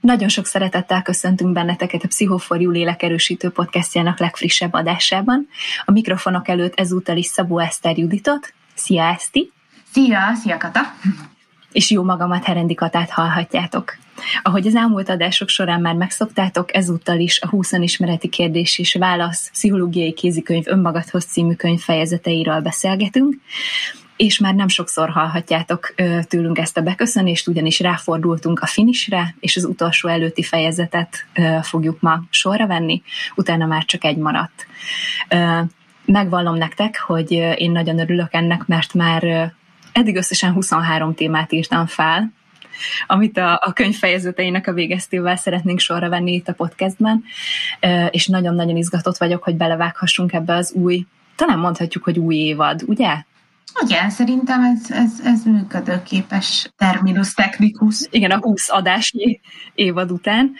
Nagyon 0.00 0.28
sok 0.28 0.46
szeretettel 0.46 1.02
köszöntünk 1.02 1.52
benneteket 1.52 2.04
a 2.04 2.08
Pszichoforjú 2.08 2.70
lélekerősítő 2.70 3.50
podcastjának 3.50 4.18
legfrissebb 4.18 4.72
adásában. 4.72 5.48
A 5.84 5.90
mikrofonok 5.90 6.48
előtt 6.48 6.74
ezúttal 6.74 7.16
is 7.16 7.26
Szabó 7.26 7.58
Eszter 7.58 7.98
Juditot. 7.98 8.54
Szia, 8.74 9.04
Eszti! 9.04 9.52
Szia, 9.92 10.34
szia 10.34 10.56
Kata! 10.56 10.80
És 11.72 11.90
jó 11.90 12.02
magamat, 12.02 12.44
Herendi 12.44 12.74
Katát 12.74 13.10
hallhatjátok. 13.10 13.96
Ahogy 14.42 14.66
az 14.66 14.74
elmúlt 14.74 15.08
adások 15.08 15.48
során 15.48 15.80
már 15.80 15.94
megszoktátok, 15.94 16.74
ezúttal 16.74 17.18
is 17.18 17.40
a 17.40 17.48
20 17.48 17.72
ismereti 17.72 18.28
kérdés 18.28 18.78
és 18.78 18.94
válasz 18.94 19.50
pszichológiai 19.50 20.12
kézikönyv 20.12 20.64
önmagadhoz 20.66 21.24
című 21.24 21.54
könyv 21.54 21.80
fejezeteiről 21.80 22.60
beszélgetünk 22.60 23.34
és 24.20 24.38
már 24.38 24.54
nem 24.54 24.68
sokszor 24.68 25.08
hallhatjátok 25.08 25.94
tőlünk 26.28 26.58
ezt 26.58 26.76
a 26.76 26.80
beköszönést, 26.80 27.48
ugyanis 27.48 27.80
ráfordultunk 27.80 28.60
a 28.60 28.66
finisre, 28.66 29.34
és 29.40 29.56
az 29.56 29.64
utolsó 29.64 30.08
előtti 30.08 30.42
fejezetet 30.42 31.26
fogjuk 31.62 32.00
ma 32.00 32.22
sorra 32.30 32.66
venni, 32.66 33.02
utána 33.34 33.66
már 33.66 33.84
csak 33.84 34.04
egy 34.04 34.16
maradt. 34.16 34.66
Megvallom 36.04 36.56
nektek, 36.56 36.98
hogy 36.98 37.32
én 37.56 37.70
nagyon 37.70 37.98
örülök 37.98 38.34
ennek, 38.34 38.66
mert 38.66 38.94
már 38.94 39.52
eddig 39.92 40.16
összesen 40.16 40.52
23 40.52 41.14
témát 41.14 41.52
írtam 41.52 41.86
fel, 41.86 42.32
amit 43.06 43.38
a, 43.38 43.60
a 43.62 43.72
könyv 43.72 43.96
fejezeteinek 43.96 44.66
a 44.66 44.72
végeztével 44.72 45.36
szeretnénk 45.36 45.78
sorra 45.78 46.08
venni 46.08 46.32
itt 46.32 46.48
a 46.48 46.52
podcastben, 46.52 47.24
és 48.10 48.26
nagyon-nagyon 48.26 48.76
izgatott 48.76 49.16
vagyok, 49.16 49.42
hogy 49.42 49.56
belevághassunk 49.56 50.32
ebbe 50.32 50.54
az 50.54 50.72
új, 50.72 51.06
talán 51.36 51.58
mondhatjuk, 51.58 52.04
hogy 52.04 52.18
új 52.18 52.36
évad, 52.36 52.82
ugye? 52.86 53.28
Igen, 53.82 54.10
szerintem 54.10 54.64
ez, 54.64 54.90
ez, 54.90 55.20
ez 55.24 55.44
működőképes 55.44 56.70
terminus 56.76 57.34
technikus. 57.34 58.06
Igen, 58.10 58.30
a 58.30 58.38
20 58.38 58.70
adásnyi 58.70 59.40
évad 59.74 60.10
után, 60.10 60.52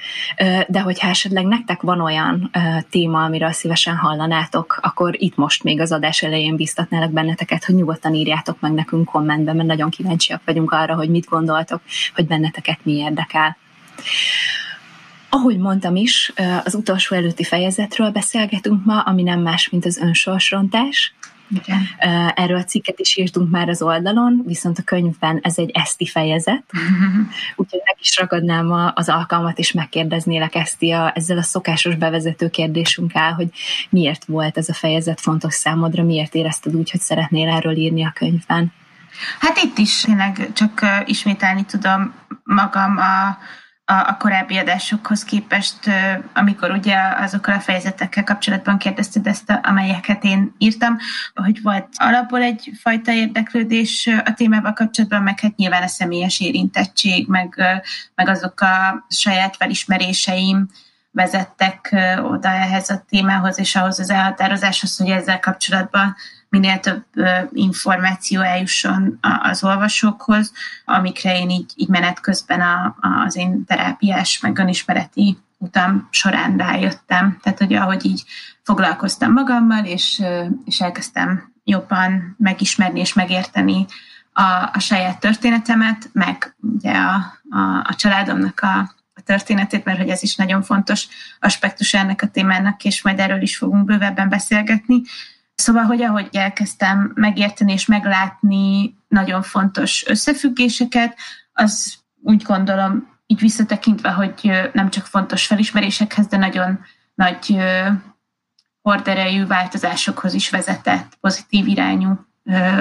de 0.68 0.80
hogyha 0.80 1.08
esetleg 1.08 1.44
nektek 1.44 1.80
van 1.80 2.00
olyan 2.00 2.50
téma, 2.90 3.24
amiről 3.24 3.52
szívesen 3.52 3.96
hallanátok, 3.96 4.78
akkor 4.82 5.22
itt 5.22 5.36
most 5.36 5.62
még 5.62 5.80
az 5.80 5.92
adás 5.92 6.22
elején 6.22 6.56
biztatnálak 6.56 7.10
benneteket, 7.10 7.64
hogy 7.64 7.74
nyugodtan 7.74 8.14
írjátok 8.14 8.60
meg 8.60 8.72
nekünk 8.72 9.04
kommentben, 9.04 9.56
mert 9.56 9.68
nagyon 9.68 9.90
kíváncsiak 9.90 10.42
vagyunk 10.44 10.70
arra, 10.70 10.94
hogy 10.94 11.10
mit 11.10 11.28
gondoltok, 11.28 11.80
hogy 12.14 12.26
benneteket 12.26 12.78
mi 12.82 12.92
érdekel. 12.92 13.56
Ahogy 15.28 15.58
mondtam 15.58 15.96
is, 15.96 16.32
az 16.64 16.74
utolsó 16.74 17.16
előtti 17.16 17.44
fejezetről 17.44 18.10
beszélgetünk 18.10 18.84
ma, 18.84 19.00
ami 19.00 19.22
nem 19.22 19.40
más, 19.40 19.68
mint 19.68 19.84
az 19.84 19.98
önsorsrontás, 19.98 21.14
igen. 21.50 21.88
Erről 22.34 22.56
a 22.56 22.64
cikket 22.64 22.98
is 22.98 23.16
írtunk 23.16 23.50
már 23.50 23.68
az 23.68 23.82
oldalon, 23.82 24.42
viszont 24.46 24.78
a 24.78 24.82
könyvben 24.82 25.38
ez 25.42 25.58
egy 25.58 25.70
eszti 25.70 26.06
fejezet, 26.06 26.64
uh-huh. 26.72 27.26
úgyhogy 27.56 27.80
meg 27.84 27.96
is 28.00 28.16
ragadnám 28.18 28.92
az 28.94 29.08
alkalmat, 29.08 29.58
és 29.58 29.72
megkérdeznélek 29.72 30.54
Eszti 30.54 30.90
a, 30.90 31.12
ezzel 31.14 31.38
a 31.38 31.42
szokásos 31.42 31.94
bevezető 31.94 32.48
kérdésünkkel, 32.48 33.32
hogy 33.32 33.48
miért 33.90 34.24
volt 34.24 34.58
ez 34.58 34.68
a 34.68 34.74
fejezet 34.74 35.20
fontos 35.20 35.54
számodra, 35.54 36.02
miért 36.02 36.34
érezted 36.34 36.74
úgy, 36.74 36.90
hogy 36.90 37.00
szeretnél 37.00 37.48
erről 37.48 37.76
írni 37.76 38.04
a 38.04 38.12
könyvben? 38.14 38.72
Hát 39.38 39.58
itt 39.62 39.78
is 39.78 40.00
tényleg 40.00 40.50
csak 40.52 40.86
ismételni 41.06 41.64
tudom 41.64 42.14
magam 42.44 42.96
a 42.96 43.38
a, 43.90 44.08
a 44.08 44.16
korábbi 44.18 44.56
adásokhoz 44.56 45.24
képest, 45.24 45.78
amikor 46.34 46.70
ugye 46.70 46.96
azokkal 47.16 47.54
a 47.54 47.60
fejezetekkel 47.60 48.24
kapcsolatban 48.24 48.78
kérdezted 48.78 49.26
ezt, 49.26 49.60
amelyeket 49.62 50.24
én 50.24 50.54
írtam, 50.58 50.98
hogy 51.34 51.62
volt 51.62 51.88
alapból 51.94 52.42
egyfajta 52.42 53.12
érdeklődés 53.12 54.06
a 54.24 54.34
témával 54.34 54.72
kapcsolatban, 54.72 55.22
meg 55.22 55.40
hát 55.40 55.56
nyilván 55.56 55.82
a 55.82 55.86
személyes 55.86 56.40
érintettség, 56.40 57.28
meg, 57.28 57.54
meg 58.14 58.28
azok 58.28 58.60
a 58.60 59.06
saját 59.08 59.56
felismeréseim, 59.56 60.68
vezettek 61.12 61.96
oda 62.22 62.48
ehhez 62.48 62.90
a 62.90 63.04
témához 63.08 63.58
és 63.58 63.76
ahhoz 63.76 63.98
az 63.98 64.10
elhatározáshoz, 64.10 64.96
hogy 64.96 65.08
ezzel 65.08 65.40
kapcsolatban 65.40 66.16
minél 66.50 66.80
több 66.80 67.04
információ 67.52 68.40
eljusson 68.40 69.18
az 69.42 69.64
olvasókhoz, 69.64 70.52
amikre 70.84 71.38
én 71.38 71.50
így, 71.50 71.72
így 71.74 71.88
menet 71.88 72.20
közben 72.20 72.60
a, 72.60 72.96
az 73.24 73.36
én 73.36 73.64
terápiás, 73.64 74.40
meg 74.40 74.58
önismereti 74.58 75.38
utam 75.58 76.08
során 76.10 76.56
rájöttem. 76.56 77.38
Tehát, 77.42 77.58
hogy 77.58 77.74
ahogy 77.74 78.06
így 78.06 78.24
foglalkoztam 78.62 79.32
magammal, 79.32 79.84
és, 79.84 80.22
és 80.64 80.80
elkezdtem 80.80 81.52
jobban 81.64 82.34
megismerni 82.38 83.00
és 83.00 83.12
megérteni 83.12 83.86
a, 84.32 84.70
a 84.72 84.78
saját 84.78 85.20
történetemet, 85.20 86.10
meg 86.12 86.56
ugye 86.60 86.92
a, 86.92 87.14
a, 87.50 87.60
a 87.84 87.94
családomnak 87.96 88.60
a, 88.60 88.78
a 89.14 89.20
történetét, 89.24 89.84
mert 89.84 89.98
hogy 89.98 90.08
ez 90.08 90.22
is 90.22 90.36
nagyon 90.36 90.62
fontos 90.62 91.06
aspektus 91.40 91.94
ennek 91.94 92.22
a 92.22 92.26
témának, 92.26 92.84
és 92.84 93.02
majd 93.02 93.18
erről 93.18 93.42
is 93.42 93.56
fogunk 93.56 93.84
bővebben 93.84 94.28
beszélgetni. 94.28 95.02
Szóval, 95.60 95.84
hogy 95.84 96.02
ahogy 96.02 96.28
elkezdtem 96.32 97.12
megérteni 97.14 97.72
és 97.72 97.86
meglátni 97.86 98.96
nagyon 99.08 99.42
fontos 99.42 100.06
összefüggéseket, 100.06 101.16
az 101.52 101.98
úgy 102.22 102.42
gondolom, 102.42 103.08
így 103.26 103.40
visszatekintve, 103.40 104.10
hogy 104.10 104.70
nem 104.72 104.90
csak 104.90 105.06
fontos 105.06 105.46
felismerésekhez, 105.46 106.26
de 106.26 106.36
nagyon 106.36 106.80
nagy 107.14 107.56
horderejű 108.82 109.46
változásokhoz 109.46 110.34
is 110.34 110.50
vezetett, 110.50 111.16
pozitív 111.20 111.66
irányú 111.66 112.26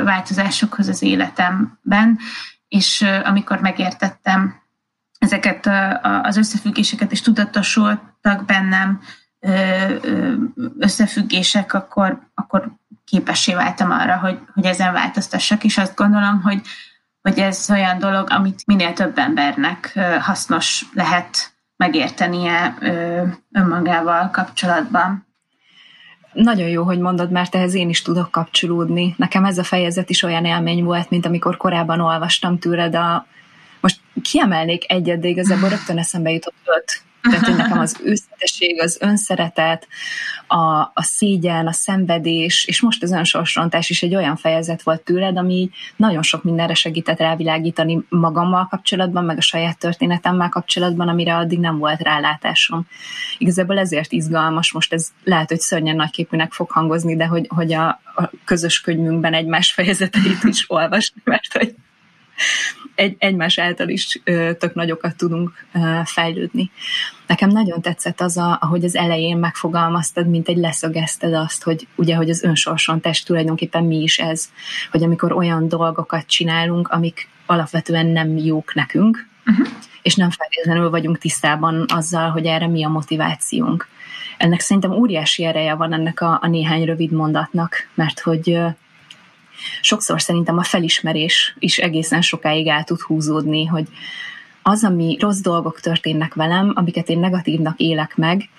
változásokhoz 0.04 0.88
az 0.88 1.02
életemben, 1.02 2.20
és 2.68 3.06
amikor 3.24 3.60
megértettem 3.60 4.62
ezeket 5.18 5.70
az 6.22 6.38
összefüggéseket, 6.38 7.12
és 7.12 7.22
tudatosultak 7.22 8.46
bennem 8.46 9.02
összefüggések, 10.80 11.74
akkor, 11.74 12.20
akkor 12.34 12.72
képessé 13.06 13.54
váltam 13.54 13.92
arra, 13.92 14.18
hogy, 14.18 14.40
hogy 14.54 14.66
ezen 14.66 14.94
változtassak, 14.94 15.64
és 15.64 15.78
azt 15.78 15.96
gondolom, 15.96 16.42
hogy, 16.42 16.62
hogy 17.22 17.40
ez 17.40 17.68
olyan 17.70 18.00
dolog, 18.00 18.28
amit 18.32 18.66
minél 18.66 18.94
több 18.94 19.18
embernek 19.18 20.00
hasznos 20.20 20.86
lehet 20.94 21.54
megértenie 21.78 22.78
önmagával 23.52 24.30
kapcsolatban. 24.30 25.28
Nagyon 26.34 26.68
jó, 26.68 26.84
hogy 26.84 27.00
mondod, 27.00 27.32
mert 27.32 27.56
ehhez 27.56 27.74
én 27.74 27.90
is 27.90 28.02
tudok 28.02 28.32
kapcsolódni. 28.32 29.16
Nekem 29.18 29.46
ez 29.46 29.58
a 29.58 29.64
fejezet 29.64 30.10
is 30.10 30.24
olyan 30.24 30.46
élmény 30.46 30.84
volt, 30.84 31.10
mint 31.10 31.26
amikor 31.26 31.58
korábban 31.58 32.00
olvastam 32.00 32.60
tőled 32.60 32.96
a... 32.96 33.26
Most 33.82 34.00
kiemelnék 34.22 34.92
egyet, 34.92 35.20
de 35.20 35.28
igazából 35.28 35.70
rögtön 35.70 35.98
eszembe 35.98 36.32
jutott 36.32 36.56
öt 36.64 37.02
tehát, 37.22 37.46
hogy 37.46 37.56
nekem 37.56 37.80
az 37.80 38.00
őszinteség, 38.03 38.81
az 38.81 38.97
önszeretet, 39.02 39.88
a, 40.47 40.80
a 40.80 41.02
szégyen, 41.02 41.68
a 41.68 41.72
szenvedés, 41.72 42.66
és 42.66 42.81
most 42.81 43.03
az 43.03 43.12
önsorsrontás 43.12 43.90
is 43.90 44.03
egy 44.03 44.16
olyan 44.16 44.35
fejezet 44.35 44.81
volt 44.81 45.02
tőled, 45.02 45.38
ami 45.38 45.69
nagyon 45.96 46.22
sok 46.22 46.44
mindenre 46.44 46.74
segített 46.74 47.19
rávilágítani 47.19 48.06
magammal 48.09 48.68
kapcsolatban, 48.68 49.25
meg 49.25 49.38
a 49.38 49.41
saját 49.41 49.78
történetemmel 49.78 50.50
kapcsolatban, 50.50 51.07
amire 51.07 51.35
addig 51.35 51.59
nem 51.59 51.78
volt 51.78 52.02
rálátásom. 52.02 52.88
Igazából 53.38 53.78
ezért 53.78 54.12
izgalmas, 54.12 54.72
most 54.72 54.94
ez 54.94 55.07
lehet, 55.24 55.50
hogy 55.50 55.59
szörnyen 55.59 55.96
nagyképűnek 55.96 56.51
fog 56.51 56.72
hangozni, 56.72 57.16
de 57.16 57.25
hogy, 57.25 57.46
hogy 57.47 57.74
a, 57.74 57.88
a 58.16 58.30
közös 58.46 58.81
könyvünkben 58.81 59.34
egymás 59.34 59.72
fejezeteit 59.72 60.44
is 60.44 60.66
olvasni, 60.68 61.22
mert 61.24 61.53
hogy 61.53 61.75
egy, 63.00 63.16
egymás 63.20 63.58
által 63.58 63.90
is 63.90 64.22
ö, 64.24 64.52
tök 64.60 64.74
nagyokat 64.74 65.16
tudunk 65.16 65.52
ö, 65.74 65.80
fejlődni. 66.06 66.72
Nekem 67.28 67.50
nagyon 67.50 67.82
tetszett 67.82 68.22
az, 68.22 68.38
a, 68.38 68.58
ahogy 68.62 68.84
az 68.84 68.96
elején 68.96 69.38
megfogalmaztad, 69.38 70.30
mint 70.30 70.48
egy 70.48 70.58
leszögezted 70.58 71.34
azt, 71.34 71.64
hogy 71.64 71.88
ugye, 71.96 72.16
hogy 72.16 72.30
az 72.30 72.44
önsorsontás 72.44 73.24
tulajdonképpen 73.24 73.84
mi 73.84 74.02
is 74.02 74.20
ez, 74.20 74.50
hogy 74.92 75.04
amikor 75.04 75.32
olyan 75.32 75.68
dolgokat 75.68 76.26
csinálunk, 76.26 76.88
amik 76.88 77.30
alapvetően 77.46 78.06
nem 78.06 78.38
jók 78.38 78.74
nekünk, 78.74 79.28
uh-huh. 79.46 79.68
és 80.02 80.16
nem 80.16 80.30
feltétlenül 80.30 80.90
vagyunk 80.90 81.18
tisztában 81.18 81.86
azzal, 81.88 82.30
hogy 82.30 82.46
erre 82.46 82.68
mi 82.68 82.84
a 82.84 82.90
motivációnk. 82.90 83.88
Ennek 84.38 84.60
szerintem 84.60 84.92
óriási 84.92 85.46
ereje 85.46 85.74
van 85.74 85.94
ennek 85.94 86.22
a, 86.22 86.40
a 86.42 86.48
néhány 86.48 86.84
rövid 86.84 87.12
mondatnak, 87.12 87.75
mert 87.94 88.19
hogy 88.19 88.60
sokszor 89.82 90.22
szerintem 90.22 90.58
a 90.58 90.64
felismerés 90.64 91.56
is 91.60 91.78
egészen 91.78 92.22
sokáig 92.22 92.68
el 92.68 92.84
tud 92.84 93.02
húzódni, 93.02 93.66
hogy 93.66 93.88
az, 94.62 94.84
ami 94.84 95.18
rossz 95.20 95.40
dolgok 95.40 95.80
történnek 95.80 96.34
velem, 96.34 96.72
amiket 96.76 97.10
én 97.10 97.20
negatívnak 97.20 97.80
élek 97.80 98.16
meg, 98.16 98.50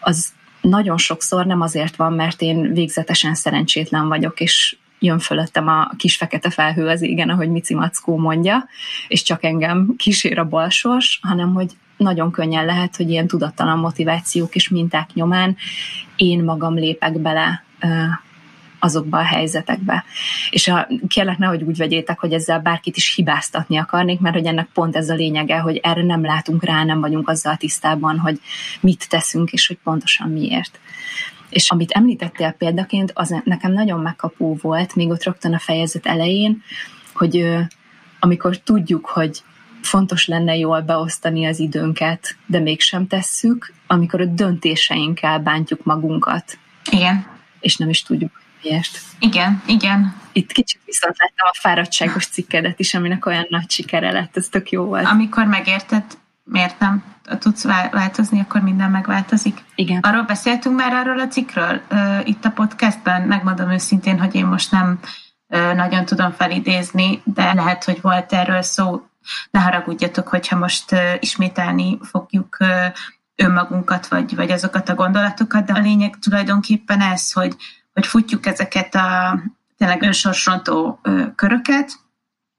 az 0.00 0.32
nagyon 0.60 0.96
sokszor 0.96 1.46
nem 1.46 1.60
azért 1.60 1.96
van, 1.96 2.12
mert 2.12 2.42
én 2.42 2.72
végzetesen 2.72 3.34
szerencsétlen 3.34 4.08
vagyok, 4.08 4.40
és 4.40 4.76
jön 4.98 5.18
fölöttem 5.18 5.68
a 5.68 5.90
kis 5.96 6.16
fekete 6.16 6.50
felhő 6.50 6.86
az 6.86 7.02
égen, 7.02 7.30
ahogy 7.30 7.50
Mici 7.50 7.74
Mackó 7.74 8.16
mondja, 8.16 8.68
és 9.08 9.22
csak 9.22 9.44
engem 9.44 9.94
kísér 9.96 10.38
a 10.38 10.48
balsors, 10.48 11.18
hanem 11.22 11.54
hogy 11.54 11.70
nagyon 11.96 12.30
könnyen 12.30 12.64
lehet, 12.64 12.96
hogy 12.96 13.10
ilyen 13.10 13.26
tudattalan 13.26 13.78
motivációk 13.78 14.54
és 14.54 14.68
minták 14.68 15.12
nyomán 15.14 15.56
én 16.16 16.44
magam 16.44 16.74
lépek 16.74 17.18
bele 17.18 17.64
azokba 18.80 19.18
a 19.18 19.24
helyzetekbe. 19.24 20.04
És 20.50 20.68
a, 20.68 20.88
kérlek 21.08 21.38
nehogy 21.38 21.62
úgy 21.62 21.76
vegyétek, 21.76 22.18
hogy 22.18 22.32
ezzel 22.32 22.60
bárkit 22.60 22.96
is 22.96 23.14
hibáztatni 23.14 23.76
akarnék, 23.76 24.20
mert 24.20 24.34
hogy 24.34 24.46
ennek 24.46 24.68
pont 24.74 24.96
ez 24.96 25.08
a 25.08 25.14
lényege, 25.14 25.58
hogy 25.58 25.76
erre 25.76 26.02
nem 26.02 26.24
látunk 26.24 26.64
rá, 26.64 26.84
nem 26.84 27.00
vagyunk 27.00 27.28
azzal 27.28 27.56
tisztában, 27.56 28.18
hogy 28.18 28.40
mit 28.80 29.08
teszünk, 29.08 29.50
és 29.50 29.66
hogy 29.66 29.78
pontosan 29.82 30.30
miért. 30.30 30.80
És 31.48 31.70
amit 31.70 31.90
említettél 31.90 32.50
példaként, 32.50 33.12
az 33.14 33.34
nekem 33.44 33.72
nagyon 33.72 34.00
megkapó 34.00 34.58
volt, 34.62 34.94
még 34.94 35.08
ott 35.08 35.24
rögtön 35.24 35.54
a 35.54 35.58
fejezet 35.58 36.06
elején, 36.06 36.62
hogy 37.14 37.58
amikor 38.20 38.56
tudjuk, 38.56 39.06
hogy 39.06 39.42
fontos 39.82 40.26
lenne 40.26 40.56
jól 40.56 40.80
beosztani 40.80 41.46
az 41.46 41.58
időnket, 41.58 42.36
de 42.46 42.58
mégsem 42.58 43.06
tesszük, 43.06 43.72
amikor 43.86 44.20
a 44.20 44.24
döntéseinkkel 44.24 45.38
bántjuk 45.38 45.84
magunkat. 45.84 46.58
Igen. 46.90 47.26
És 47.60 47.76
nem 47.76 47.88
is 47.88 48.02
tudjuk 48.02 48.40
miért. 48.62 48.98
Igen, 49.18 49.62
igen. 49.66 50.14
Itt 50.32 50.52
kicsit 50.52 50.80
viszont 50.84 51.18
láttam 51.18 51.48
a 51.52 51.58
fáradtságos 51.60 52.26
cikkedet 52.26 52.78
is, 52.78 52.94
aminek 52.94 53.26
olyan 53.26 53.46
nagy 53.48 53.70
sikere 53.70 54.10
lett, 54.10 54.36
ez 54.36 54.48
tök 54.50 54.70
jó 54.70 54.84
volt. 54.84 55.06
Amikor 55.06 55.44
megérted, 55.44 56.04
miért 56.44 56.78
nem 56.78 57.04
tudsz 57.38 57.64
változni, 57.90 58.40
akkor 58.40 58.60
minden 58.60 58.90
megváltozik. 58.90 59.64
Igen. 59.74 60.00
Arról 60.00 60.22
beszéltünk 60.22 60.76
már 60.76 60.92
arról 60.92 61.20
a 61.20 61.26
cikkről 61.26 61.80
itt 62.24 62.44
a 62.44 62.50
podcastben, 62.50 63.22
megmondom 63.22 63.70
őszintén, 63.70 64.20
hogy 64.20 64.34
én 64.34 64.46
most 64.46 64.70
nem 64.70 64.98
nagyon 65.74 66.04
tudom 66.04 66.32
felidézni, 66.32 67.20
de 67.24 67.54
lehet, 67.54 67.84
hogy 67.84 68.00
volt 68.00 68.32
erről 68.32 68.62
szó. 68.62 69.02
Ne 69.50 69.60
haragudjatok, 69.60 70.28
hogyha 70.28 70.56
most 70.56 70.94
ismételni 71.18 71.98
fogjuk 72.02 72.56
önmagunkat, 73.36 74.08
vagy, 74.08 74.34
vagy 74.34 74.50
azokat 74.50 74.88
a 74.88 74.94
gondolatokat, 74.94 75.64
de 75.64 75.72
a 75.72 75.78
lényeg 75.80 76.18
tulajdonképpen 76.18 77.00
ez, 77.00 77.32
hogy, 77.32 77.56
hogy 77.92 78.06
futjuk 78.06 78.46
ezeket 78.46 78.94
a 78.94 79.40
tényleg 79.76 80.02
önsorsrontó 80.02 81.00
köröket, 81.34 81.92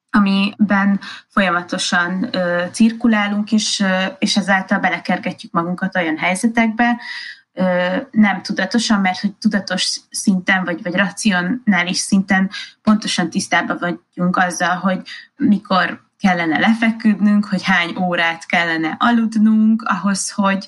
amiben 0.10 1.00
folyamatosan 1.28 2.30
cirkulálunk, 2.72 3.52
ö, 3.80 4.06
és 4.20 4.38
ezáltal 4.38 4.80
belekergetjük 4.80 5.52
magunkat 5.52 5.96
olyan 5.96 6.18
helyzetekbe, 6.18 7.02
nem 8.12 8.42
tudatosan, 8.42 9.02
mert 9.02 9.20
hogy 9.20 9.34
tudatos 9.34 10.00
szinten, 10.10 10.64
vagy, 10.64 10.84
vagy 10.84 10.96
racionális 10.96 11.98
szinten 11.98 12.50
pontosan 12.82 13.30
tisztában 13.30 13.78
vagyunk 13.80 14.38
azzal, 14.38 14.76
hogy 14.76 15.02
mikor 15.36 16.02
kellene 16.20 16.60
lefeküdnünk, 16.60 17.46
hogy 17.46 17.64
hány 17.64 17.96
órát 17.98 18.46
kellene 18.46 18.96
aludnunk, 19.00 19.82
ahhoz, 19.82 20.32
hogy 20.32 20.68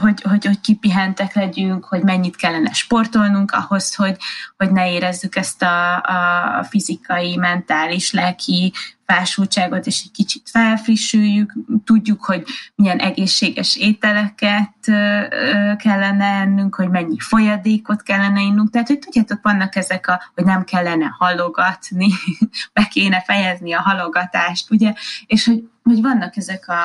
hogy, 0.00 0.22
hogy, 0.22 0.44
hogy 0.44 0.60
kipihentek 0.60 1.34
legyünk, 1.34 1.84
hogy 1.84 2.02
mennyit 2.02 2.36
kellene 2.36 2.72
sportolnunk 2.72 3.50
ahhoz, 3.50 3.94
hogy, 3.94 4.16
hogy 4.56 4.70
ne 4.70 4.92
érezzük 4.92 5.36
ezt 5.36 5.62
a, 5.62 5.96
a 6.58 6.64
fizikai, 6.64 7.36
mentális, 7.36 8.12
lelki 8.12 8.72
fásultságot, 9.06 9.86
és 9.86 10.02
egy 10.04 10.10
kicsit 10.10 10.50
felfrissüljük, 10.50 11.52
tudjuk, 11.84 12.24
hogy 12.24 12.44
milyen 12.74 12.98
egészséges 12.98 13.76
ételeket 13.76 14.74
kellene 15.76 16.24
ennünk, 16.24 16.74
hogy 16.74 16.88
mennyi 16.88 17.18
folyadékot 17.18 18.02
kellene 18.02 18.40
innunk, 18.40 18.70
tehát 18.70 18.88
hogy 18.88 18.98
tudjátok, 18.98 19.38
vannak 19.42 19.76
ezek 19.76 20.08
a, 20.08 20.22
hogy 20.34 20.44
nem 20.44 20.64
kellene 20.64 21.14
halogatni, 21.18 22.08
be 22.74 22.88
kéne 22.90 23.22
fejezni 23.22 23.72
a 23.72 23.80
halogatást, 23.80 24.70
ugye, 24.70 24.94
és 25.26 25.44
hogy, 25.44 25.68
hogy 25.82 26.00
vannak 26.00 26.36
ezek 26.36 26.68
a, 26.68 26.80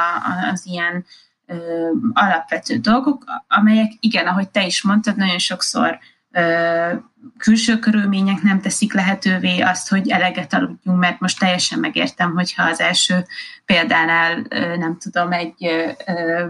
az 0.52 0.66
ilyen 0.66 1.06
ö, 1.52 1.90
alapvető 2.14 2.78
dolgok, 2.78 3.24
amelyek, 3.48 3.92
igen, 4.00 4.28
ahogy 4.28 4.50
te 4.50 4.66
is 4.66 4.82
mondtad, 4.82 5.16
nagyon 5.16 5.40
sokszor 5.40 6.00
ö, 6.32 6.94
külső 7.38 7.80
körülmények 7.80 8.42
nem 8.42 8.62
teszik 8.62 8.94
lehetővé 8.94 9.60
azt, 9.60 9.90
hogy 9.90 10.10
eleget 10.10 10.54
aludjunk, 10.54 11.00
mert 11.00 11.20
most 11.20 11.40
teljesen 11.40 11.80
megértem, 11.80 12.34
hogyha 12.34 12.64
az 12.64 12.80
első 12.80 13.26
példánál, 13.66 14.46
ö, 14.50 14.78
nem 14.78 14.98
tudom, 14.98 15.32
egy 15.32 15.66
ö, 16.06 16.46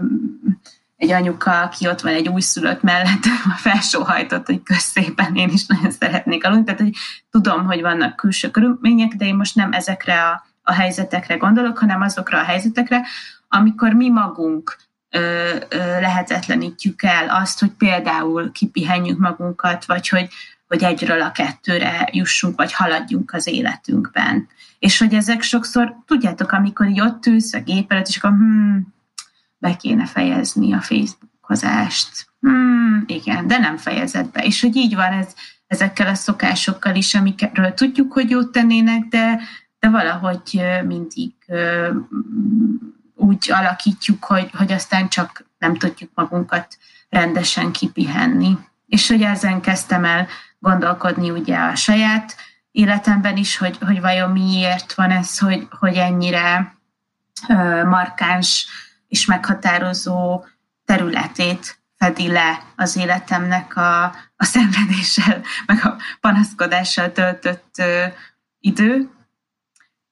egy 1.02 1.10
anyuka, 1.10 1.60
aki 1.60 1.88
ott 1.88 2.00
van 2.00 2.12
egy 2.12 2.28
újszülött 2.28 2.82
mellett, 2.82 3.24
felsóhajtott, 3.66 4.46
hogy 4.46 4.62
közszépen 4.62 5.34
én 5.34 5.48
is 5.48 5.66
nagyon 5.66 5.90
szeretnék 5.90 6.44
aludni. 6.44 6.64
Tehát, 6.64 6.80
hogy 6.80 6.94
tudom, 7.30 7.64
hogy 7.66 7.80
vannak 7.80 8.16
külső 8.16 8.50
körülmények, 8.50 9.12
de 9.12 9.24
én 9.24 9.34
most 9.34 9.54
nem 9.54 9.72
ezekre 9.72 10.22
a, 10.22 10.46
a 10.62 10.72
helyzetekre 10.72 11.36
gondolok, 11.36 11.78
hanem 11.78 12.00
azokra 12.00 12.38
a 12.38 12.44
helyzetekre, 12.44 13.02
amikor 13.48 13.92
mi 13.92 14.08
magunk 14.08 14.76
lehetetlenítjük 16.00 17.02
el 17.02 17.28
azt, 17.28 17.60
hogy 17.60 17.70
például 17.70 18.52
kipihenjük 18.52 19.18
magunkat, 19.18 19.84
vagy 19.84 20.08
hogy, 20.08 20.28
hogy 20.68 20.82
egyről 20.82 21.22
a 21.22 21.32
kettőre 21.32 22.08
jussunk, 22.12 22.56
vagy 22.56 22.72
haladjunk 22.72 23.32
az 23.32 23.46
életünkben. 23.46 24.48
És 24.78 24.98
hogy 24.98 25.14
ezek 25.14 25.42
sokszor, 25.42 25.96
tudjátok, 26.06 26.52
amikor 26.52 26.86
így 26.86 27.00
ott 27.00 27.26
ülsz 27.26 27.52
a 27.52 27.60
gép 27.60 27.92
előtt, 27.92 28.08
és 28.08 28.16
akkor 28.16 28.30
hmm, 28.30 28.94
be 29.58 29.76
kéne 29.76 30.06
fejezni 30.06 30.72
a 30.72 30.80
Facebookozást. 30.80 32.26
Hmm, 32.40 33.04
igen, 33.06 33.46
de 33.46 33.58
nem 33.58 33.76
fejezed 33.76 34.26
be. 34.26 34.44
És 34.44 34.60
hogy 34.60 34.76
így 34.76 34.94
van 34.94 35.12
ez 35.12 35.34
ezekkel 35.72 36.06
a 36.06 36.14
szokásokkal 36.14 36.94
is, 36.94 37.14
amikről 37.14 37.74
tudjuk, 37.74 38.12
hogy 38.12 38.30
jót 38.30 38.52
tennének, 38.52 39.04
de, 39.08 39.40
de 39.78 39.88
valahogy 39.88 40.62
mindig 40.86 41.32
úgy 43.14 43.50
alakítjuk, 43.50 44.24
hogy, 44.24 44.50
hogy 44.56 44.72
aztán 44.72 45.08
csak 45.08 45.44
nem 45.58 45.76
tudjuk 45.76 46.10
magunkat 46.14 46.78
rendesen 47.08 47.72
kipihenni. 47.72 48.58
És 48.86 49.08
hogy 49.08 49.22
ezen 49.22 49.60
kezdtem 49.60 50.04
el 50.04 50.26
gondolkodni 50.58 51.30
ugye 51.30 51.56
a 51.56 51.74
saját 51.74 52.36
életemben 52.70 53.36
is, 53.36 53.56
hogy, 53.56 53.78
hogy 53.80 54.00
vajon 54.00 54.30
miért 54.30 54.94
van 54.94 55.10
ez, 55.10 55.38
hogy, 55.38 55.66
hogy 55.78 55.96
ennyire 55.96 56.76
ö, 57.48 57.84
markáns 57.84 58.66
és 59.08 59.26
meghatározó 59.26 60.44
területét 60.84 61.78
fedi 61.96 62.28
le 62.28 62.62
az 62.76 62.96
életemnek 62.96 63.76
a, 63.76 64.04
a 64.36 64.44
szenvedéssel, 64.44 65.42
meg 65.66 65.84
a 65.84 65.96
panaszkodással 66.20 67.12
töltött 67.12 67.74
ö, 67.78 68.04
idő, 68.60 69.10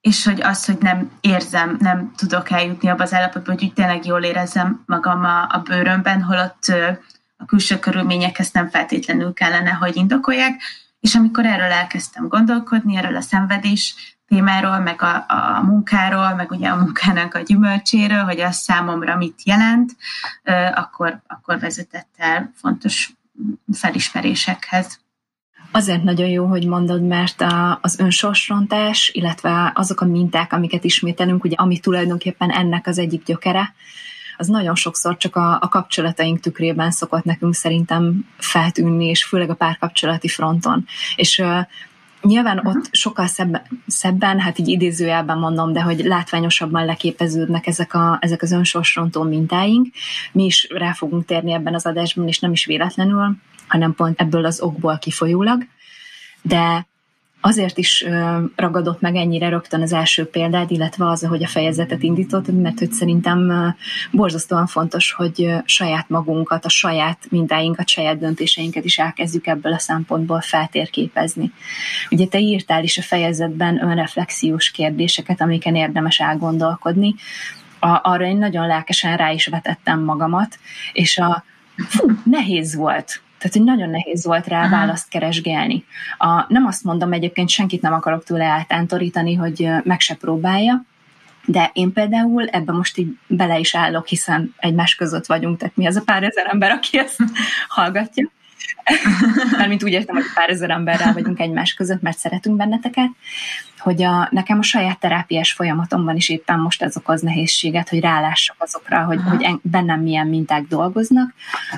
és 0.01 0.25
hogy 0.25 0.41
az, 0.41 0.65
hogy 0.65 0.77
nem 0.79 1.11
érzem, 1.21 1.77
nem 1.79 2.11
tudok 2.15 2.51
eljutni 2.51 2.89
abba 2.89 3.03
az 3.03 3.13
állapotba, 3.13 3.51
hogy 3.51 3.63
úgy 3.63 3.73
tényleg 3.73 4.05
jól 4.05 4.23
érezzem 4.23 4.83
magam 4.85 5.23
a, 5.23 5.41
a 5.41 5.61
bőrömben, 5.63 6.23
holott 6.23 6.65
a 7.37 7.45
külső 7.45 7.79
körülmények 7.79 8.39
ezt 8.39 8.53
nem 8.53 8.69
feltétlenül 8.69 9.33
kellene, 9.33 9.69
hogy 9.69 9.95
indokolják. 9.95 10.61
És 10.99 11.15
amikor 11.15 11.45
erről 11.45 11.71
elkezdtem 11.71 12.27
gondolkodni, 12.27 12.95
erről 12.95 13.15
a 13.15 13.21
szenvedés 13.21 13.95
témáról, 14.27 14.79
meg 14.79 15.01
a, 15.01 15.25
a 15.27 15.61
munkáról, 15.61 16.33
meg 16.33 16.51
ugye 16.51 16.69
a 16.69 16.75
munkának 16.75 17.33
a 17.33 17.39
gyümölcséről, 17.39 18.23
hogy 18.23 18.39
az 18.39 18.55
számomra 18.55 19.15
mit 19.15 19.43
jelent, 19.43 19.95
akkor, 20.73 21.21
akkor 21.27 21.59
vezetett 21.59 22.09
el 22.17 22.51
fontos 22.55 23.13
felismerésekhez. 23.73 24.99
Azért 25.71 26.03
nagyon 26.03 26.27
jó, 26.27 26.45
hogy 26.45 26.67
mondod, 26.67 27.03
mert 27.03 27.41
a, 27.41 27.79
az 27.81 27.99
önsorsrontás, 27.99 29.11
illetve 29.13 29.71
azok 29.75 30.01
a 30.01 30.05
minták, 30.05 30.53
amiket 30.53 30.83
ismételünk, 30.83 31.43
ugye, 31.43 31.55
ami 31.55 31.79
tulajdonképpen 31.79 32.49
ennek 32.49 32.87
az 32.87 32.97
egyik 32.97 33.23
gyökere, 33.23 33.73
az 34.37 34.47
nagyon 34.47 34.75
sokszor 34.75 35.17
csak 35.17 35.35
a, 35.35 35.57
a 35.61 35.67
kapcsolataink 35.67 36.39
tükrében 36.39 36.91
szokott 36.91 37.23
nekünk 37.23 37.53
szerintem 37.53 38.25
feltűnni, 38.37 39.05
és 39.05 39.23
főleg 39.23 39.49
a 39.49 39.55
párkapcsolati 39.55 40.27
fronton. 40.27 40.85
És 41.15 41.43
Nyilván 42.21 42.57
uh-huh. 42.57 42.75
ott 42.75 42.87
sokkal 42.91 43.27
szebben, 43.27 43.61
szebben, 43.87 44.39
hát 44.39 44.59
így 44.59 44.67
idézőjelben 44.67 45.37
mondom, 45.37 45.73
de 45.73 45.81
hogy 45.81 45.99
látványosabban 45.99 46.85
leképeződnek 46.85 47.67
ezek, 47.67 47.93
a, 47.93 48.17
ezek 48.21 48.41
az 48.41 48.51
önsorsrontó 48.51 49.23
mintáink. 49.23 49.87
Mi 50.31 50.43
is 50.43 50.67
rá 50.69 50.93
fogunk 50.93 51.25
térni 51.25 51.51
ebben 51.51 51.73
az 51.73 51.85
adásban, 51.85 52.27
és 52.27 52.39
nem 52.39 52.51
is 52.51 52.65
véletlenül, 52.65 53.35
hanem 53.67 53.95
pont 53.95 54.21
ebből 54.21 54.45
az 54.45 54.61
okból 54.61 54.97
kifolyólag. 54.97 55.65
De 56.41 56.87
azért 57.41 57.77
is 57.77 58.05
ragadott 58.55 59.01
meg 59.01 59.15
ennyire 59.15 59.49
rögtön 59.49 59.81
az 59.81 59.93
első 59.93 60.25
példád, 60.25 60.71
illetve 60.71 61.09
az, 61.09 61.25
hogy 61.25 61.43
a 61.43 61.47
fejezetet 61.47 62.03
indítottad, 62.03 62.61
mert 62.61 62.79
hogy 62.79 62.91
szerintem 62.91 63.73
borzasztóan 64.11 64.67
fontos, 64.67 65.11
hogy 65.11 65.53
saját 65.65 66.09
magunkat, 66.09 66.65
a 66.65 66.69
saját 66.69 67.17
mintáinkat, 67.29 67.87
saját 67.87 68.19
döntéseinket 68.19 68.85
is 68.85 68.97
elkezdjük 68.97 69.47
ebből 69.47 69.73
a 69.73 69.79
szempontból 69.79 70.41
feltérképezni. 70.41 71.51
Ugye 72.09 72.25
te 72.25 72.39
írtál 72.39 72.83
is 72.83 72.97
a 72.97 73.01
fejezetben 73.01 73.83
önreflexiós 73.83 74.71
kérdéseket, 74.71 75.41
amiken 75.41 75.75
érdemes 75.75 76.19
elgondolkodni. 76.19 77.15
A, 77.79 77.99
arra 78.03 78.25
én 78.25 78.37
nagyon 78.37 78.67
lelkesen 78.67 79.17
rá 79.17 79.31
is 79.31 79.47
vetettem 79.47 80.03
magamat, 80.03 80.59
és 80.93 81.17
a 81.17 81.43
fú, 81.87 82.11
nehéz 82.23 82.75
volt 82.75 83.21
tehát, 83.41 83.57
hogy 83.57 83.65
nagyon 83.65 83.89
nehéz 83.89 84.25
volt 84.25 84.47
rá 84.47 84.61
Aha. 84.61 84.69
választ 84.69 85.09
keresgélni. 85.09 85.85
A, 86.17 86.45
nem 86.47 86.65
azt 86.65 86.83
mondom, 86.83 87.13
egyébként 87.13 87.49
senkit 87.49 87.81
nem 87.81 87.93
akarok 87.93 88.23
tőle 88.23 88.45
eltántorítani, 88.45 89.33
hogy 89.33 89.69
meg 89.83 89.99
se 89.99 90.15
próbálja, 90.15 90.85
de 91.45 91.69
én 91.73 91.93
például 91.93 92.47
ebben 92.47 92.75
most 92.75 92.97
így 92.97 93.17
bele 93.27 93.59
is 93.59 93.75
állok, 93.75 94.07
hiszen 94.07 94.53
egymás 94.57 94.95
között 94.95 95.25
vagyunk, 95.25 95.57
tehát 95.57 95.75
mi 95.75 95.87
az 95.87 95.95
a 95.95 96.01
pár 96.05 96.23
ezer 96.23 96.47
ember, 96.49 96.71
aki 96.71 96.97
ezt 96.97 97.17
hallgatja. 97.67 98.29
Mint 99.67 99.83
úgy 99.83 99.91
értem, 99.91 100.15
hogy 100.15 100.25
pár 100.33 100.49
ezer 100.49 100.69
emberrel 100.69 101.13
vagyunk 101.13 101.39
egymás 101.39 101.73
között, 101.73 102.01
mert 102.01 102.17
szeretünk 102.17 102.57
benneteket, 102.57 103.09
hogy 103.77 104.03
a, 104.03 104.27
nekem 104.31 104.59
a 104.59 104.63
saját 104.63 104.99
terápiás 104.99 105.51
folyamatomban 105.51 106.15
is 106.15 106.29
éppen 106.29 106.59
most 106.59 106.81
ez 106.81 106.97
okoz 106.97 107.21
nehézséget, 107.21 107.89
hogy 107.89 107.99
rálássak 107.99 108.55
azokra, 108.59 109.03
hogy, 109.03 109.19
hogy 109.29 109.43
en, 109.43 109.59
bennem 109.63 110.01
milyen 110.01 110.27
minták 110.27 110.63
dolgoznak. 110.63 111.33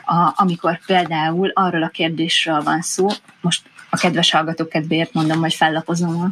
A, 0.06 0.32
amikor 0.36 0.80
például 0.86 1.50
arról 1.50 1.84
a 1.84 1.90
kérdésről 1.90 2.62
van 2.62 2.82
szó, 2.82 3.08
most 3.42 3.70
a 3.90 3.98
kedves 3.98 4.32
hallgatók 4.32 4.70
kedvéért 4.70 5.14
mondom, 5.14 5.40
hogy 5.40 5.54
fellapozom 5.54 6.22
a, 6.22 6.30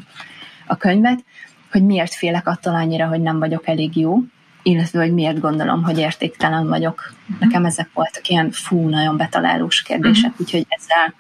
a 0.67 0.77
könyvet, 0.77 1.23
hogy 1.71 1.83
miért 1.83 2.13
félek 2.13 2.47
attól 2.47 2.75
annyira, 2.75 3.07
hogy 3.07 3.21
nem 3.21 3.39
vagyok 3.39 3.67
elég 3.67 3.97
jó, 3.97 4.19
illetve 4.63 4.99
hogy 4.99 5.13
miért 5.13 5.39
gondolom, 5.39 5.83
hogy 5.83 5.97
értéktelen 5.97 6.67
vagyok. 6.67 7.13
Nekem 7.39 7.65
ezek 7.65 7.89
voltak 7.93 8.27
ilyen 8.27 8.51
fú, 8.51 8.89
nagyon 8.89 9.17
betalálós 9.17 9.81
kérdések, 9.81 10.31
uh-huh. 10.31 10.45
úgyhogy 10.45 10.65
ezzel, 10.69 11.13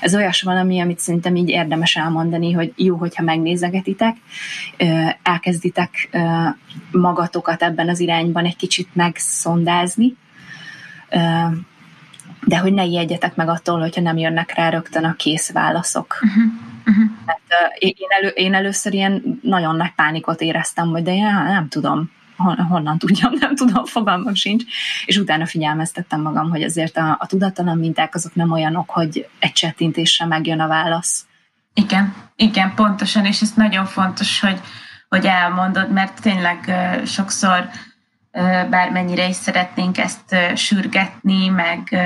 ez 0.00 0.14
olyas 0.14 0.42
valami, 0.42 0.80
amit 0.80 0.98
szerintem 0.98 1.36
így 1.36 1.48
érdemes 1.48 1.96
elmondani, 1.96 2.52
hogy 2.52 2.72
jó, 2.76 2.96
hogyha 2.96 3.22
megnézegetitek, 3.22 4.16
elkezditek 5.22 6.18
magatokat 6.90 7.62
ebben 7.62 7.88
az 7.88 8.00
irányban 8.00 8.44
egy 8.44 8.56
kicsit 8.56 8.88
megszondázni, 8.92 10.16
de 12.44 12.58
hogy 12.58 12.72
ne 12.72 12.84
ijedjetek 12.84 13.34
meg 13.34 13.48
attól, 13.48 13.80
hogyha 13.80 14.00
nem 14.00 14.16
jönnek 14.16 14.54
rá 14.54 14.68
rögtön 14.68 15.04
a 15.04 15.14
kész 15.14 15.52
válaszok. 15.52 16.18
Uh-huh. 16.22 16.52
Uh-huh. 16.86 17.04
Uh, 17.26 17.76
én, 17.78 17.94
elő, 18.08 18.28
én 18.28 18.54
először 18.54 18.94
ilyen 18.94 19.40
nagyon 19.42 19.76
nagy 19.76 19.92
pánikot 19.96 20.40
éreztem, 20.40 20.88
hogy 20.88 21.02
de 21.02 21.14
én 21.14 21.24
nem 21.24 21.68
tudom, 21.68 22.10
honnan 22.68 22.98
tudjam, 22.98 23.32
nem 23.38 23.54
tudom, 23.54 23.84
fogalmam 23.84 24.34
sincs, 24.34 24.64
és 25.04 25.16
utána 25.16 25.46
figyelmeztettem 25.46 26.20
magam, 26.20 26.50
hogy 26.50 26.62
azért 26.62 26.96
a, 26.96 27.16
a 27.20 27.26
tudattalan 27.26 27.78
minták 27.78 28.14
azok 28.14 28.34
nem 28.34 28.50
olyanok, 28.50 28.90
hogy 28.90 29.28
egy 29.38 29.52
csettintésre 29.52 30.26
megjön 30.26 30.60
a 30.60 30.68
válasz. 30.68 31.26
Igen, 31.74 32.14
igen, 32.36 32.74
pontosan, 32.74 33.24
és 33.24 33.40
ez 33.40 33.52
nagyon 33.52 33.86
fontos, 33.86 34.40
hogy, 34.40 34.60
hogy 35.08 35.26
elmondod, 35.26 35.92
mert 35.92 36.20
tényleg 36.20 36.70
sokszor 37.06 37.68
bármennyire 38.70 39.28
is 39.28 39.36
szeretnénk 39.36 39.98
ezt 39.98 40.36
sürgetni, 40.54 41.48
meg 41.48 41.96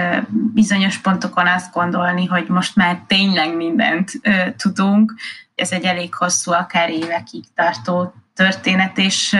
bizonyos 0.54 0.98
pontokon 0.98 1.46
azt 1.46 1.72
gondolni, 1.72 2.26
hogy 2.26 2.48
most 2.48 2.76
már 2.76 3.02
tényleg 3.06 3.56
mindent 3.56 4.10
tudunk. 4.56 5.14
Ez 5.54 5.72
egy 5.72 5.84
elég 5.84 6.14
hosszú, 6.14 6.52
akár 6.52 6.90
évekig 6.90 7.44
tartó 7.54 8.14
történet, 8.34 8.98
és 8.98 9.36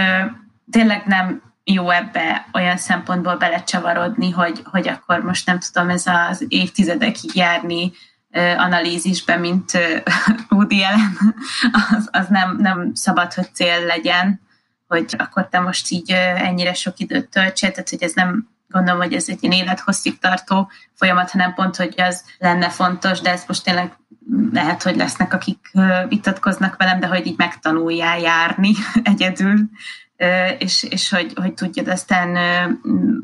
tényleg 0.71 1.07
nem 1.07 1.43
jó 1.65 1.91
ebbe 1.91 2.47
olyan 2.53 2.77
szempontból 2.77 3.37
belecsavarodni, 3.37 4.31
hogy, 4.31 4.63
hogy 4.65 4.89
akkor 4.89 5.23
most 5.23 5.47
nem 5.47 5.59
tudom 5.59 5.91
ez 5.91 6.07
az 6.07 6.45
évtizedekig 6.49 7.35
járni 7.35 7.93
analízisbe, 8.57 9.37
mint 9.37 9.71
Woody 10.51 10.83
Allen, 10.83 11.19
az, 11.97 12.09
az 12.13 12.27
nem, 12.29 12.57
nem 12.57 12.91
szabad, 12.95 13.33
hogy 13.33 13.55
cél 13.55 13.87
legyen, 13.87 14.41
hogy 14.87 15.15
akkor 15.19 15.49
te 15.49 15.61
most 15.61 15.91
így 15.91 16.11
ennyire 16.37 16.75
sok 16.75 16.99
időt 16.99 17.29
töltsél, 17.29 17.71
tehát 17.71 17.89
hogy 17.89 18.03
ez 18.03 18.13
nem 18.13 18.49
gondolom, 18.69 19.01
hogy 19.01 19.13
ez 19.13 19.29
egy 19.29 19.39
ilyen 19.41 19.55
élethosszig 19.55 20.19
tartó 20.19 20.71
folyamat, 20.95 21.31
hanem 21.31 21.55
pont, 21.55 21.77
hogy 21.77 21.95
az 21.97 22.25
lenne 22.39 22.69
fontos, 22.69 23.21
de 23.21 23.31
ez 23.31 23.45
most 23.47 23.65
tényleg 23.65 23.97
lehet, 24.53 24.83
hogy 24.83 24.97
lesznek, 24.97 25.33
akik 25.33 25.71
vitatkoznak 26.09 26.77
velem, 26.77 27.01
de 27.01 27.07
hogy 27.07 27.27
így 27.27 27.39
megtanuljál 27.39 28.19
járni 28.19 28.73
egyedül, 29.03 29.59
és, 30.59 30.83
és 30.83 31.11
hogy, 31.11 31.33
hogy 31.35 31.55
tudjad 31.55 31.89
aztán 31.89 32.29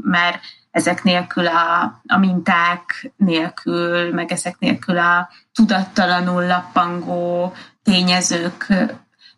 már 0.02 0.40
ezek 0.70 1.02
nélkül 1.02 1.46
a, 1.46 1.82
a 2.06 2.18
minták 2.18 3.12
nélkül, 3.16 4.12
meg 4.12 4.32
ezek 4.32 4.58
nélkül 4.58 4.98
a 4.98 5.28
tudattalanul 5.54 6.46
lappangó 6.46 7.52
tényezők 7.82 8.66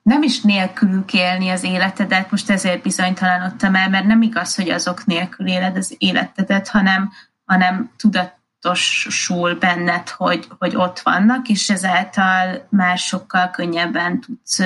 nem 0.09 0.23
is 0.23 0.41
nélkülük 0.41 1.13
élni 1.13 1.49
az 1.49 1.65
életedet, 1.65 2.31
most 2.31 2.51
ezért 2.51 2.83
bizonytalanodtam 2.83 3.75
el, 3.75 3.89
mert 3.89 4.07
nem 4.07 4.23
igaz, 4.23 4.55
hogy 4.55 4.71
azok 4.71 5.07
nélkül 5.07 5.47
éled 5.47 5.77
az 5.77 5.95
életedet, 5.99 6.69
hanem, 6.69 7.13
hanem 7.45 7.91
tudatosul 7.97 9.55
benned, 9.55 10.09
hogy, 10.09 10.49
hogy 10.59 10.77
ott 10.77 11.01
vannak, 11.01 11.49
és 11.49 11.71
ezáltal 11.71 12.67
már 12.71 12.99
sokkal 12.99 13.51
könnyebben 13.51 14.21
tudsz 14.21 14.59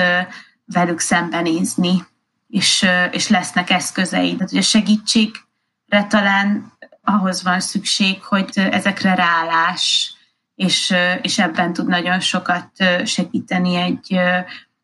velük 0.65 0.99
szembenézni 0.99 2.05
és, 2.53 2.85
és 3.11 3.27
lesznek 3.27 3.69
eszközeid. 3.69 4.33
Tehát, 4.33 4.49
hogy 4.49 4.59
a 4.59 4.61
segítségre 4.61 6.03
talán 6.07 6.71
ahhoz 7.01 7.43
van 7.43 7.59
szükség, 7.59 8.23
hogy 8.23 8.49
ezekre 8.55 9.15
rálás, 9.15 10.13
és, 10.55 10.93
és 11.21 11.39
ebben 11.39 11.73
tud 11.73 11.87
nagyon 11.87 12.19
sokat 12.19 12.69
segíteni 13.03 13.75
egy 13.75 14.19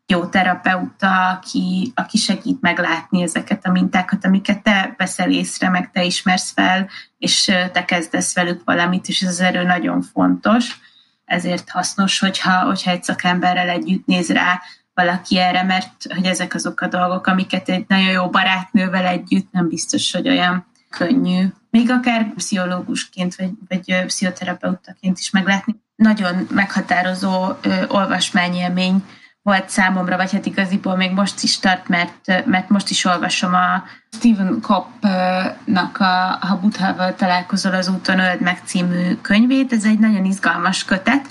jó 0.05 0.25
terapeuta, 0.25 1.29
aki, 1.29 1.91
aki 1.95 2.17
segít 2.17 2.61
meglátni 2.61 3.21
ezeket 3.21 3.65
a 3.65 3.71
mintákat, 3.71 4.25
amiket 4.25 4.63
te 4.63 4.93
veszel 4.97 5.31
észre, 5.31 5.69
meg 5.69 5.91
te 5.91 6.03
ismersz 6.03 6.51
fel, 6.51 6.89
és 7.17 7.43
te 7.71 7.85
kezdesz 7.85 8.35
velük 8.35 8.61
valamit, 8.65 9.07
és 9.07 9.21
ez 9.21 9.29
az 9.29 9.39
erő 9.39 9.63
nagyon 9.63 10.01
fontos. 10.01 10.79
Ezért 11.25 11.69
hasznos, 11.69 12.19
hogyha, 12.19 12.65
hogyha 12.65 12.91
egy 12.91 13.03
szakemberrel 13.03 13.69
együtt 13.69 14.05
néz 14.05 14.29
rá 14.29 14.61
valaki 14.99 15.37
erre, 15.37 15.63
mert 15.63 16.13
hogy 16.15 16.25
ezek 16.25 16.53
azok 16.53 16.81
a 16.81 16.87
dolgok, 16.87 17.27
amiket 17.27 17.69
egy 17.69 17.85
nagyon 17.87 18.11
jó 18.11 18.29
barátnővel 18.29 19.05
együtt 19.05 19.51
nem 19.51 19.67
biztos, 19.67 20.11
hogy 20.11 20.27
olyan 20.29 20.65
könnyű. 20.89 21.45
Még 21.69 21.91
akár 21.91 22.33
pszichológusként, 22.35 23.35
vagy, 23.35 23.51
vagy 23.67 24.05
pszichoterapeutaként 24.05 25.19
is 25.19 25.29
meglátni. 25.29 25.75
Nagyon 25.95 26.47
meghatározó 26.51 27.53
ö, 27.61 27.87
olvasmányélmény 27.87 29.03
volt 29.41 29.69
számomra, 29.69 30.17
vagy 30.17 30.31
hát 30.31 30.45
igaziból 30.45 30.95
még 30.95 31.11
most 31.11 31.43
is 31.43 31.59
tart, 31.59 31.87
mert, 31.87 32.45
mert 32.45 32.69
most 32.69 32.89
is 32.89 33.05
olvasom 33.05 33.53
a 33.53 33.83
Stephen 34.11 34.59
Koppnak 34.61 35.97
a 35.99 36.37
Ha 36.41 36.59
Buddhával 36.61 37.15
találkozol 37.15 37.73
az 37.73 37.87
úton, 37.87 38.19
öld 38.19 38.41
meg 38.41 38.61
című 38.65 39.15
könyvét. 39.21 39.73
Ez 39.73 39.85
egy 39.85 39.99
nagyon 39.99 40.25
izgalmas 40.25 40.85
kötet, 40.85 41.27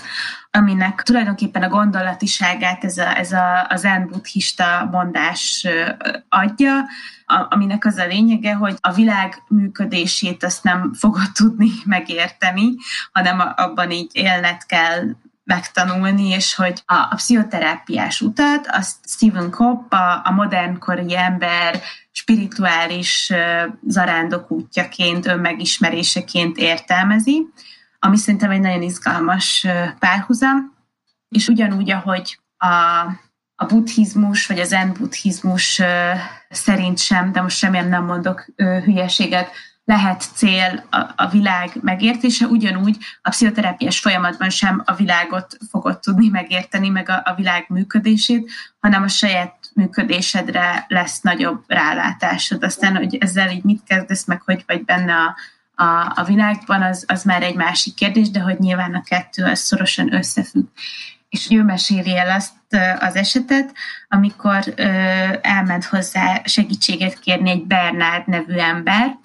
aminek 0.51 1.01
tulajdonképpen 1.03 1.63
a 1.63 1.69
gondolatiságát 1.69 2.83
ez 2.83 2.97
a, 2.97 3.17
ez 3.17 3.31
a, 3.31 3.65
a 3.69 3.75
zen 3.75 4.07
buddhista 4.07 4.87
mondás 4.91 5.67
adja, 6.29 6.85
aminek 7.49 7.85
az 7.85 7.97
a 7.97 8.05
lényege, 8.05 8.53
hogy 8.53 8.75
a 8.81 8.93
világ 8.93 9.43
működését 9.47 10.43
azt 10.43 10.63
nem 10.63 10.93
fogod 10.93 11.31
tudni 11.33 11.69
megérteni, 11.85 12.75
hanem 13.11 13.53
abban 13.55 13.91
így 13.91 14.09
élned 14.11 14.65
kell 14.65 15.03
megtanulni, 15.43 16.27
és 16.27 16.55
hogy 16.55 16.83
a, 16.85 16.93
a 16.93 17.15
pszichoterápiás 17.15 18.21
utat 18.21 18.67
azt 18.67 18.95
Stephen 19.07 19.51
Kopp, 19.51 19.93
a, 19.93 20.21
a 20.23 20.31
modernkori 20.31 21.17
ember 21.17 21.81
spirituális 22.11 23.29
uh, 23.33 23.73
zarándok 23.87 24.51
útjaként, 24.51 25.27
önmegismeréseként 25.27 26.57
értelmezi, 26.57 27.47
ami 27.99 28.17
szerintem 28.17 28.51
egy 28.51 28.59
nagyon 28.59 28.81
izgalmas 28.81 29.67
párhuzam, 29.99 30.77
és 31.29 31.47
ugyanúgy, 31.47 31.91
ahogy 31.91 32.39
a, 32.57 32.67
a 33.55 33.65
buddhizmus, 33.67 34.47
vagy 34.47 34.59
az 34.59 34.67
zen 34.67 34.93
buddhizmus 34.93 35.81
szerint 36.49 36.97
sem, 36.97 37.31
de 37.31 37.41
most 37.41 37.61
remélem 37.61 37.89
nem 37.89 38.05
mondok 38.05 38.45
hülyeséget, 38.55 39.51
lehet 39.89 40.23
cél 40.35 40.85
a, 40.89 40.97
a 41.15 41.27
világ 41.31 41.71
megértése, 41.81 42.45
ugyanúgy 42.45 42.97
a 43.21 43.29
pszichoterápiás 43.29 43.99
folyamatban 43.99 44.49
sem 44.49 44.81
a 44.85 44.95
világot 44.95 45.57
fogod 45.69 45.99
tudni 45.99 46.27
megérteni, 46.27 46.89
meg 46.89 47.09
a, 47.09 47.21
a 47.25 47.35
világ 47.35 47.65
működését, 47.67 48.51
hanem 48.79 49.03
a 49.03 49.07
saját 49.07 49.55
működésedre 49.73 50.85
lesz 50.87 51.21
nagyobb 51.21 51.63
rálátásod. 51.67 52.63
Aztán, 52.63 52.95
hogy 52.95 53.15
ezzel 53.15 53.51
így 53.51 53.63
mit 53.63 53.83
kezdesz, 53.83 54.25
meg 54.25 54.41
hogy 54.41 54.63
vagy 54.67 54.85
benne 54.85 55.13
a, 55.13 55.35
a, 55.79 56.11
a 56.15 56.23
világban, 56.27 56.81
az, 56.81 57.05
az 57.07 57.23
már 57.23 57.43
egy 57.43 57.55
másik 57.55 57.93
kérdés, 57.93 58.29
de 58.29 58.39
hogy 58.39 58.59
nyilván 58.59 58.93
a 58.93 59.03
kettő 59.03 59.43
az 59.43 59.59
szorosan 59.59 60.13
összefügg. 60.13 60.65
És 61.29 61.47
ő 61.49 61.63
meséli 61.63 62.17
el 62.17 62.29
azt 62.29 62.53
az 62.99 63.15
esetet, 63.15 63.73
amikor 64.07 64.73
ö, 64.75 64.83
elment 65.41 65.85
hozzá 65.85 66.41
segítséget 66.43 67.19
kérni 67.19 67.49
egy 67.49 67.65
Bernard 67.65 68.27
nevű 68.27 68.53
ember, 68.53 69.17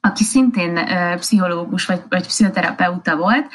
aki 0.00 0.24
szintén 0.24 0.76
ö, 0.76 1.16
pszichológus 1.16 1.84
vagy, 1.84 2.02
vagy 2.08 2.26
pszichoterapeuta 2.26 3.16
volt, 3.16 3.52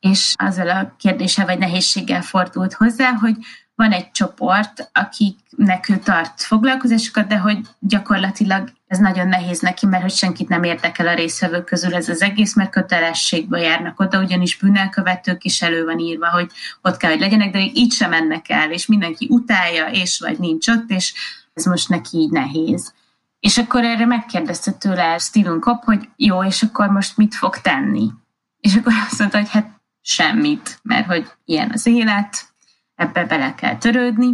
és 0.00 0.34
azzal 0.36 0.70
a 0.70 0.94
kérdéssel 0.98 1.46
vagy 1.46 1.58
nehézséggel 1.58 2.22
fordult 2.22 2.72
hozzá, 2.72 3.10
hogy 3.10 3.36
van 3.76 3.92
egy 3.92 4.10
csoport, 4.10 4.90
akiknek 4.92 5.88
ő 5.88 5.98
tart 5.98 6.42
foglalkozásokat, 6.42 7.26
de 7.26 7.38
hogy 7.38 7.58
gyakorlatilag 7.78 8.72
ez 8.86 8.98
nagyon 8.98 9.28
nehéz 9.28 9.60
neki, 9.60 9.86
mert 9.86 10.02
hogy 10.02 10.12
senkit 10.12 10.48
nem 10.48 10.62
érdekel 10.62 11.08
a 11.08 11.14
részvevők 11.14 11.64
közül 11.64 11.94
ez 11.94 12.08
az 12.08 12.22
egész, 12.22 12.54
mert 12.54 12.70
kötelességből 12.70 13.60
járnak 13.60 14.00
oda, 14.00 14.20
ugyanis 14.20 14.56
bűnelkövetők 14.56 15.44
is 15.44 15.62
elő 15.62 15.84
van 15.84 15.98
írva, 15.98 16.30
hogy 16.30 16.50
ott 16.82 16.96
kell, 16.96 17.10
hogy 17.10 17.20
legyenek, 17.20 17.52
de 17.52 17.58
így 17.58 17.92
sem 17.92 18.10
mennek 18.10 18.48
el, 18.48 18.72
és 18.72 18.86
mindenki 18.86 19.26
utálja, 19.30 19.86
és 19.86 20.18
vagy 20.20 20.38
nincs 20.38 20.68
ott, 20.68 20.90
és 20.90 21.14
ez 21.54 21.64
most 21.64 21.88
neki 21.88 22.16
így 22.16 22.30
nehéz. 22.30 22.94
És 23.40 23.58
akkor 23.58 23.84
erre 23.84 24.06
megkérdezte 24.06 24.70
tőle 24.72 25.18
Steven 25.18 25.60
Kopp, 25.60 25.82
hogy 25.82 26.08
jó, 26.16 26.44
és 26.44 26.62
akkor 26.62 26.88
most 26.88 27.16
mit 27.16 27.34
fog 27.34 27.58
tenni? 27.58 28.10
És 28.60 28.74
akkor 28.74 28.92
azt 29.10 29.18
mondta, 29.18 29.38
hogy 29.38 29.50
hát 29.50 29.80
semmit, 30.00 30.78
mert 30.82 31.06
hogy 31.06 31.30
ilyen 31.44 31.70
az 31.72 31.86
élet, 31.86 32.54
ebbe 32.96 33.24
bele 33.24 33.54
kell 33.54 33.76
törődni, 33.76 34.28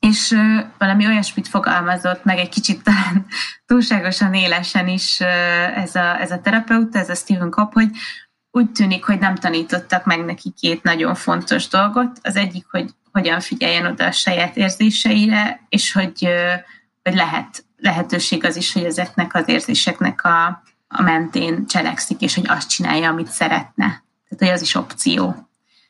és 0.00 0.36
valami 0.78 1.06
olyasmit 1.06 1.48
fogalmazott 1.48 2.24
meg 2.24 2.38
egy 2.38 2.48
kicsit 2.48 2.82
talán 2.82 3.26
túlságosan 3.66 4.34
élesen 4.34 4.88
is 4.88 5.20
ez, 5.20 5.94
a, 5.94 6.20
ez 6.20 6.30
a 6.30 6.40
terapeuta, 6.40 6.98
ez 6.98 7.08
a 7.08 7.14
Stephen 7.14 7.50
Kopp, 7.50 7.72
hogy 7.72 7.90
úgy 8.50 8.70
tűnik, 8.70 9.04
hogy 9.04 9.18
nem 9.18 9.34
tanítottak 9.34 10.04
meg 10.04 10.24
neki 10.24 10.52
két 10.60 10.82
nagyon 10.82 11.14
fontos 11.14 11.68
dolgot. 11.68 12.18
Az 12.22 12.36
egyik, 12.36 12.66
hogy 12.70 12.90
hogyan 13.12 13.40
figyeljen 13.40 13.86
oda 13.86 14.04
a 14.04 14.12
saját 14.12 14.56
érzéseire, 14.56 15.60
és 15.68 15.92
hogy, 15.92 16.28
hogy 17.02 17.14
lehet, 17.14 17.64
lehetőség 17.76 18.44
az 18.44 18.56
is, 18.56 18.72
hogy 18.72 18.84
ezeknek 18.84 19.34
az 19.34 19.48
érzéseknek 19.48 20.24
a, 20.24 20.62
a 20.88 21.02
mentén 21.02 21.66
cselekszik, 21.66 22.20
és 22.20 22.34
hogy 22.34 22.48
azt 22.48 22.68
csinálja, 22.68 23.08
amit 23.08 23.30
szeretne. 23.30 24.04
Tehát, 24.28 24.38
hogy 24.38 24.48
az 24.48 24.62
is 24.62 24.74
opció. 24.74 25.45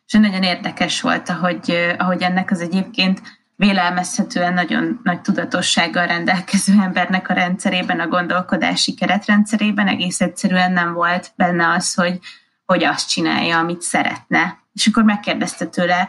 És 0.07 0.13
nagyon 0.13 0.43
érdekes 0.43 1.01
volt, 1.01 1.29
ahogy, 1.29 1.95
ahogy 1.99 2.23
ennek 2.23 2.51
az 2.51 2.61
egyébként 2.61 3.23
vélelmezhetően 3.57 4.55
nagyon 4.55 5.01
nagy 5.03 5.21
tudatossággal 5.21 6.07
rendelkező 6.07 6.73
embernek 6.83 7.29
a 7.29 7.35
rendszerében, 7.35 8.01
a 8.01 8.09
gondolkodási 8.09 8.95
keretrendszerében 8.95 9.89
egész 9.89 10.21
egyszerűen 10.21 10.73
nem 10.73 10.93
volt 10.93 11.33
benne 11.37 11.69
az, 11.69 11.95
hogy, 11.95 12.19
hogy 12.65 12.85
azt 12.85 13.09
csinálja, 13.09 13.59
amit 13.59 13.83
szeretne. 13.83 14.59
És 14.73 14.87
akkor 14.87 15.03
megkérdezte 15.03 15.67
tőle, 15.67 16.09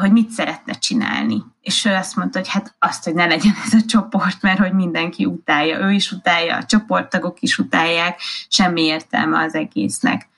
hogy 0.00 0.12
mit 0.12 0.30
szeretne 0.30 0.72
csinálni. 0.72 1.42
És 1.60 1.84
ő 1.84 1.94
azt 1.94 2.16
mondta, 2.16 2.38
hogy 2.38 2.48
hát 2.48 2.74
azt, 2.78 3.04
hogy 3.04 3.14
ne 3.14 3.26
legyen 3.26 3.54
ez 3.66 3.74
a 3.74 3.84
csoport, 3.86 4.42
mert 4.42 4.58
hogy 4.58 4.72
mindenki 4.72 5.24
utálja, 5.24 5.78
ő 5.78 5.92
is 5.92 6.12
utálja, 6.12 6.56
a 6.56 6.64
csoporttagok 6.64 7.40
is 7.40 7.58
utálják, 7.58 8.20
semmi 8.48 8.82
értelme 8.82 9.38
az 9.38 9.54
egésznek. 9.54 10.28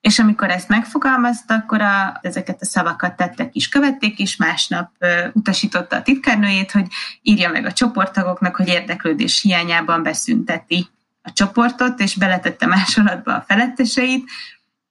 És 0.00 0.18
amikor 0.18 0.50
ezt 0.50 0.68
megfogalmazta, 0.68 1.54
akkor 1.54 1.80
a, 1.80 2.18
ezeket 2.22 2.60
a 2.60 2.64
szavakat 2.64 3.16
tettek 3.16 3.54
is, 3.54 3.68
követték, 3.68 4.18
és 4.18 4.36
másnap 4.36 4.90
ö, 4.98 5.26
utasította 5.32 5.96
a 5.96 6.02
titkárnőjét, 6.02 6.70
hogy 6.70 6.86
írja 7.22 7.50
meg 7.50 7.64
a 7.66 7.72
csoporttagoknak, 7.72 8.56
hogy 8.56 8.68
érdeklődés 8.68 9.40
hiányában 9.40 10.02
beszünteti 10.02 10.88
a 11.22 11.32
csoportot, 11.32 12.00
és 12.00 12.16
beletette 12.16 12.66
másolatba 12.66 13.34
a 13.34 13.44
feletteseit, 13.46 14.30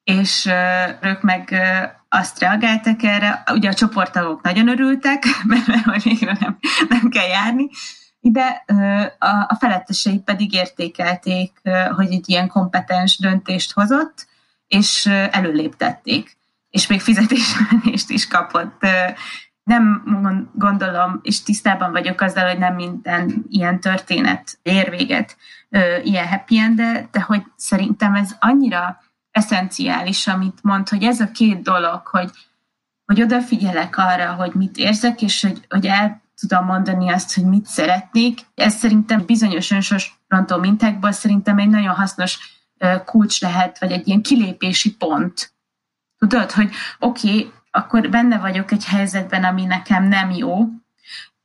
és 0.03 0.45
ö, 0.45 0.83
ők 1.01 1.21
meg 1.21 1.49
ö, 1.51 1.85
azt 2.09 2.39
reagáltak 2.39 3.03
erre, 3.03 3.43
ugye 3.53 3.69
a 3.69 3.73
csoporttagok 3.73 4.41
nagyon 4.41 4.67
örültek, 4.67 5.23
mert, 5.47 5.65
hogy 5.83 6.03
végre 6.03 6.37
nem, 6.39 6.57
nem 6.89 7.09
kell 7.09 7.27
járni, 7.27 7.69
ide 8.21 8.63
a 9.47 9.55
felettesei 9.55 10.19
pedig 10.19 10.53
értékelték, 10.53 11.61
hogy 11.95 12.11
egy 12.11 12.29
ilyen 12.29 12.47
kompetens 12.47 13.17
döntést 13.17 13.73
hozott, 13.73 14.27
és 14.69 15.05
előléptették, 15.05 16.37
és 16.69 16.87
még 16.87 17.01
fizetésmenést 17.01 18.09
is 18.09 18.27
kapott. 18.27 18.85
Nem 19.63 20.03
gondolom, 20.53 21.19
és 21.23 21.43
tisztában 21.43 21.91
vagyok 21.91 22.21
azzal, 22.21 22.47
hogy 22.49 22.57
nem 22.57 22.75
minden 22.75 23.45
ilyen 23.49 23.79
történet 23.79 24.59
ér 24.61 24.89
véget 24.89 25.37
ilyen 26.03 26.27
happy 26.27 26.57
end 26.57 26.81
de 27.11 27.21
hogy 27.21 27.43
szerintem 27.55 28.15
ez 28.15 28.35
annyira 28.39 28.99
eszenciális, 29.31 30.27
amit 30.27 30.59
mond, 30.61 30.89
hogy 30.89 31.03
ez 31.03 31.19
a 31.19 31.31
két 31.31 31.61
dolog, 31.61 32.07
hogy, 32.07 32.29
hogy 33.05 33.21
odafigyelek 33.21 33.97
arra, 33.97 34.33
hogy 34.33 34.53
mit 34.53 34.77
érzek, 34.77 35.21
és 35.21 35.41
hogy, 35.41 35.65
hogy 35.69 35.85
el 35.85 36.21
tudom 36.39 36.65
mondani 36.65 37.09
azt, 37.09 37.35
hogy 37.35 37.43
mit 37.43 37.65
szeretnék. 37.65 38.39
Ez 38.55 38.73
szerintem 38.73 39.25
bizonyos 39.25 39.71
önsorsrontó 39.71 40.57
mintákból 40.57 41.11
szerintem 41.11 41.57
egy 41.57 41.69
nagyon 41.69 41.95
hasznos 41.95 42.58
kulcs 43.05 43.41
lehet, 43.41 43.79
vagy 43.79 43.91
egy 43.91 44.07
ilyen 44.07 44.21
kilépési 44.21 44.95
pont. 44.95 45.53
Tudod, 46.17 46.51
hogy 46.51 46.71
oké, 46.99 47.27
okay, 47.27 47.51
akkor 47.71 48.09
benne 48.09 48.37
vagyok 48.37 48.71
egy 48.71 48.85
helyzetben, 48.85 49.43
ami 49.43 49.65
nekem 49.65 50.07
nem 50.07 50.31
jó, 50.31 50.67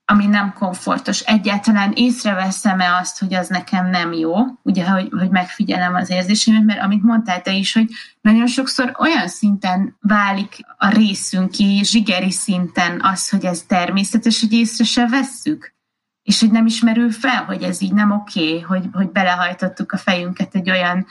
ami 0.04 0.26
nem 0.26 0.52
komfortos. 0.52 1.20
Egyáltalán 1.20 1.92
észreveszem-e 1.94 2.96
azt, 2.96 3.18
hogy 3.18 3.34
az 3.34 3.48
nekem 3.48 3.90
nem 3.90 4.12
jó, 4.12 4.34
ugye, 4.62 4.90
hogy, 4.90 5.08
hogy 5.10 5.30
megfigyelem 5.30 5.94
az 5.94 6.10
érzéseimet, 6.10 6.64
mert 6.64 6.80
amit 6.80 7.02
mondtál 7.02 7.42
te 7.42 7.52
is, 7.52 7.72
hogy 7.72 7.90
nagyon 8.20 8.46
sokszor 8.46 8.94
olyan 8.98 9.28
szinten 9.28 9.96
válik 10.00 10.56
a 10.76 10.88
részünk 10.88 11.50
ki, 11.50 11.80
zsigeri 11.84 12.30
szinten 12.30 13.00
az, 13.02 13.28
hogy 13.28 13.44
ez 13.44 13.62
természetes, 13.62 14.40
hogy 14.40 14.52
észre 14.52 14.84
se 14.84 15.08
vesszük 15.08 15.74
és 16.24 16.40
hogy 16.40 16.50
nem 16.50 16.66
ismerül 16.66 17.10
fel, 17.10 17.44
hogy 17.44 17.62
ez 17.62 17.82
így 17.82 17.92
nem 17.92 18.10
oké, 18.10 18.46
okay, 18.46 18.60
hogy, 18.60 18.88
hogy 18.92 19.10
belehajtottuk 19.10 19.92
a 19.92 19.96
fejünket 19.96 20.54
egy 20.54 20.70
olyan 20.70 21.06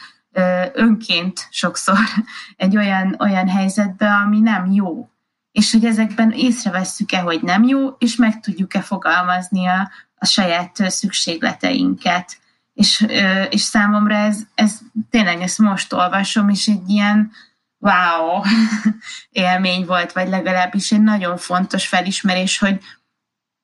önként 0.74 1.48
sokszor 1.50 1.98
egy 2.56 2.78
olyan, 2.78 3.16
olyan 3.20 3.48
helyzetbe, 3.48 4.10
ami 4.10 4.40
nem 4.40 4.72
jó. 4.72 5.10
És 5.52 5.72
hogy 5.72 5.86
ezekben 5.86 6.32
észrevesszük-e, 6.32 7.20
hogy 7.20 7.42
nem 7.42 7.64
jó, 7.64 7.90
és 7.90 8.16
meg 8.16 8.40
tudjuk-e 8.40 8.82
fogalmazni 8.82 9.68
a, 9.68 9.92
a 10.16 10.26
saját 10.26 10.92
szükségleteinket. 10.92 12.38
És, 12.74 13.06
és 13.50 13.62
számomra 13.62 14.16
ez, 14.16 14.40
ez 14.56 14.80
tényleg 15.10 15.42
ezt 15.42 15.58
most 15.58 15.94
olvasom, 15.94 16.50
és 16.50 16.68
egy 16.68 16.90
ilyen 16.90 17.32
wow 17.78 18.42
élmény 19.30 19.86
volt, 19.86 20.12
vagy 20.12 20.28
legalábbis 20.28 20.92
egy 20.92 21.02
nagyon 21.02 21.38
fontos 21.38 21.88
felismerés, 21.88 22.60
hogy, 22.60 22.80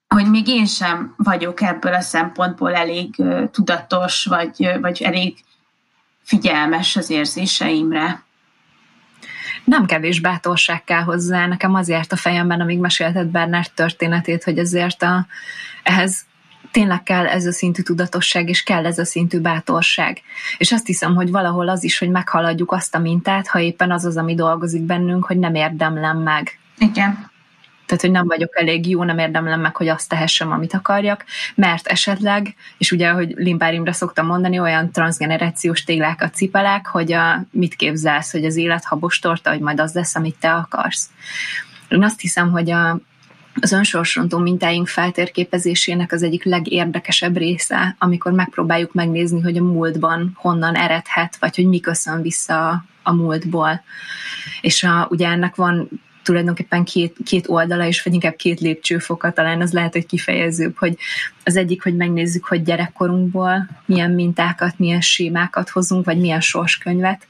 hogy 0.07 0.29
még 0.29 0.47
én 0.47 0.65
sem 0.65 1.13
vagyok 1.17 1.61
ebből 1.61 1.93
a 1.93 2.01
szempontból 2.01 2.75
elég 2.75 3.23
tudatos, 3.51 4.25
vagy, 4.25 4.79
vagy 4.81 5.01
elég 5.01 5.43
figyelmes 6.29 6.95
az 6.95 7.09
érzéseimre. 7.09 8.23
Nem 9.63 9.85
kevés 9.85 10.19
bátorság 10.19 10.83
kell 10.83 11.01
hozzá. 11.01 11.47
Nekem 11.47 11.73
azért 11.73 12.11
a 12.11 12.15
fejemben, 12.15 12.61
amíg 12.61 12.79
mesélted 12.79 13.27
Bernard 13.27 13.71
történetét, 13.73 14.43
hogy 14.43 14.59
azért 14.59 15.03
a, 15.03 15.25
ehhez 15.83 16.25
tényleg 16.71 17.03
kell 17.03 17.27
ez 17.27 17.45
a 17.45 17.51
szintű 17.51 17.81
tudatosság, 17.81 18.49
és 18.49 18.63
kell 18.63 18.85
ez 18.85 18.97
a 18.97 19.05
szintű 19.05 19.39
bátorság. 19.39 20.21
És 20.57 20.71
azt 20.71 20.85
hiszem, 20.85 21.15
hogy 21.15 21.31
valahol 21.31 21.69
az 21.69 21.83
is, 21.83 21.97
hogy 21.97 22.09
meghaladjuk 22.09 22.71
azt 22.71 22.95
a 22.95 22.99
mintát, 22.99 23.47
ha 23.47 23.59
éppen 23.59 23.91
az 23.91 24.05
az, 24.05 24.17
ami 24.17 24.35
dolgozik 24.35 24.81
bennünk, 24.81 25.25
hogy 25.25 25.37
nem 25.37 25.55
érdemlem 25.55 26.17
meg. 26.17 26.59
Igen. 26.77 27.31
Tehát, 27.89 28.03
hogy 28.03 28.11
nem 28.11 28.27
vagyok 28.27 28.59
elég 28.59 28.89
jó, 28.89 29.03
nem 29.03 29.17
érdemlem 29.17 29.61
meg, 29.61 29.75
hogy 29.75 29.87
azt 29.87 30.09
tehessem, 30.09 30.51
amit 30.51 30.73
akarjak, 30.73 31.25
mert 31.55 31.87
esetleg, 31.87 32.55
és 32.77 32.91
ugye, 32.91 33.09
ahogy 33.09 33.33
Limbárimra 33.35 33.91
szoktam 33.91 34.25
mondani, 34.25 34.59
olyan 34.59 34.91
transgenerációs 34.91 35.83
téglákat 35.83 36.33
cipelek, 36.33 36.87
hogy 36.87 37.13
a, 37.13 37.43
mit 37.51 37.75
képzelsz, 37.75 38.31
hogy 38.31 38.45
az 38.45 38.55
élet 38.55 38.85
habos 38.85 39.19
torta, 39.19 39.49
hogy 39.49 39.59
majd 39.59 39.79
az 39.79 39.93
lesz, 39.93 40.15
amit 40.15 40.35
te 40.39 40.53
akarsz. 40.53 41.09
Én 41.87 42.03
azt 42.03 42.19
hiszem, 42.19 42.51
hogy 42.51 42.71
a, 42.71 42.99
az 43.61 43.71
önsorsrontó 43.71 44.37
mintáink 44.37 44.87
feltérképezésének 44.87 46.11
az 46.11 46.23
egyik 46.23 46.43
legérdekesebb 46.43 47.37
része, 47.37 47.95
amikor 47.99 48.31
megpróbáljuk 48.31 48.93
megnézni, 48.93 49.41
hogy 49.41 49.57
a 49.57 49.63
múltban 49.63 50.31
honnan 50.35 50.75
eredhet, 50.75 51.37
vagy 51.39 51.55
hogy 51.55 51.65
mi 51.65 51.79
köszön 51.79 52.21
vissza 52.21 52.83
a 53.03 53.13
múltból. 53.13 53.81
És 54.61 54.83
a, 54.83 55.07
ugye 55.09 55.27
ennek 55.27 55.55
van 55.55 55.89
tulajdonképpen 56.29 56.83
két, 56.83 57.17
két 57.25 57.47
oldala 57.47 57.85
is, 57.85 58.03
vagy 58.03 58.13
inkább 58.13 58.35
két 58.35 58.59
lépcsőfoka, 58.59 59.31
talán 59.31 59.61
az 59.61 59.73
lehet, 59.73 59.93
hogy 59.93 60.05
kifejezőbb, 60.05 60.77
hogy 60.77 60.97
az 61.43 61.55
egyik, 61.55 61.83
hogy 61.83 61.95
megnézzük, 61.95 62.45
hogy 62.45 62.63
gyerekkorunkból 62.63 63.69
milyen 63.85 64.11
mintákat, 64.11 64.79
milyen 64.79 65.01
sémákat 65.01 65.69
hozunk, 65.69 66.05
vagy 66.05 66.19
milyen 66.19 66.41
sorskönyvet, 66.41 67.27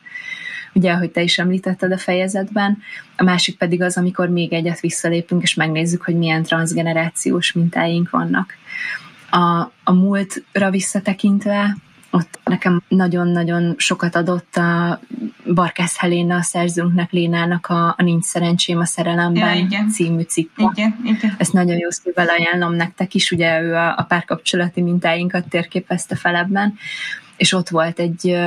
ugye, 0.73 0.91
ahogy 0.91 1.11
te 1.11 1.21
is 1.21 1.39
említetted 1.39 1.91
a 1.91 1.97
fejezetben, 1.97 2.77
a 3.17 3.23
másik 3.23 3.57
pedig 3.57 3.81
az, 3.81 3.97
amikor 3.97 4.29
még 4.29 4.53
egyet 4.53 4.79
visszalépünk, 4.79 5.41
és 5.41 5.53
megnézzük, 5.53 6.01
hogy 6.01 6.15
milyen 6.15 6.43
transgenerációs 6.43 7.51
mintáink 7.51 8.09
vannak. 8.09 8.53
A, 9.31 9.71
a 9.83 9.93
múltra 9.93 10.69
visszatekintve 10.69 11.77
ott 12.11 12.39
nekem 12.43 12.83
nagyon-nagyon 12.87 13.75
sokat 13.77 14.15
adott 14.15 14.55
a 14.55 14.99
Barkász 15.53 15.97
Heléna, 15.97 16.35
a 16.35 16.41
szerzőnknek, 16.41 17.11
Lénának 17.11 17.67
a, 17.67 17.87
a 17.97 18.03
Nincs 18.03 18.23
szerencsém 18.23 18.79
a 18.79 18.85
szerelemben 18.85 19.55
ja, 19.55 19.63
igen. 19.63 19.89
című 19.89 20.21
cikk. 20.21 20.57
Igen, 20.57 20.99
igen. 21.03 21.35
Ezt 21.37 21.53
nagyon 21.53 21.77
jó 21.77 21.89
szívvel 21.89 22.27
ajánlom 22.27 22.73
nektek 22.73 23.13
is, 23.13 23.31
ugye 23.31 23.61
ő 23.61 23.75
a, 23.75 23.97
a 23.97 24.03
párkapcsolati 24.03 24.81
mintáinkat 24.81 25.47
térképezte 25.47 26.15
fel 26.15 26.35
ebben, 26.35 26.73
és 27.37 27.53
ott 27.53 27.69
volt 27.69 27.99
egy 27.99 28.37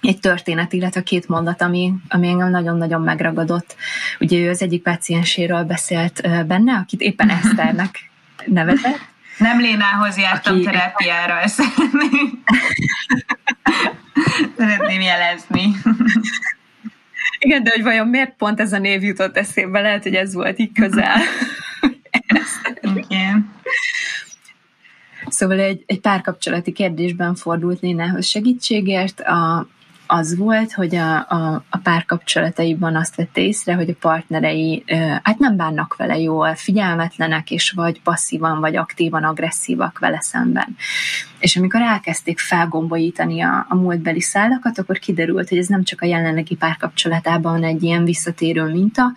egy 0.00 0.20
történet, 0.20 0.72
illetve 0.72 1.02
két 1.02 1.28
mondat, 1.28 1.62
ami, 1.62 1.92
ami 2.08 2.28
engem 2.28 2.50
nagyon-nagyon 2.50 3.02
megragadott. 3.02 3.76
Ugye 4.20 4.38
ő 4.38 4.48
az 4.48 4.62
egyik 4.62 4.82
pácienséről 4.82 5.64
beszélt 5.64 6.46
benne, 6.46 6.72
akit 6.72 7.00
éppen 7.00 7.30
Eszternek 7.42 8.10
nevezett, 8.46 9.08
nem 9.38 9.60
Lénához 9.60 10.18
jártam 10.18 10.54
Aki... 10.54 10.64
terápiára, 10.64 11.40
ezt 11.40 11.54
szeretném, 11.54 12.42
szeretném 14.56 15.00
jelezni. 15.00 15.72
Igen, 17.38 17.62
de 17.62 17.70
hogy 17.70 17.82
vajon 17.82 18.08
miért 18.08 18.36
pont 18.36 18.60
ez 18.60 18.72
a 18.72 18.78
név 18.78 19.02
jutott 19.02 19.36
eszébe? 19.36 19.80
Lehet, 19.80 20.02
hogy 20.02 20.14
ez 20.14 20.34
volt 20.34 20.58
így 20.58 20.72
közel. 20.72 21.16
Igen. 22.94 23.52
Szóval 25.26 25.58
egy, 25.58 25.82
egy 25.86 26.00
párkapcsolati 26.00 26.72
kérdésben 26.72 27.34
fordult 27.34 27.80
Lénához 27.80 28.26
segítségért. 28.26 29.20
A, 29.20 29.68
az 30.12 30.36
volt, 30.36 30.72
hogy 30.72 30.94
a, 30.94 31.16
a, 31.16 31.64
a 31.70 31.78
párkapcsolataiban 31.82 32.96
azt 32.96 33.16
vette 33.16 33.40
észre, 33.40 33.74
hogy 33.74 33.90
a 33.90 33.94
partnerei 34.00 34.84
hát 35.22 35.38
nem 35.38 35.56
bánnak 35.56 35.96
vele 35.96 36.18
jól, 36.18 36.54
figyelmetlenek, 36.54 37.50
és 37.50 37.70
vagy 37.70 38.00
passzívan, 38.02 38.60
vagy 38.60 38.76
aktívan 38.76 39.24
agresszívak 39.24 39.98
vele 39.98 40.20
szemben. 40.20 40.76
És 41.38 41.56
amikor 41.56 41.80
elkezdték 41.80 42.38
felgombolítani 42.38 43.40
a, 43.40 43.66
a 43.68 43.74
múltbeli 43.74 44.20
szálakat, 44.20 44.78
akkor 44.78 44.98
kiderült, 44.98 45.48
hogy 45.48 45.58
ez 45.58 45.66
nem 45.66 45.84
csak 45.84 46.00
a 46.02 46.06
jelenlegi 46.06 46.54
párkapcsolatában 46.56 47.64
egy 47.64 47.82
ilyen 47.82 48.04
visszatérő 48.04 48.64
minta, 48.64 49.12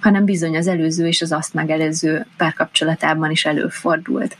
hanem 0.00 0.24
bizony 0.24 0.56
az 0.56 0.66
előző 0.66 1.06
és 1.06 1.22
az 1.22 1.32
azt 1.32 1.54
megelőző 1.54 2.26
párkapcsolatában 2.36 3.30
is 3.30 3.44
előfordult. 3.44 4.36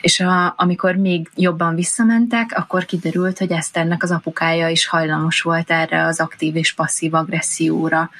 És 0.00 0.20
a, 0.20 0.54
amikor 0.56 0.94
még 0.94 1.30
jobban 1.34 1.74
visszamentek, 1.74 2.52
akkor 2.54 2.84
kiderült, 2.84 3.38
hogy 3.38 3.52
Eszternek 3.52 4.02
az 4.02 4.10
apukája 4.10 4.68
is 4.68 4.86
hajlamos 4.86 5.40
volt 5.40 5.70
erre 5.70 6.06
az 6.06 6.20
aktív 6.20 6.56
és 6.56 6.74
passzív 6.74 7.14
agresszióra, 7.14 8.10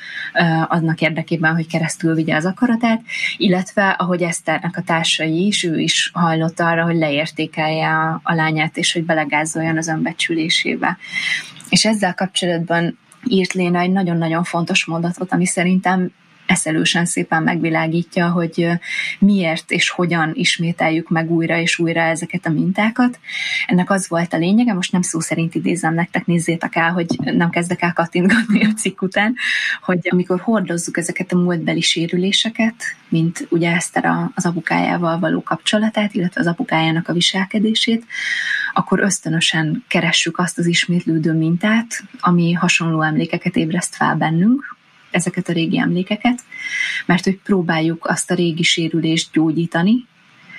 annak 0.68 1.00
érdekében, 1.00 1.54
hogy 1.54 1.66
keresztül 1.66 2.14
vigye 2.14 2.36
az 2.36 2.44
akaratát, 2.44 3.00
illetve 3.36 3.88
ahogy 3.88 4.22
Eszternek 4.22 4.76
a 4.76 4.82
társai 4.82 5.46
is, 5.46 5.64
ő 5.64 5.78
is 5.78 6.10
hajlott 6.14 6.60
arra, 6.60 6.84
hogy 6.84 6.96
leértékelje 6.96 7.88
a, 7.88 8.20
a 8.22 8.34
lányát, 8.34 8.76
és 8.76 8.92
hogy 8.92 9.04
belegázoljon 9.04 9.76
az 9.76 9.88
önbecsülésébe. 9.88 10.98
És 11.68 11.84
ezzel 11.84 12.14
kapcsolatban 12.14 12.98
írt 13.28 13.52
Léna 13.52 13.80
egy 13.80 13.90
nagyon-nagyon 13.90 14.44
fontos 14.44 14.84
mondatot, 14.84 15.32
ami 15.32 15.46
szerintem 15.46 16.12
eszelősen 16.52 17.04
szépen 17.04 17.42
megvilágítja, 17.42 18.30
hogy 18.30 18.68
miért 19.18 19.70
és 19.70 19.90
hogyan 19.90 20.30
ismételjük 20.34 21.08
meg 21.08 21.30
újra 21.30 21.56
és 21.56 21.78
újra 21.78 22.00
ezeket 22.00 22.46
a 22.46 22.50
mintákat. 22.50 23.18
Ennek 23.66 23.90
az 23.90 24.08
volt 24.08 24.32
a 24.32 24.36
lényege, 24.36 24.72
most 24.72 24.92
nem 24.92 25.02
szó 25.02 25.20
szerint 25.20 25.54
idézem 25.54 25.94
nektek, 25.94 26.26
nézzétek 26.26 26.76
el, 26.76 26.92
hogy 26.92 27.06
nem 27.18 27.50
kezdek 27.50 27.82
el 27.82 27.92
kattintgatni 27.92 28.64
a 28.64 28.72
cikk 28.72 29.02
után, 29.02 29.34
hogy 29.82 30.08
amikor 30.10 30.40
hordozzuk 30.40 30.96
ezeket 30.96 31.32
a 31.32 31.36
múltbeli 31.36 31.80
sérüléseket, 31.80 32.74
mint 33.08 33.46
ugye 33.50 33.72
Eszter 33.72 34.04
az 34.34 34.46
apukájával 34.46 35.18
való 35.18 35.42
kapcsolatát, 35.42 36.14
illetve 36.14 36.40
az 36.40 36.46
apukájának 36.46 37.08
a 37.08 37.12
viselkedését, 37.12 38.04
akkor 38.72 39.00
ösztönösen 39.00 39.84
keressük 39.88 40.38
azt 40.38 40.58
az 40.58 40.66
ismétlődő 40.66 41.32
mintát, 41.32 42.02
ami 42.20 42.52
hasonló 42.52 43.02
emlékeket 43.02 43.56
ébreszt 43.56 43.94
fel 43.94 44.14
bennünk, 44.14 44.80
ezeket 45.12 45.48
a 45.48 45.52
régi 45.52 45.78
emlékeket, 45.78 46.40
mert 47.06 47.24
hogy 47.24 47.38
próbáljuk 47.38 48.06
azt 48.06 48.30
a 48.30 48.34
régi 48.34 48.62
sérülést 48.62 49.32
gyógyítani 49.32 50.06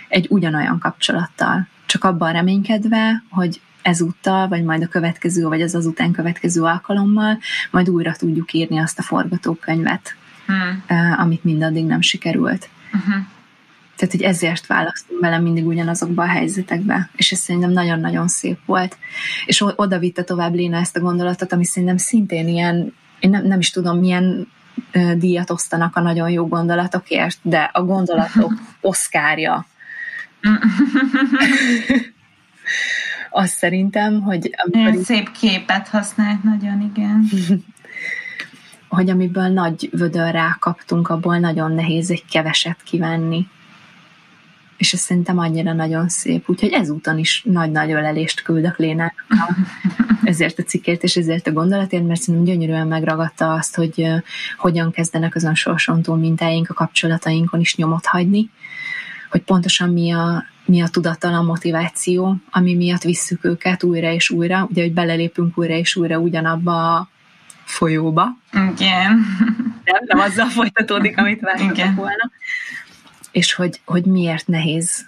egy 0.07 0.27
ugyanolyan 0.29 0.79
kapcsolattal. 0.79 1.67
Csak 1.85 2.03
abban 2.03 2.31
reménykedve, 2.31 3.23
hogy 3.29 3.61
ezúttal, 3.81 4.47
vagy 4.47 4.63
majd 4.63 4.83
a 4.83 4.87
következő, 4.87 5.47
vagy 5.47 5.61
az 5.61 5.75
azután 5.75 6.11
következő 6.11 6.61
alkalommal 6.61 7.39
majd 7.71 7.89
újra 7.89 8.15
tudjuk 8.15 8.53
írni 8.53 8.77
azt 8.77 8.99
a 8.99 9.01
forgatókönyvet, 9.01 10.15
hmm. 10.45 10.83
amit 11.17 11.43
mindaddig 11.43 11.85
nem 11.85 12.01
sikerült. 12.01 12.69
Uh-huh. 12.93 13.25
Tehát, 13.95 14.13
hogy 14.13 14.21
ezért 14.21 14.67
választunk 14.67 15.19
bele 15.19 15.39
mindig 15.39 15.65
ugyanazokba 15.65 16.23
a 16.23 16.27
helyzetekbe, 16.27 17.09
és 17.15 17.31
ez 17.31 17.39
szerintem 17.39 17.71
nagyon-nagyon 17.71 18.27
szép 18.27 18.57
volt. 18.65 18.97
És 19.45 19.63
oda 19.75 19.99
vitte 19.99 20.23
tovább 20.23 20.53
Léna 20.53 20.77
ezt 20.77 20.97
a 20.97 20.99
gondolatot, 20.99 21.53
ami 21.53 21.65
szerintem 21.65 21.97
szintén 21.97 22.47
ilyen 22.47 22.93
én 23.23 23.29
nem, 23.29 23.45
nem 23.45 23.59
is 23.59 23.69
tudom, 23.69 23.99
milyen 23.99 24.47
díjat 25.15 25.49
osztanak 25.49 25.95
a 25.95 26.01
nagyon 26.01 26.29
jó 26.29 26.47
gondolatokért, 26.47 27.39
de 27.41 27.69
a 27.73 27.83
gondolatok 27.83 28.53
oszkárja. 28.81 29.65
Azt 33.29 33.53
szerintem, 33.53 34.21
hogy... 34.21 34.55
Amikor 34.63 35.03
Szép 35.03 35.31
képet 35.31 35.87
használt, 35.87 36.43
nagyon 36.43 36.81
igen. 36.81 37.29
hogy 38.95 39.09
amiből 39.09 39.47
nagy 39.47 39.89
vödör 39.91 40.31
rákaptunk, 40.31 41.09
abból 41.09 41.37
nagyon 41.37 41.71
nehéz 41.71 42.11
egy 42.11 42.25
keveset 42.25 42.83
kivenni 42.83 43.47
és 44.77 44.93
ez 44.93 44.99
szerintem 44.99 45.37
annyira 45.37 45.73
nagyon 45.73 46.09
szép. 46.09 46.49
Úgyhogy 46.49 46.71
ezúton 46.71 47.17
is 47.17 47.43
nagy-nagy 47.45 47.91
ölelést 47.91 48.41
küldök 48.41 48.77
Lénának 48.77 49.25
ezért 50.23 50.59
a 50.59 50.63
cikkért 50.63 51.03
és 51.03 51.15
ezért 51.15 51.47
a 51.47 51.51
gondolatért, 51.51 52.07
mert 52.07 52.21
szerintem 52.21 52.53
gyönyörűen 52.53 52.87
megragadta 52.87 53.53
azt, 53.53 53.75
hogy 53.75 54.07
hogyan 54.57 54.91
kezdenek 54.91 55.35
az 55.35 55.43
önsorsontó 55.43 56.13
mintáink 56.13 56.69
a 56.69 56.73
kapcsolatainkon 56.73 57.59
is 57.59 57.75
nyomot 57.75 58.05
hagyni, 58.05 58.49
hogy 59.29 59.41
pontosan 59.41 59.89
mi 59.89 60.11
a, 60.11 60.43
mi 60.65 60.81
a 60.81 60.87
tudattalan 60.87 61.45
motiváció, 61.45 62.35
ami 62.51 62.75
miatt 62.75 63.01
visszük 63.01 63.45
őket 63.45 63.83
újra 63.83 64.11
és 64.11 64.29
újra, 64.29 64.67
ugye, 64.69 64.81
hogy 64.81 64.93
belelépünk 64.93 65.57
újra 65.57 65.73
és 65.73 65.95
újra 65.95 66.17
ugyanabba 66.17 66.95
a 66.95 67.07
folyóba. 67.63 68.37
Igen. 68.51 69.25
Nem, 69.83 70.01
nem 70.05 70.19
azzal 70.19 70.49
folytatódik, 70.49 71.17
amit 71.17 71.39
vártak 71.39 71.95
volna 71.95 72.31
és 73.33 73.53
hogy, 73.53 73.81
hogy 73.85 74.05
miért 74.05 74.47
nehéz 74.47 75.05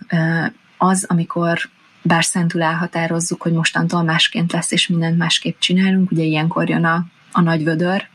az, 0.77 1.05
amikor 1.07 1.59
bár 2.01 2.23
szentül 2.23 2.63
elhatározzuk, 2.63 3.41
hogy 3.41 3.51
mostantól 3.53 4.03
másként 4.03 4.51
lesz, 4.51 4.71
és 4.71 4.87
mindent 4.87 5.17
másképp 5.17 5.59
csinálunk, 5.59 6.11
ugye 6.11 6.23
ilyenkor 6.23 6.69
jön 6.69 6.85
a, 6.85 7.05
a 7.31 7.41
nagy 7.41 7.63
vödör, 7.63 8.07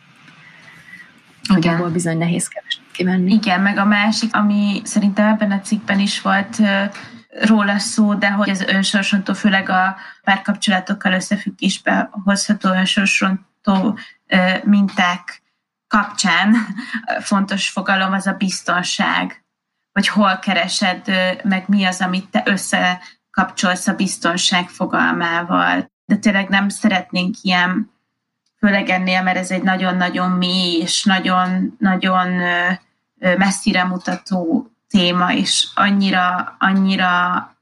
hogy 1.48 1.68
abból 1.68 1.90
bizony 1.90 2.18
nehéz 2.18 2.48
keveset 2.48 2.82
kivenni. 2.92 3.32
Igen, 3.32 3.60
meg 3.60 3.78
a 3.78 3.84
másik, 3.84 4.34
ami 4.34 4.80
szerintem 4.84 5.26
ebben 5.26 5.50
a 5.50 5.60
cikkben 5.60 5.98
is 5.98 6.20
volt 6.20 6.56
róla 7.40 7.78
szó, 7.78 8.14
de 8.14 8.30
hogy 8.30 8.50
az 8.50 8.60
önsorsontó, 8.60 9.34
főleg 9.34 9.68
a 9.68 9.96
párkapcsolatokkal 10.24 11.12
összefüggésbe 11.12 12.10
hozható 12.24 12.68
önsorsontó 12.68 13.98
minták 14.64 15.42
kapcsán 15.88 16.56
fontos 17.20 17.68
fogalom 17.68 18.12
az 18.12 18.26
a 18.26 18.32
biztonság 18.32 19.44
hogy 19.92 20.09
hol 20.09 20.38
keresed 20.38 21.07
meg, 21.44 21.64
mi 21.66 21.85
az, 21.85 22.00
amit 22.00 22.31
te 22.31 22.42
összekapcsolsz 22.46 23.87
a 23.87 23.94
biztonság 23.94 24.68
fogalmával. 24.68 25.90
De 26.05 26.16
tényleg 26.16 26.48
nem 26.48 26.68
szeretnénk 26.68 27.35
ilyen, 27.42 27.90
főleg 28.59 28.88
ennél, 28.88 29.22
mert 29.22 29.37
ez 29.37 29.50
egy 29.50 29.62
nagyon-nagyon 29.62 30.31
mély 30.31 30.81
és 30.81 31.05
nagyon-nagyon 31.05 32.42
messzire 33.18 33.85
mutató 33.85 34.70
téma, 34.88 35.33
és 35.33 35.68
annyira, 35.74 36.57
annyira 36.59 37.11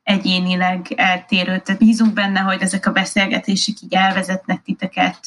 egyénileg 0.08 0.92
eltérő. 0.96 1.58
Tehát 1.58 1.80
bízunk 1.80 2.12
benne, 2.12 2.40
hogy 2.40 2.62
ezek 2.62 2.86
a 2.86 2.92
beszélgetések 2.92 3.74
így 3.80 3.94
elvezetnek 3.94 4.62
titeket 4.62 5.20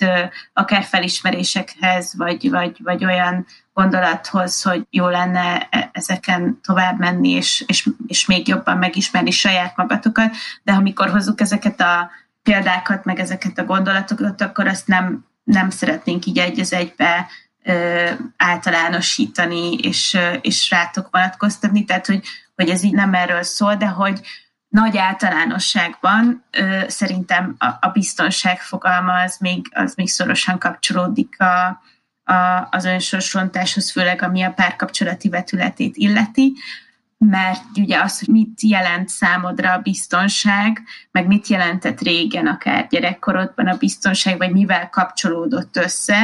akár 0.54 0.84
felismerésekhez, 0.84 2.14
vagy, 2.18 2.50
vagy, 2.50 2.78
vagy 2.84 3.06
olyan 3.06 3.46
gondolathoz, 3.74 4.62
hogy 4.62 4.88
jó 4.90 5.08
lenne 5.08 5.68
e, 5.70 5.90
ezeken 5.94 6.60
tovább 6.64 7.00
menni, 7.00 7.30
és, 7.30 7.64
és, 7.68 7.90
és 8.08 8.26
még 8.26 8.48
jobban 8.48 8.78
megismerni 8.78 9.32
saját 9.32 9.76
magatokat, 9.76 10.36
de 10.64 10.72
amikor 10.72 11.10
hozzuk 11.10 11.42
ezeket 11.42 11.82
a 11.82 12.10
példákat, 12.44 13.06
meg 13.06 13.20
ezeket 13.20 13.58
a 13.58 13.66
gondolatokat, 13.66 14.42
akkor 14.42 14.68
azt 14.68 14.88
nem, 14.88 15.26
nem 15.44 15.70
szeretnénk 15.70 16.26
így 16.26 16.38
egy 16.38 16.60
az 16.60 16.74
egybe 16.74 17.28
ö, 17.64 18.10
általánosítani, 18.38 19.76
és, 19.76 20.18
és 20.42 20.70
rátok 20.70 21.08
vonatkoztatni, 21.12 21.86
tehát 21.86 22.06
hogy, 22.06 22.22
hogy 22.56 22.70
ez 22.70 22.84
így 22.84 22.94
nem 22.94 23.14
erről 23.14 23.44
szól, 23.44 23.76
de 23.76 23.88
hogy 23.88 24.22
nagy 24.72 24.98
általánosságban 24.98 26.44
ö, 26.52 26.80
szerintem 26.88 27.56
a, 27.58 27.66
a 27.66 27.90
biztonság 27.94 28.60
fogalma 28.60 29.14
az 29.14 29.38
még, 29.40 29.66
az 29.72 29.96
még 29.96 30.08
szorosan 30.08 30.60
kapcsolódik 30.60 31.36
a, 31.40 31.82
a, 32.34 32.68
az 32.72 32.86
önsorsrontáshoz, 32.86 33.92
főleg 33.92 34.22
ami 34.22 34.42
a 34.42 34.52
párkapcsolati 34.52 35.30
vetületét 35.30 35.98
illeti, 35.98 36.54
mert 37.18 37.64
ugye 37.78 38.02
az, 38.02 38.20
hogy 38.20 38.28
mit 38.28 38.62
jelent 38.62 39.10
számodra 39.10 39.74
a 39.74 39.82
biztonság, 39.82 40.82
meg 41.12 41.28
mit 41.28 41.48
jelentett 41.48 42.02
régen 42.02 42.48
akár 42.48 42.88
gyerekkorodban 42.88 43.68
a 43.68 43.78
biztonság, 43.78 44.38
vagy 44.38 44.52
mivel 44.52 44.90
kapcsolódott 44.90 45.78
össze, 45.78 46.20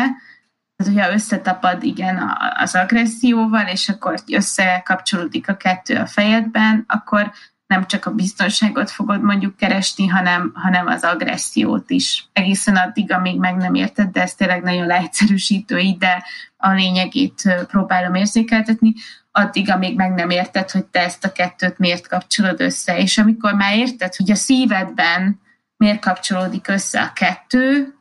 tehát, 0.75 0.93
hogyha 0.93 1.13
összetapad 1.13 1.83
igen 1.83 2.35
az 2.57 2.75
agresszióval, 2.75 3.67
és 3.67 3.89
akkor 3.89 4.19
összekapcsolódik 4.27 5.49
a 5.49 5.57
kettő 5.57 5.95
a 5.95 6.05
fejedben, 6.05 6.83
akkor 6.87 7.31
nem 7.67 7.85
csak 7.85 8.05
a 8.05 8.11
biztonságot 8.11 8.91
fogod 8.91 9.21
mondjuk 9.21 9.55
keresni, 9.55 10.07
hanem, 10.07 10.51
hanem 10.53 10.87
az 10.87 11.03
agressziót 11.03 11.89
is. 11.89 12.25
Egészen 12.33 12.75
addig, 12.75 13.11
amíg 13.11 13.39
meg 13.39 13.55
nem 13.55 13.73
érted, 13.73 14.11
de 14.11 14.21
ez 14.21 14.35
tényleg 14.35 14.63
nagyon 14.63 14.87
leegyszerűsítő 14.87 15.77
így, 15.77 15.97
de 15.97 16.23
a 16.57 16.71
lényegét 16.71 17.65
próbálom 17.67 18.13
érzékeltetni, 18.13 18.93
addig, 19.31 19.69
amíg 19.69 19.95
meg 19.95 20.13
nem 20.13 20.29
érted, 20.29 20.71
hogy 20.71 20.85
te 20.85 20.99
ezt 20.99 21.25
a 21.25 21.31
kettőt 21.31 21.77
miért 21.77 22.07
kapcsolod 22.07 22.61
össze. 22.61 22.97
És 22.97 23.17
amikor 23.17 23.53
már 23.53 23.77
érted, 23.77 24.15
hogy 24.15 24.31
a 24.31 24.35
szívedben 24.35 25.39
miért 25.77 25.99
kapcsolódik 25.99 26.67
össze 26.67 27.01
a 27.01 27.13
kettő, 27.13 27.93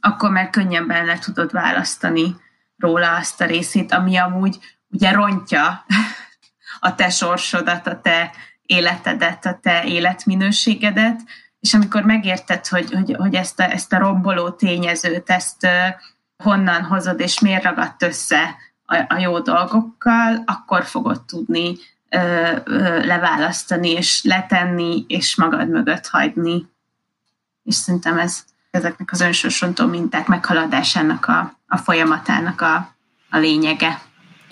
akkor 0.00 0.30
már 0.30 0.50
könnyebben 0.50 1.04
le 1.04 1.18
tudod 1.18 1.52
választani 1.52 2.36
róla 2.76 3.16
azt 3.16 3.40
a 3.40 3.44
részét, 3.44 3.92
ami 3.92 4.16
amúgy 4.16 4.58
ugye 4.88 5.12
rontja 5.12 5.84
a 6.80 6.94
te 6.94 7.10
sorsodat, 7.10 7.86
a 7.86 8.00
te 8.00 8.30
életedet, 8.72 9.46
a 9.46 9.58
te 9.62 9.84
életminőségedet, 9.84 11.20
és 11.60 11.74
amikor 11.74 12.02
megérted, 12.02 12.66
hogy, 12.66 12.92
hogy, 12.92 13.14
hogy 13.18 13.34
ezt, 13.34 13.60
a, 13.60 13.72
ezt 13.72 13.92
a 13.92 13.98
romboló 13.98 14.50
tényezőt, 14.50 15.30
ezt 15.30 15.66
honnan 16.36 16.82
hozod, 16.82 17.20
és 17.20 17.40
miért 17.40 17.64
ragadt 17.64 18.02
össze 18.02 18.56
a, 18.86 19.04
a 19.08 19.18
jó 19.18 19.38
dolgokkal, 19.38 20.42
akkor 20.46 20.84
fogod 20.84 21.22
tudni 21.22 21.76
ö, 22.08 22.56
ö, 22.64 23.06
leválasztani, 23.06 23.90
és 23.90 24.22
letenni, 24.24 25.04
és 25.08 25.36
magad 25.36 25.68
mögött 25.68 26.06
hagyni. 26.06 26.66
És 27.62 27.74
szerintem 27.74 28.18
ez 28.18 28.44
ezeknek 28.72 29.12
az 29.12 29.20
önsorsontó 29.20 29.86
minták 29.86 30.26
meghaladásának 30.26 31.26
a, 31.26 31.58
a 31.66 31.76
folyamatának 31.76 32.60
a, 32.60 32.94
a 33.30 33.38
lényege. 33.38 34.00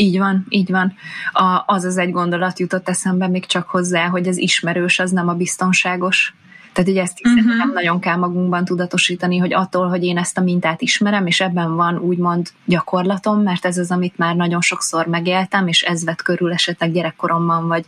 Így 0.01 0.19
van, 0.19 0.47
így 0.49 0.71
van. 0.71 0.95
A, 1.33 1.63
az 1.67 1.85
az 1.85 1.97
egy 1.97 2.11
gondolat 2.11 2.59
jutott 2.59 2.89
eszembe 2.89 3.29
még 3.29 3.47
csak 3.47 3.69
hozzá, 3.69 4.09
hogy 4.09 4.29
az 4.29 4.37
ismerős 4.39 4.99
az 4.99 5.11
nem 5.11 5.29
a 5.29 5.35
biztonságos. 5.35 6.35
Tehát 6.73 6.91
ugye 6.91 7.03
ezt 7.03 7.21
uh-huh. 7.27 7.57
nem 7.57 7.73
nagyon 7.73 8.01
kell 8.01 8.17
magunkban 8.17 8.65
tudatosítani, 8.65 9.39
hogy 9.39 9.53
attól, 9.53 9.89
hogy 9.89 10.05
én 10.05 10.19
ezt 10.19 10.39
a 10.39 10.41
mintát 10.41 10.81
ismerem, 10.81 11.27
és 11.27 11.41
ebben 11.41 11.77
van 11.77 11.99
úgymond 11.99 12.49
gyakorlatom, 12.65 13.43
mert 13.43 13.65
ez 13.65 13.79
az, 13.79 13.91
amit 13.91 14.19
már 14.19 14.37
nagyon 14.37 14.61
sokszor 14.61 15.07
megéltem, 15.07 15.69
és 15.69 15.83
ez 15.83 16.05
vett 16.05 16.23
körül 16.23 16.53
esetleg 16.53 16.93
gyerekkoromban, 16.93 17.67
vagy 17.67 17.85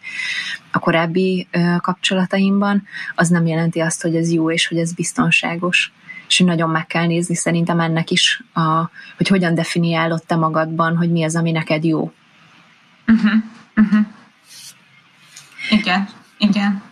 a 0.72 0.78
korábbi 0.78 1.46
ö, 1.50 1.76
kapcsolataimban, 1.80 2.82
az 3.14 3.28
nem 3.28 3.46
jelenti 3.46 3.80
azt, 3.80 4.02
hogy 4.02 4.16
ez 4.16 4.32
jó, 4.32 4.50
és 4.50 4.66
hogy 4.68 4.78
ez 4.78 4.94
biztonságos 4.94 5.92
és 6.32 6.38
nagyon 6.38 6.70
meg 6.70 6.86
kell 6.86 7.06
nézni 7.06 7.34
szerintem 7.34 7.80
ennek 7.80 8.10
is, 8.10 8.42
a, 8.54 8.90
hogy 9.16 9.28
hogyan 9.28 9.54
definiálod 9.54 10.22
te 10.26 10.36
magadban, 10.36 10.96
hogy 10.96 11.10
mi 11.10 11.24
az, 11.24 11.36
ami 11.36 11.50
neked 11.50 11.84
jó. 11.84 12.12
Uh-huh. 13.06 13.32
Uh-huh. 13.76 14.06
Igen, 15.70 16.08
igen. 16.38 16.82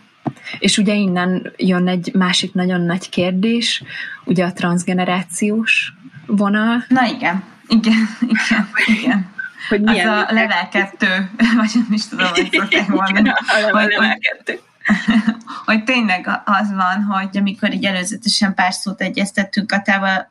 És 0.58 0.78
ugye 0.78 0.94
innen 0.94 1.52
jön 1.56 1.88
egy 1.88 2.10
másik 2.14 2.54
nagyon 2.54 2.80
nagy 2.80 3.08
kérdés, 3.08 3.82
ugye 4.24 4.44
a 4.44 4.52
transgenerációs 4.52 5.92
vonal. 6.26 6.84
Na 6.88 7.06
igen, 7.06 7.42
igen, 7.68 8.08
igen, 8.20 8.68
igen. 8.86 9.30
Hogy 9.68 9.80
milyen 9.80 10.08
az 10.08 10.24
a 10.28 10.32
level 10.32 10.68
kettő, 10.68 11.30
vagy 11.56 11.70
nem 11.74 11.92
is 11.92 12.06
tudom, 12.06 12.26
hogy 12.26 12.48
szokták 12.52 12.88
mondani. 12.96 13.28
a 13.72 13.72
level 13.72 14.18
kettő. 14.18 14.60
hogy 15.66 15.84
tényleg 15.84 16.42
az 16.44 16.72
van, 16.72 17.02
hogy 17.02 17.36
amikor 17.36 17.72
így 17.72 17.84
előzetesen 17.84 18.54
pár 18.54 18.72
szót 18.72 19.00
egyeztettünk 19.00 19.72
a 19.72 19.82
tával 19.82 20.26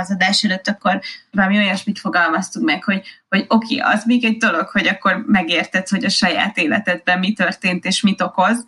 az 0.00 0.10
adás 0.10 0.44
előtt, 0.44 0.68
akkor 0.68 1.00
valami 1.30 1.56
olyasmit 1.56 1.98
fogalmaztunk 1.98 2.66
meg, 2.66 2.84
hogy, 2.84 3.02
hogy 3.28 3.44
oké, 3.48 3.80
okay, 3.80 3.92
az 3.94 4.04
még 4.04 4.24
egy 4.24 4.36
dolog, 4.36 4.68
hogy 4.68 4.86
akkor 4.86 5.24
megérted, 5.26 5.88
hogy 5.88 6.04
a 6.04 6.08
saját 6.08 6.56
életedben 6.56 7.18
mi 7.18 7.32
történt 7.32 7.84
és 7.84 8.02
mit 8.02 8.20
okoz, 8.20 8.64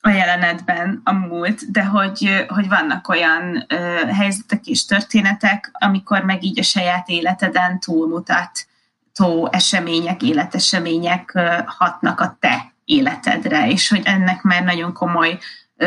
a 0.00 0.10
jelenetben 0.10 1.00
a 1.04 1.12
múlt, 1.12 1.70
de 1.70 1.84
hogy, 1.84 2.46
hogy 2.48 2.68
vannak 2.68 3.08
olyan 3.08 3.64
ö, 3.68 3.74
helyzetek 4.12 4.66
és 4.66 4.84
történetek, 4.84 5.70
amikor 5.72 6.22
meg 6.22 6.44
így 6.44 6.58
a 6.58 6.62
saját 6.62 7.08
életeden 7.08 7.80
túlmutató 7.80 9.48
események, 9.50 10.22
életesemények 10.22 11.34
ö, 11.34 11.58
hatnak 11.66 12.20
a 12.20 12.36
te 12.40 12.74
életedre, 12.86 13.68
és 13.70 13.88
hogy 13.88 14.02
ennek 14.04 14.42
már 14.42 14.64
nagyon 14.64 14.92
komoly 14.92 15.38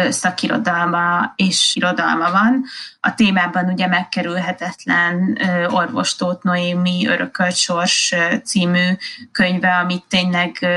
szakirodalma 0.09 1.33
és 1.35 1.75
irodalma 1.75 2.31
van. 2.31 2.63
A 2.99 3.13
témában 3.13 3.65
ugye 3.65 3.87
megkerülhetetlen 3.87 5.37
orvos 5.69 6.15
Tóth 6.15 6.43
Noémi 6.43 7.07
Örökölt 7.07 7.55
Sors 7.55 8.15
című 8.43 8.93
könyve, 9.31 9.75
amit 9.75 10.03
tényleg 10.07 10.67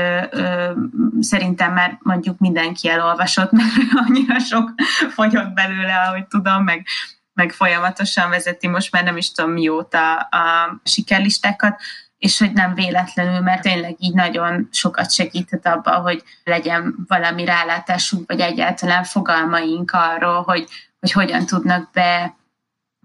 szerintem 1.19 1.73
már 1.73 1.97
mondjuk 1.99 2.39
mindenki 2.39 2.89
elolvasott, 2.89 3.51
mert 3.51 3.71
annyira 4.07 4.39
sok 4.39 4.71
fogyott 5.09 5.53
belőle, 5.53 5.95
ahogy 5.95 6.27
tudom, 6.27 6.63
meg 6.63 6.85
meg 7.33 7.51
folyamatosan 7.51 8.29
vezeti 8.29 8.67
most 8.67 8.91
már 8.91 9.03
nem 9.03 9.17
is 9.17 9.31
tudom 9.31 9.51
mióta 9.51 10.15
a 10.15 10.75
sikerlistákat, 10.83 11.81
és 12.23 12.39
hogy 12.39 12.53
nem 12.53 12.73
véletlenül, 12.73 13.39
mert 13.39 13.61
tényleg 13.61 13.95
így 13.99 14.13
nagyon 14.13 14.67
sokat 14.71 15.11
segített 15.11 15.65
abban, 15.65 16.01
hogy 16.01 16.23
legyen 16.43 16.95
valami 17.07 17.45
rálátásunk, 17.45 18.27
vagy 18.27 18.39
egyáltalán 18.39 19.03
fogalmaink 19.03 19.91
arról, 19.91 20.41
hogy, 20.41 20.67
hogy 20.99 21.11
hogyan 21.11 21.45
tudnak 21.45 21.91
be 21.91 22.35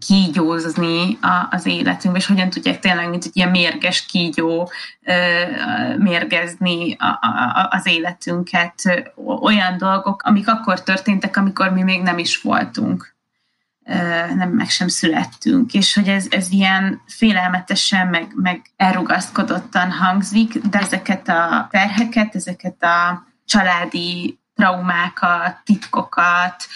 kígyózni 0.06 1.18
a, 1.20 1.46
az 1.50 1.66
életünk, 1.66 2.16
és 2.16 2.26
hogyan 2.26 2.50
tudják 2.50 2.78
tényleg, 2.78 3.08
mint 3.08 3.24
egy 3.24 3.36
ilyen 3.36 3.50
mérges 3.50 4.06
kígyó 4.06 4.70
mérgezni 5.98 6.96
a, 6.98 7.06
a, 7.06 7.68
az 7.70 7.86
életünket. 7.86 8.74
Olyan 9.40 9.78
dolgok, 9.78 10.22
amik 10.22 10.48
akkor 10.48 10.82
történtek, 10.82 11.36
amikor 11.36 11.72
mi 11.72 11.82
még 11.82 12.02
nem 12.02 12.18
is 12.18 12.40
voltunk 12.40 13.16
nem 14.34 14.50
meg 14.50 14.68
sem 14.68 14.88
születtünk, 14.88 15.74
és 15.74 15.94
hogy 15.94 16.08
ez, 16.08 16.26
ez 16.30 16.50
ilyen 16.50 17.00
félelmetesen, 17.06 18.06
meg, 18.06 18.32
meg 18.34 18.70
elrugaszkodottan 18.76 19.90
hangzik, 19.90 20.58
de 20.58 20.78
ezeket 20.78 21.28
a 21.28 21.68
terheket, 21.70 22.34
ezeket 22.34 22.82
a 22.82 23.26
családi 23.44 24.38
traumákat, 24.54 25.56
titkokat, 25.64 26.66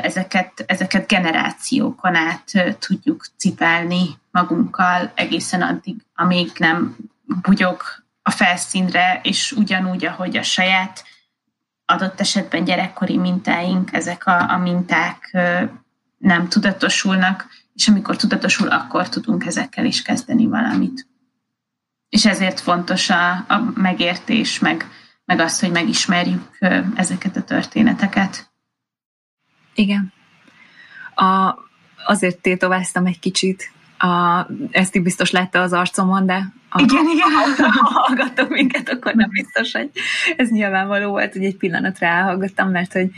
ezeket, 0.00 0.64
ezeket 0.66 1.06
generációkon 1.06 2.14
át 2.14 2.76
tudjuk 2.78 3.26
cipelni 3.36 4.18
magunkkal 4.30 5.12
egészen 5.14 5.62
addig, 5.62 5.96
amíg 6.14 6.50
nem 6.58 6.96
bugyog 7.42 7.82
a 8.22 8.30
felszínre, 8.30 9.20
és 9.22 9.52
ugyanúgy, 9.52 10.04
ahogy 10.04 10.36
a 10.36 10.42
saját 10.42 11.04
adott 11.86 12.20
esetben 12.20 12.64
gyerekkori 12.64 13.16
mintáink, 13.16 13.92
ezek 13.92 14.26
a, 14.26 14.50
a 14.50 14.58
minták 14.58 15.36
nem 16.20 16.48
tudatosulnak, 16.48 17.46
és 17.74 17.88
amikor 17.88 18.16
tudatosul, 18.16 18.68
akkor 18.68 19.08
tudunk 19.08 19.46
ezekkel 19.46 19.84
is 19.84 20.02
kezdeni 20.02 20.46
valamit. 20.46 21.06
És 22.08 22.26
ezért 22.26 22.60
fontos 22.60 23.10
a, 23.10 23.30
a 23.32 23.72
megértés, 23.74 24.58
meg, 24.58 24.90
meg 25.24 25.40
az, 25.40 25.60
hogy 25.60 25.70
megismerjük 25.70 26.58
ezeket 26.94 27.36
a 27.36 27.42
történeteket. 27.42 28.50
Igen. 29.74 30.12
A, 31.14 31.54
azért 32.06 32.40
tétováztam 32.40 33.06
egy 33.06 33.18
kicsit, 33.18 33.72
a, 34.02 34.46
ezt 34.70 34.96
így 34.96 35.02
biztos 35.02 35.30
látta 35.30 35.60
az 35.60 35.72
arcomon, 35.72 36.26
de 36.26 36.52
a, 36.70 36.80
igen, 36.80 37.04
igen. 37.08 37.30
Ha 37.72 38.00
hallgatom 38.00 38.46
minket, 38.48 38.88
akkor 38.88 39.14
nem 39.14 39.28
biztos, 39.30 39.72
hogy 39.72 39.90
ez 40.36 40.48
nyilvánvaló 40.48 41.10
volt, 41.10 41.32
hogy 41.32 41.44
egy 41.44 41.56
pillanatra 41.56 42.06
elhallgattam, 42.06 42.70
mert 42.70 42.92
hogy 42.92 43.10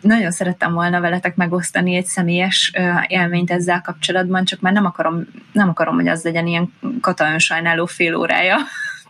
nagyon 0.00 0.30
szerettem 0.30 0.72
volna 0.72 1.00
veletek 1.00 1.36
megosztani 1.36 1.94
egy 1.94 2.06
személyes 2.06 2.72
élményt 3.06 3.50
ezzel 3.50 3.80
kapcsolatban, 3.80 4.44
csak 4.44 4.60
már 4.60 4.72
nem 4.72 4.84
akarom, 4.84 5.26
nem 5.52 5.68
akarom, 5.68 5.94
hogy 5.94 6.08
az 6.08 6.22
legyen 6.22 6.46
ilyen 6.46 6.72
kata 7.00 7.30
önsajnáló 7.30 7.86
fél 7.86 8.14
órája. 8.14 8.56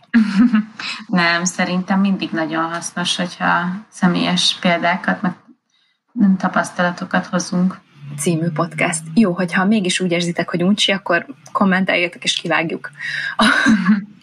Nem, 1.07 1.43
szerintem 1.43 1.99
mindig 1.99 2.29
nagyon 2.31 2.63
hasznos, 2.63 3.15
hogyha 3.15 3.85
személyes 3.89 4.57
példákat, 4.61 5.21
meg 5.21 5.33
tapasztalatokat 6.37 7.25
hozunk 7.25 7.79
című 8.17 8.47
podcast. 8.47 9.01
Jó, 9.13 9.31
hogyha 9.31 9.65
mégis 9.65 9.99
úgy 9.99 10.11
érzitek, 10.11 10.49
hogy 10.49 10.63
uncsi, 10.63 10.91
akkor 10.91 11.25
kommenteljétek 11.51 12.23
és 12.23 12.35
kivágjuk. 12.35 12.91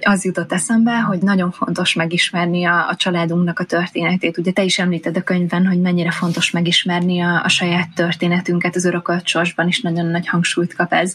az 0.00 0.24
jutott 0.24 0.52
eszembe, 0.52 1.00
hogy 1.00 1.18
nagyon 1.18 1.50
fontos 1.50 1.94
megismerni 1.94 2.64
a, 2.64 2.88
a 2.88 2.96
családunknak 2.96 3.58
a 3.58 3.64
történetét. 3.64 4.38
Ugye 4.38 4.52
te 4.52 4.62
is 4.62 4.78
említed 4.78 5.16
a 5.16 5.22
könyvben, 5.22 5.66
hogy 5.66 5.80
mennyire 5.80 6.10
fontos 6.10 6.50
megismerni 6.50 7.20
a, 7.20 7.44
a 7.44 7.48
saját 7.48 7.88
történetünket, 7.94 8.76
az 8.76 8.84
örökölt 8.84 9.26
sorsban 9.26 9.68
is 9.68 9.80
nagyon 9.80 10.06
nagy 10.06 10.28
hangsúlyt 10.28 10.74
kap 10.74 10.92
ez. 10.92 11.14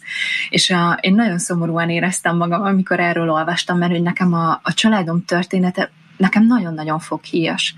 És 0.49 0.69
a, 0.69 0.97
én 1.01 1.13
nagyon 1.13 1.37
szomorúan 1.37 1.89
éreztem 1.89 2.37
magam, 2.37 2.61
amikor 2.61 2.99
erről 2.99 3.29
olvastam, 3.29 3.77
mert 3.77 3.91
hogy 3.91 4.01
nekem 4.01 4.33
a, 4.33 4.59
a 4.63 4.73
családom 4.73 5.25
története 5.25 5.91
nekem 6.17 6.45
nagyon-nagyon 6.45 6.99
foghíjas. 6.99 7.75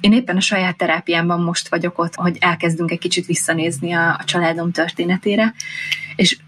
Én 0.00 0.12
éppen 0.12 0.36
a 0.36 0.40
saját 0.40 0.76
terápiámban 0.76 1.40
most 1.40 1.68
vagyok 1.68 1.98
ott, 1.98 2.14
hogy 2.14 2.36
elkezdünk 2.40 2.90
egy 2.90 2.98
kicsit 2.98 3.26
visszanézni 3.26 3.92
a, 3.92 4.08
a 4.08 4.24
családom 4.24 4.72
történetére, 4.72 5.54
és 6.16 6.38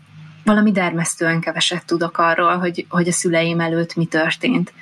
valami 0.45 0.73
dermesztően 0.73 1.41
keveset 1.41 1.87
tudok 1.87 2.19
arról, 2.19 2.57
hogy, 2.57 2.87
hogy 2.89 3.09
a 3.09 3.13
szüleim 3.13 3.61
előtt 3.61 3.95
mi 3.95 4.05
történt. 4.05 4.73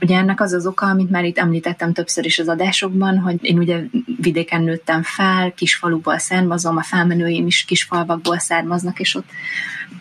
Ugye 0.00 0.16
ennek 0.16 0.40
az 0.40 0.52
az 0.52 0.66
oka, 0.66 0.86
amit 0.86 1.10
már 1.10 1.24
itt 1.24 1.38
említettem 1.38 1.92
többször 1.92 2.24
is 2.24 2.38
az 2.38 2.48
adásokban, 2.48 3.18
hogy 3.18 3.38
én 3.40 3.58
ugye 3.58 3.80
vidéken 4.20 4.62
nőttem 4.62 5.02
fel, 5.02 5.52
kisfaluból 5.52 6.18
származom, 6.18 6.76
a 6.76 6.82
felmenőim 6.82 7.46
is 7.46 7.64
kisfalvakból 7.64 8.38
származnak, 8.38 9.00
és 9.00 9.14
ott 9.14 9.28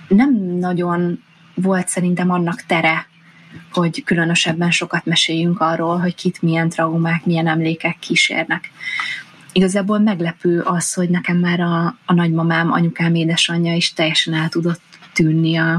nem 0.08 0.34
nagyon 0.60 1.24
volt 1.54 1.88
szerintem 1.88 2.32
annak 2.32 2.62
tere, 2.62 3.08
hogy 3.72 4.04
különösebben 4.04 4.72
sokat 4.72 5.06
meséljünk 5.06 5.60
arról, 5.60 5.98
hogy 5.98 6.16
kit 6.16 6.42
milyen 6.42 6.70
traumák, 6.70 7.26
milyen 7.26 7.48
emlékek 7.48 8.00
kísérnek. 8.00 8.72
Igazából 9.52 10.00
meglepő 10.00 10.60
az, 10.60 10.94
hogy 10.94 11.10
nekem 11.10 11.38
már 11.38 11.60
a, 11.60 11.96
a 12.06 12.14
nagymamám, 12.14 12.72
anyukám, 12.72 13.16
édesanyja 13.16 13.76
is 13.76 13.94
teljesen 13.94 14.34
el 14.34 14.50
tudott 14.50 14.82
tűnni 15.14 15.58
a, 15.58 15.74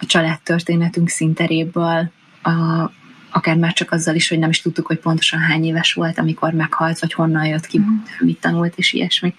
a 0.00 0.06
családtörténetünk 0.06 1.08
színteréből, 1.08 2.10
a, 2.42 2.90
akár 3.30 3.56
már 3.56 3.72
csak 3.72 3.92
azzal 3.92 4.14
is, 4.14 4.28
hogy 4.28 4.38
nem 4.38 4.50
is 4.50 4.60
tudtuk, 4.60 4.86
hogy 4.86 4.98
pontosan 4.98 5.40
hány 5.40 5.64
éves 5.64 5.92
volt, 5.92 6.18
amikor 6.18 6.52
meghalt, 6.52 6.98
vagy 6.98 7.12
honnan 7.12 7.46
jött 7.46 7.66
ki, 7.66 7.78
mm. 7.78 7.96
mit 8.18 8.40
tanult, 8.40 8.72
és 8.76 8.92
ilyesmi. 8.92 9.34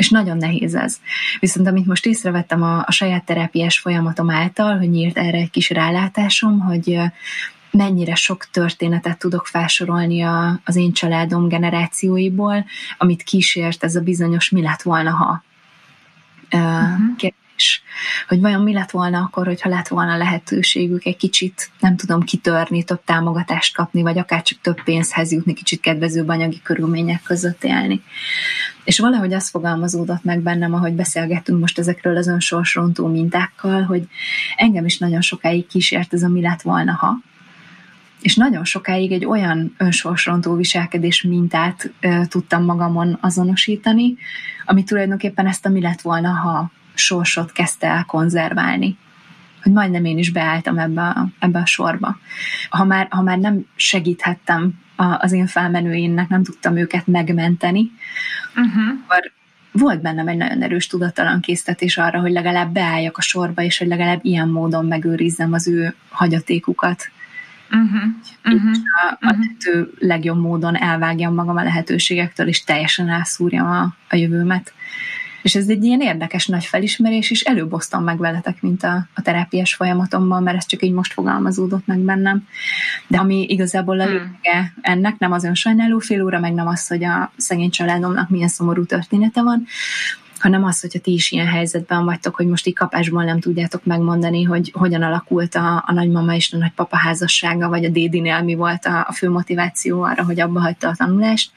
És 0.00 0.08
nagyon 0.08 0.36
nehéz 0.36 0.74
ez. 0.74 1.00
Viszont 1.40 1.66
amit 1.66 1.86
most 1.86 2.06
észrevettem 2.06 2.62
a, 2.62 2.84
a 2.86 2.90
saját 2.90 3.24
terápiás 3.24 3.78
folyamatom 3.78 4.30
által, 4.30 4.78
hogy 4.78 4.90
nyílt 4.90 5.18
erre 5.18 5.38
egy 5.38 5.50
kis 5.50 5.70
rálátásom, 5.70 6.60
hogy 6.60 6.98
mennyire 7.70 8.14
sok 8.14 8.44
történetet 8.50 9.18
tudok 9.18 9.46
felsorolni 9.46 10.22
a, 10.22 10.60
az 10.64 10.76
én 10.76 10.92
családom 10.92 11.48
generációiból, 11.48 12.64
amit 12.98 13.22
kísért 13.22 13.84
ez 13.84 13.94
a 13.94 14.00
bizonyos 14.00 14.50
mi 14.50 14.62
lett 14.62 14.82
volna, 14.82 15.10
ha 15.10 15.42
uh-huh 16.52 17.32
is. 17.60 17.82
Hogy 18.28 18.40
vajon 18.40 18.62
mi 18.62 18.72
lett 18.72 18.90
volna 18.90 19.18
akkor, 19.18 19.46
hogyha 19.46 19.68
lett 19.68 19.88
volna 19.88 20.16
lehetőségük 20.16 21.04
egy 21.04 21.16
kicsit, 21.16 21.70
nem 21.80 21.96
tudom, 21.96 22.22
kitörni, 22.22 22.84
több 22.84 23.04
támogatást 23.04 23.74
kapni, 23.74 24.02
vagy 24.02 24.18
akár 24.18 24.42
csak 24.42 24.60
több 24.60 24.82
pénzhez 24.82 25.32
jutni, 25.32 25.52
kicsit 25.52 25.80
kedvezőbb 25.80 26.28
anyagi 26.28 26.60
körülmények 26.62 27.22
között 27.22 27.64
élni. 27.64 28.02
És 28.84 28.98
valahogy 28.98 29.32
az 29.32 29.48
fogalmazódott 29.48 30.24
meg 30.24 30.40
bennem, 30.40 30.74
ahogy 30.74 30.92
beszélgettünk 30.92 31.60
most 31.60 31.78
ezekről 31.78 32.16
az 32.16 32.28
önsorsrontó 32.28 33.06
mintákkal, 33.06 33.82
hogy 33.82 34.02
engem 34.56 34.84
is 34.84 34.98
nagyon 34.98 35.20
sokáig 35.20 35.66
kísért 35.66 36.14
ez 36.14 36.22
a 36.22 36.28
mi 36.28 36.40
lett 36.40 36.62
volna, 36.62 36.92
ha, 36.92 37.18
és 38.20 38.36
nagyon 38.36 38.64
sokáig 38.64 39.12
egy 39.12 39.24
olyan 39.24 39.74
önsorsrontó 39.78 40.54
viselkedés 40.54 41.22
mintát 41.22 41.92
ö, 42.00 42.20
tudtam 42.28 42.64
magamon 42.64 43.18
azonosítani, 43.20 44.16
ami 44.64 44.84
tulajdonképpen 44.84 45.46
ezt 45.46 45.66
a 45.66 45.68
mi 45.68 45.80
lett 45.80 46.00
volna, 46.00 46.30
ha 46.30 46.70
sorsot 47.00 47.52
kezdte 47.52 47.86
el 47.86 48.04
konzerválni. 48.04 48.96
Hogy 49.62 49.72
majdnem 49.72 50.04
én 50.04 50.18
is 50.18 50.30
beálltam 50.30 50.78
ebbe 50.78 51.02
a, 51.02 51.28
ebbe 51.38 51.58
a 51.58 51.66
sorba. 51.66 52.18
Ha 52.68 52.84
már, 52.84 53.06
ha 53.10 53.22
már 53.22 53.38
nem 53.38 53.66
segíthettem 53.76 54.78
a, 54.96 55.16
az 55.18 55.32
én 55.32 55.46
felmenőinknek, 55.46 56.28
nem 56.28 56.42
tudtam 56.42 56.76
őket 56.76 57.06
megmenteni, 57.06 57.90
uh-huh. 58.56 58.82
akkor 59.04 59.32
volt 59.72 60.00
bennem 60.00 60.28
egy 60.28 60.36
nagyon 60.36 60.62
erős 60.62 60.86
tudatalan 60.86 61.40
késztetés 61.40 61.96
arra, 61.98 62.20
hogy 62.20 62.32
legalább 62.32 62.72
beálljak 62.72 63.18
a 63.18 63.20
sorba, 63.20 63.62
és 63.62 63.78
hogy 63.78 63.86
legalább 63.86 64.20
ilyen 64.22 64.48
módon 64.48 64.86
megőrizzem 64.86 65.52
az 65.52 65.68
ő 65.68 65.94
hagyatékukat. 66.08 67.10
Uh-huh. 67.70 68.02
Uh-huh. 68.44 68.70
És 68.70 68.78
a, 69.02 69.26
a 69.26 69.34
uh-huh. 69.34 69.88
legjobb 69.98 70.40
módon 70.40 70.76
elvágjam 70.76 71.34
magam 71.34 71.56
a 71.56 71.62
lehetőségektől, 71.62 72.48
és 72.48 72.64
teljesen 72.64 73.08
elszúrjam 73.08 73.66
a, 73.66 73.94
a 74.08 74.16
jövőmet. 74.16 74.72
És 75.42 75.54
ez 75.54 75.68
egy 75.68 75.84
ilyen 75.84 76.00
érdekes 76.00 76.46
nagy 76.46 76.64
felismerés, 76.64 77.30
és 77.30 77.40
előbb 77.40 77.72
osztom 77.72 78.04
meg 78.04 78.18
veletek, 78.18 78.62
mint 78.62 78.82
a, 78.82 79.06
a 79.14 79.22
terápiás 79.22 79.74
folyamatomban, 79.74 80.42
mert 80.42 80.56
ez 80.56 80.66
csak 80.66 80.82
így 80.82 80.92
most 80.92 81.12
fogalmazódott 81.12 81.86
meg 81.86 81.98
bennem. 81.98 82.46
De 83.06 83.18
ami 83.18 83.46
igazából 83.48 84.00
a 84.00 84.04
hmm. 84.04 84.12
lényege 84.12 84.72
ennek, 84.80 85.18
nem 85.18 85.32
az 85.32 85.44
önsajnáló 85.44 85.98
fél 85.98 86.24
óra, 86.24 86.40
meg 86.40 86.52
nem 86.52 86.66
az, 86.66 86.86
hogy 86.86 87.04
a 87.04 87.32
szegény 87.36 87.70
családomnak 87.70 88.30
milyen 88.30 88.48
szomorú 88.48 88.84
története 88.84 89.42
van, 89.42 89.66
hanem 90.40 90.64
az, 90.64 90.80
hogyha 90.80 90.98
ti 90.98 91.12
is 91.12 91.30
ilyen 91.30 91.46
helyzetben 91.46 92.04
vagytok, 92.04 92.34
hogy 92.34 92.46
most 92.46 92.66
így 92.66 92.74
kapásból 92.74 93.24
nem 93.24 93.40
tudjátok 93.40 93.84
megmondani, 93.84 94.42
hogy 94.42 94.70
hogyan 94.74 95.02
alakult 95.02 95.54
a, 95.54 95.84
a 95.86 95.92
nagymama 95.92 96.34
és 96.34 96.52
a 96.52 96.56
nagypapa 96.56 96.96
házassága, 96.96 97.68
vagy 97.68 97.84
a 97.84 97.88
dédinél 97.88 98.42
mi 98.42 98.54
volt 98.54 98.86
a, 98.86 99.06
a 99.08 99.12
fő 99.12 99.30
motiváció 99.30 100.02
arra, 100.02 100.24
hogy 100.24 100.40
abba 100.40 100.60
hagyta 100.60 100.88
a 100.88 100.94
tanulást, 100.96 101.52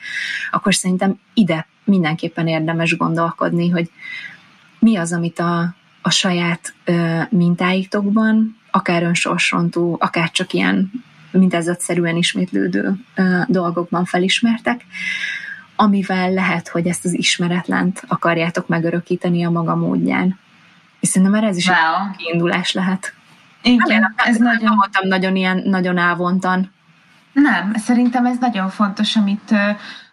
akkor 0.52 0.76
szerintem 0.76 1.20
ide 1.34 1.68
mindenképpen 1.84 2.48
érdemes 2.48 2.98
gondolkodni, 2.98 3.70
hogy 3.70 3.92
mi 4.80 4.96
az, 4.96 5.14
amit 5.14 5.40
a, 5.40 5.76
a 6.02 6.10
saját 6.10 6.74
ö, 6.86 7.22
mintáitokban, 7.30 8.58
akár 8.72 9.04
önsorsontó, 9.04 9.98
akár 10.00 10.32
csak 10.32 10.54
ilyen 10.54 10.92
mintázatszerűen 11.32 12.16
ismétlődő 12.16 12.96
ö, 13.16 13.40
dolgokban 13.48 14.06
felismertek, 14.06 14.86
amivel 15.76 16.32
lehet, 16.32 16.68
hogy 16.68 16.88
ezt 16.88 17.06
az 17.06 17.14
ismeretlent 17.14 18.04
akarjátok 18.08 18.68
megörökíteni 18.68 19.46
a 19.46 19.50
maga 19.50 19.76
módján. 19.76 20.40
És 21.00 21.08
szerintem 21.08 21.32
már 21.32 21.50
ez 21.50 21.58
is 21.58 21.68
wow. 21.68 21.78
egy 22.12 22.16
kiindulás 22.18 22.72
lehet. 22.72 23.14
Igen, 23.62 24.00
nem, 24.00 24.14
ez 24.16 24.38
nem, 24.38 24.48
nagyon... 24.48 24.64
Nem 24.64 24.76
voltam 24.76 25.08
nagyon 25.08 25.36
ilyen, 25.36 25.62
nagyon 25.66 25.98
ávontan. 25.98 26.72
Nem, 27.34 27.74
szerintem 27.74 28.26
ez 28.26 28.38
nagyon 28.40 28.70
fontos, 28.70 29.16
amit 29.16 29.56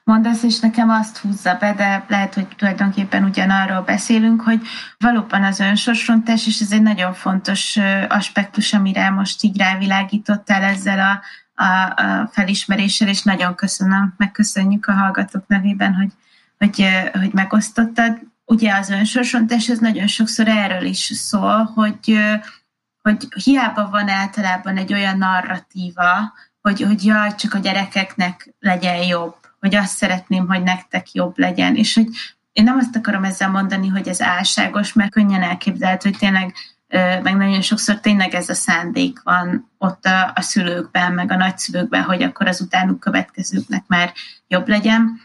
mondasz, 0.05 0.43
és 0.43 0.61
nekem 0.61 0.91
azt 0.91 1.19
húzza 1.19 1.57
be, 1.61 1.75
de 1.75 2.05
lehet, 2.09 2.35
hogy 2.35 2.47
tulajdonképpen 2.57 3.25
ugyanarról 3.25 3.81
beszélünk, 3.81 4.41
hogy 4.43 4.61
valóban 4.99 5.43
az 5.43 5.61
önsorsrontás, 5.61 6.47
és 6.47 6.61
ez 6.61 6.73
egy 6.73 6.83
nagyon 6.83 7.13
fontos 7.13 7.79
aspektus, 8.09 8.73
amire 8.73 9.11
most 9.11 9.43
így 9.43 9.59
rávilágítottál 9.59 10.63
ezzel 10.63 10.99
a, 10.99 11.21
a, 11.61 11.93
a 11.97 12.29
felismeréssel, 12.33 13.09
és 13.09 13.23
nagyon 13.23 13.55
köszönöm, 13.55 14.15
megköszönjük 14.17 14.87
a 14.87 14.93
hallgatók 14.93 15.47
nevében, 15.47 15.95
hogy, 15.95 16.13
hogy, 16.59 16.87
hogy 17.13 17.33
megosztottad. 17.33 18.19
Ugye 18.45 18.75
az 18.75 18.91
önsorsrontás, 18.91 19.69
ez 19.69 19.79
nagyon 19.79 20.07
sokszor 20.07 20.49
erről 20.49 20.85
is 20.85 21.13
szól, 21.15 21.65
hogy, 21.65 22.19
hogy 23.03 23.29
hiába 23.45 23.89
van 23.91 24.09
általában 24.09 24.77
egy 24.77 24.93
olyan 24.93 25.19
narratíva, 25.19 26.33
hogy, 26.61 26.81
hogy 26.81 27.05
jaj, 27.05 27.35
csak 27.35 27.55
a 27.55 27.59
gyerekeknek 27.59 28.55
legyen 28.59 29.03
jobb, 29.03 29.37
hogy 29.61 29.75
azt 29.75 29.97
szeretném, 29.97 30.47
hogy 30.47 30.63
nektek 30.63 31.13
jobb 31.13 31.39
legyen, 31.39 31.77
és 31.77 31.95
hogy 31.95 32.09
én 32.53 32.65
nem 32.65 32.77
azt 32.79 32.97
akarom 32.97 33.25
ezzel 33.25 33.51
mondani, 33.51 33.89
hogy 33.89 34.09
ez 34.09 34.21
álságos, 34.21 34.93
mert 34.93 35.11
könnyen 35.11 35.43
elképzelhető, 35.43 36.09
hogy 36.09 36.19
tényleg 36.19 36.55
meg 37.23 37.37
nagyon 37.37 37.61
sokszor 37.61 38.01
tényleg 38.01 38.35
ez 38.35 38.49
a 38.49 38.55
szándék 38.55 39.23
van 39.23 39.71
ott 39.79 40.05
a, 40.05 40.33
a 40.35 40.41
szülőkben, 40.41 41.13
meg 41.13 41.31
a 41.31 41.37
nagyszülőkben, 41.37 42.03
hogy 42.03 42.23
akkor 42.23 42.47
az 42.47 42.61
utánuk 42.61 43.01
következőknek 43.01 43.85
már 43.87 44.13
jobb 44.49 44.69
legyen, 44.69 45.21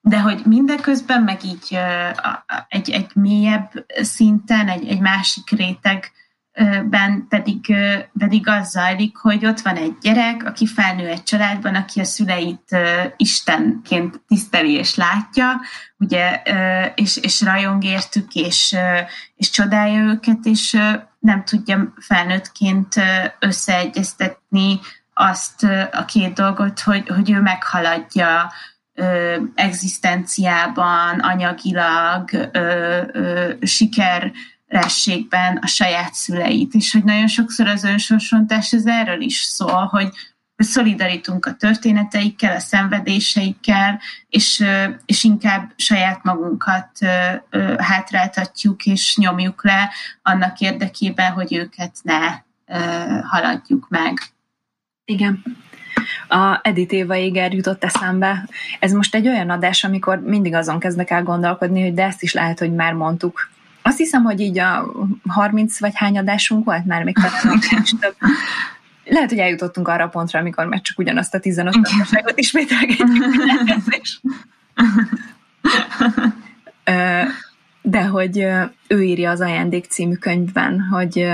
de 0.00 0.20
hogy 0.20 0.42
mindeközben 0.44 1.22
meg 1.22 1.44
így 1.44 1.78
egy, 2.68 2.90
egy 2.90 3.10
mélyebb 3.14 3.70
szinten, 4.02 4.68
egy, 4.68 4.88
egy 4.88 5.00
másik 5.00 5.50
réteg 5.50 6.12
ben 6.84 7.26
pedig, 7.28 7.74
pedig 8.18 8.48
az 8.48 8.70
zajlik, 8.70 9.16
hogy 9.16 9.46
ott 9.46 9.60
van 9.60 9.76
egy 9.76 9.98
gyerek, 10.00 10.44
aki 10.44 10.66
felnő 10.66 11.08
egy 11.08 11.22
családban, 11.22 11.74
aki 11.74 12.00
a 12.00 12.04
szüleit 12.04 12.76
Istenként 13.16 14.20
tiszteli 14.26 14.72
és 14.72 14.94
látja, 14.94 15.60
ugye, 15.98 16.42
és, 16.94 17.16
és 17.16 17.40
rajong 17.40 17.84
értük, 17.84 18.34
és, 18.34 18.76
és 19.36 19.50
csodálja 19.50 20.00
őket, 20.00 20.44
és 20.44 20.78
nem 21.20 21.44
tudja 21.44 21.92
felnőttként 22.00 22.94
összeegyeztetni 23.38 24.80
azt 25.14 25.62
a 25.92 26.04
két 26.04 26.32
dolgot, 26.32 26.80
hogy, 26.80 27.08
hogy 27.08 27.30
ő 27.30 27.40
meghaladja 27.40 28.52
egzisztenciában, 29.54 31.18
anyagilag, 31.18 32.30
siker 33.60 34.32
rességben 34.66 35.56
a 35.56 35.66
saját 35.66 36.14
szüleit, 36.14 36.74
és 36.74 36.92
hogy 36.92 37.04
nagyon 37.04 37.26
sokszor 37.26 37.66
az 37.66 37.84
önsorsontás 37.84 38.72
ez 38.72 38.86
erről 38.86 39.20
is 39.20 39.36
szól, 39.36 39.86
hogy 39.86 40.08
szolidarítunk 40.62 41.46
a 41.46 41.54
történeteikkel, 41.54 42.56
a 42.56 42.58
szenvedéseikkel, 42.58 44.00
és, 44.28 44.64
és 45.04 45.24
inkább 45.24 45.72
saját 45.76 46.22
magunkat 46.22 46.90
hátráltatjuk 47.78 48.84
és 48.86 49.16
nyomjuk 49.16 49.64
le 49.64 49.90
annak 50.22 50.58
érdekében, 50.58 51.32
hogy 51.32 51.54
őket 51.54 51.96
ne 52.02 52.42
haladjuk 53.22 53.86
meg. 53.88 54.18
Igen. 55.04 55.42
A 56.28 56.60
Edith 56.62 56.94
Éva 56.94 57.16
Éger 57.16 57.52
jutott 57.52 57.84
eszembe. 57.84 58.48
Ez 58.80 58.92
most 58.92 59.14
egy 59.14 59.28
olyan 59.28 59.50
adás, 59.50 59.84
amikor 59.84 60.20
mindig 60.20 60.54
azon 60.54 60.78
kezdek 60.78 61.10
el 61.10 61.22
gondolkodni, 61.22 61.82
hogy 61.82 61.94
de 61.94 62.04
ezt 62.04 62.22
is 62.22 62.32
lehet, 62.32 62.58
hogy 62.58 62.74
már 62.74 62.92
mondtuk 62.92 63.50
azt 63.82 63.98
hiszem, 63.98 64.22
hogy 64.22 64.40
így 64.40 64.58
a 64.58 64.92
30 65.28 65.80
vagy 65.80 65.92
hány 65.94 66.18
adásunk 66.18 66.64
volt 66.64 66.86
már, 66.86 67.04
még 67.04 67.16
több. 68.00 68.14
Lehet, 69.10 69.28
hogy 69.28 69.38
eljutottunk 69.38 69.88
arra 69.88 70.04
a 70.04 70.08
pontra, 70.08 70.38
amikor 70.38 70.66
meg 70.66 70.80
csak 70.80 70.98
ugyanazt 70.98 71.34
a 71.34 71.40
15 71.40 71.74
tanulságot 71.82 72.38
ismételgetjük. 72.38 73.24
De 77.82 78.02
hogy 78.02 78.46
ő 78.88 79.02
írja 79.02 79.30
az 79.30 79.40
Ajándék 79.40 79.84
című 79.84 80.14
könyvben, 80.14 80.80
hogy 80.80 81.28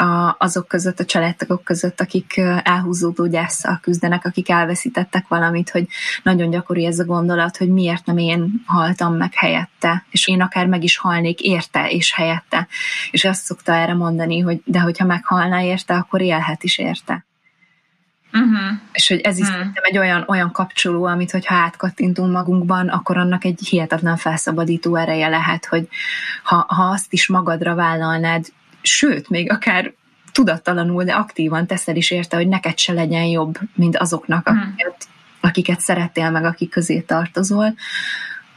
a, 0.00 0.36
azok 0.38 0.68
között, 0.68 1.00
a 1.00 1.04
családtagok 1.04 1.64
között, 1.64 2.00
akik 2.00 2.40
elhúzódó 2.62 3.26
gyászsal 3.26 3.78
küzdenek, 3.82 4.24
akik 4.24 4.48
elveszítettek 4.48 5.28
valamit, 5.28 5.70
hogy 5.70 5.86
nagyon 6.22 6.50
gyakori 6.50 6.86
ez 6.86 6.98
a 6.98 7.04
gondolat, 7.04 7.56
hogy 7.56 7.68
miért 7.68 8.06
nem 8.06 8.18
én 8.18 8.62
haltam 8.66 9.16
meg 9.16 9.34
helyette, 9.34 10.04
és 10.10 10.28
én 10.28 10.42
akár 10.42 10.66
meg 10.66 10.82
is 10.82 10.96
halnék 10.96 11.40
érte 11.40 11.90
és 11.90 12.14
helyette. 12.14 12.68
És 13.10 13.24
azt 13.24 13.42
szokta 13.42 13.72
erre 13.72 13.94
mondani, 13.94 14.40
hogy 14.40 14.60
de 14.64 14.80
hogyha 14.80 15.04
meghalná 15.04 15.62
érte, 15.62 15.94
akkor 15.94 16.20
élhet 16.20 16.62
is 16.62 16.78
érte. 16.78 17.24
Uh-huh. 18.32 18.78
És 18.92 19.08
hogy 19.08 19.20
ez 19.20 19.38
is 19.38 19.48
uh-huh. 19.48 19.66
egy 19.82 19.98
olyan, 19.98 20.24
olyan 20.28 20.52
kapcsoló, 20.52 21.04
amit 21.04 21.30
hogyha 21.30 21.54
átkattintunk 21.54 22.32
magunkban, 22.32 22.88
akkor 22.88 23.16
annak 23.16 23.44
egy 23.44 23.66
hihetetlen 23.68 24.16
felszabadító 24.16 24.96
ereje 24.96 25.28
lehet, 25.28 25.66
hogy 25.66 25.88
ha, 26.42 26.64
ha 26.68 26.82
azt 26.82 27.12
is 27.12 27.28
magadra 27.28 27.74
vállalnád 27.74 28.46
sőt, 28.82 29.28
még 29.28 29.50
akár 29.50 29.92
tudattalanul, 30.32 31.04
de 31.04 31.12
aktívan 31.12 31.66
teszel 31.66 31.96
is 31.96 32.10
érte, 32.10 32.36
hogy 32.36 32.48
neked 32.48 32.78
se 32.78 32.92
legyen 32.92 33.24
jobb, 33.24 33.58
mint 33.74 33.96
azoknak, 33.96 34.48
hmm. 34.48 34.58
akiket, 34.58 35.06
akiket 35.40 35.80
szerettél 35.80 36.30
meg, 36.30 36.44
akik 36.44 36.70
közé 36.70 37.00
tartozol, 37.00 37.74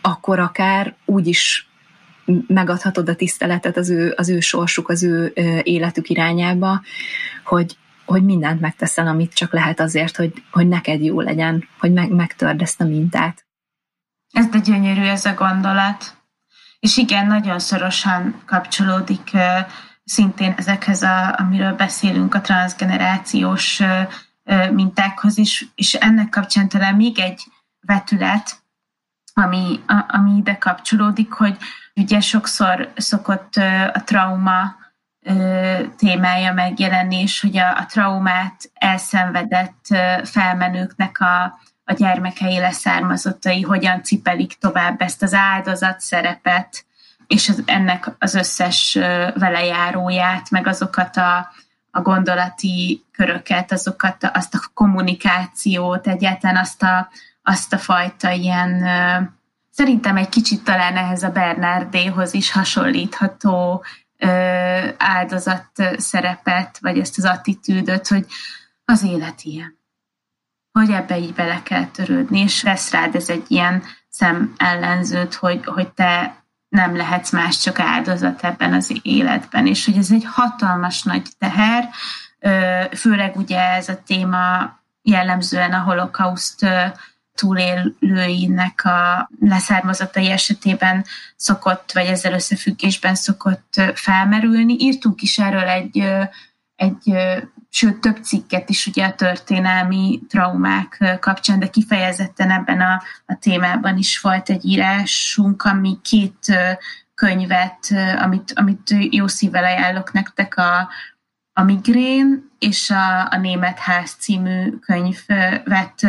akkor 0.02 0.40
akár 0.40 0.96
úgy 1.06 1.28
is 1.28 1.68
megadhatod 2.48 3.10
a 3.10 3.16
tiszteletet 3.16 3.78
az 3.78 3.90
ő, 3.90 4.14
az 4.18 4.30
ő 4.30 4.40
sorsuk, 4.40 4.90
az 4.90 5.04
ő 5.04 5.32
életük 5.64 6.10
irányába, 6.10 6.82
hogy, 7.44 7.78
hogy 8.06 8.24
mindent 8.24 8.60
megteszel, 8.60 9.08
amit 9.08 9.34
csak 9.34 9.54
lehet 9.54 9.80
azért, 9.80 10.16
hogy, 10.16 10.44
hogy 10.52 10.68
neked 10.68 11.04
jó 11.04 11.22
legyen, 11.22 11.68
hogy 11.80 11.94
meg, 11.94 12.10
megtörd 12.10 12.62
ezt 12.62 12.82
a 12.82 12.86
mintát. 12.86 13.46
Ez 14.32 14.48
de 14.48 14.60
gyönyörű 14.60 15.02
ez 15.02 15.26
a 15.26 15.34
gondolat. 15.34 16.16
És 16.80 16.98
igen, 16.98 17.28
nagyon 17.28 17.60
szorosan 17.60 18.42
kapcsolódik 18.46 19.32
szintén 20.06 20.54
ezekhez, 20.58 21.02
a, 21.02 21.40
amiről 21.40 21.74
beszélünk, 21.74 22.36
a 22.36 22.42
transgenerációs 22.42 23.82
mintákhoz 24.72 25.38
is, 25.38 25.66
és 25.76 25.94
ennek 25.94 26.30
kapcsán 26.30 26.70
talán 26.70 26.96
még 26.96 27.20
egy 27.20 27.44
vetület, 27.82 28.62
ami, 29.34 29.80
a, 29.88 30.06
ami 30.08 30.38
ide 30.38 30.58
kapcsolódik, 30.58 31.32
hogy 31.32 31.58
ugye 31.96 32.20
sokszor 32.20 32.92
szokott 32.96 33.56
a 33.94 34.04
trauma 34.04 34.76
témája 35.98 36.54
megjelenni, 36.54 37.22
és 37.22 37.42
hogy 37.42 37.58
a, 37.58 37.78
a 37.78 37.86
traumát 37.86 38.72
elszenvedett 38.74 39.86
felmenőknek 40.24 41.20
a, 41.20 41.60
a 41.84 41.94
gyermekei 41.94 42.60
leszármazottai 42.60 43.62
hogyan 43.62 44.04
cipelik 44.04 44.58
tovább 44.60 45.02
ezt 45.02 45.22
az 45.22 45.34
áldozat 45.34 46.00
szerepet, 46.00 46.86
és 47.28 47.50
az, 47.50 47.64
ennek 47.66 48.12
az 48.20 48.34
összes 48.36 48.94
velejáróját, 49.36 50.50
meg 50.50 50.68
azokat 50.68 51.18
a, 51.18 51.52
a 51.92 52.02
gondolati 52.02 53.06
köröket, 53.12 53.72
azokat, 53.72 54.30
azt 54.34 54.56
a 54.56 54.60
kommunikációt, 54.74 56.08
egyáltalán 56.08 56.58
azt 56.58 56.84
a, 56.84 57.10
azt 57.44 57.74
a 57.74 57.78
fajta 57.78 58.32
ilyen, 58.32 58.88
szerintem 59.70 60.18
egy 60.18 60.30
kicsit 60.30 60.64
talán 60.64 60.98
ehhez 60.98 61.24
a 61.24 61.30
Bernardéhoz 61.30 62.34
is 62.34 62.52
hasonlítható 62.52 63.84
áldozat 64.98 65.70
szerepet, 65.98 66.78
vagy 66.82 67.00
ezt 67.00 67.18
az 67.18 67.26
attitűdöt, 67.26 68.08
hogy 68.08 68.26
az 68.86 69.04
élet 69.04 69.42
ilyen. 69.42 69.78
Hogy 70.72 70.90
ebbe 70.90 71.18
így 71.18 71.34
bele 71.34 71.64
kell 71.64 71.86
törődni, 71.86 72.40
és 72.40 72.64
lesz 72.64 72.92
rád 72.92 73.16
ez 73.16 73.30
egy 73.30 73.46
ilyen 73.48 73.84
szem 74.10 74.54
ellenzőt, 74.58 75.34
hogy, 75.34 75.66
hogy 75.66 75.92
te 75.92 76.43
nem 76.74 76.96
lehetsz 76.96 77.32
más, 77.32 77.58
csak 77.58 77.80
áldozat 77.80 78.44
ebben 78.44 78.74
az 78.74 79.00
életben, 79.02 79.68
és 79.68 79.86
hogy 79.86 79.98
ez 79.98 80.12
egy 80.12 80.26
hatalmas 80.26 81.04
nagy 81.04 81.28
teher, 81.38 81.90
főleg 82.96 83.36
ugye 83.36 83.60
ez 83.60 83.90
a 83.90 84.02
téma 84.06 84.80
jellemzően 85.02 85.74
a 85.74 85.80
holokauszt 85.80 86.66
túlélőinek 87.36 88.86
a 88.86 89.30
leszármazatai 89.40 90.30
esetében 90.30 91.06
szokott, 91.36 91.92
vagy 91.92 92.06
ezzel 92.06 92.34
összefüggésben 92.34 93.16
szokott 93.16 93.82
felmerülni. 93.94 94.76
Írtunk 94.80 95.22
is 95.22 95.40
erről 95.40 95.68
egy, 95.68 96.04
egy 96.76 97.14
sőt 97.76 98.00
több 98.00 98.24
cikket 98.24 98.70
is 98.70 98.88
ugye 98.88 99.06
a 99.06 99.16
történelmi 99.16 100.22
traumák 100.30 101.18
kapcsán, 101.20 101.60
de 101.60 101.68
kifejezetten 101.68 102.52
ebben 102.52 102.82
a, 102.82 103.02
a 103.26 103.38
témában 103.40 103.98
is 103.98 104.20
volt 104.20 104.50
egy 104.50 104.66
írásunk, 104.66 105.64
ami 105.64 105.98
két 106.02 106.58
könyvet, 107.14 107.88
amit, 108.20 108.54
amit 108.56 108.96
jó 109.10 109.28
szívvel 109.28 109.64
ajánlok 109.64 110.12
nektek, 110.12 110.58
a, 110.58 110.90
a 111.54 111.64
Migrén 111.64 112.52
és 112.60 112.90
a, 112.90 113.32
a 113.32 113.38
Német 113.38 113.80
Ház 113.80 114.12
című 114.12 114.72
könyvet 114.80 116.08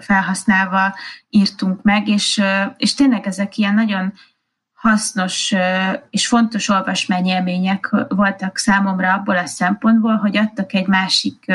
felhasználva 0.00 0.94
írtunk 1.28 1.82
meg, 1.82 2.08
és, 2.08 2.42
és 2.76 2.94
tényleg 2.94 3.26
ezek 3.26 3.56
ilyen 3.56 3.74
nagyon 3.74 4.12
hasznos 4.80 5.54
és 6.10 6.26
fontos 6.26 6.68
olvasmányélmények 6.68 7.90
voltak 8.08 8.58
számomra 8.58 9.12
abból 9.12 9.36
a 9.36 9.46
szempontból, 9.46 10.16
hogy 10.16 10.36
adtak 10.36 10.72
egy 10.72 10.86
másik 10.86 11.52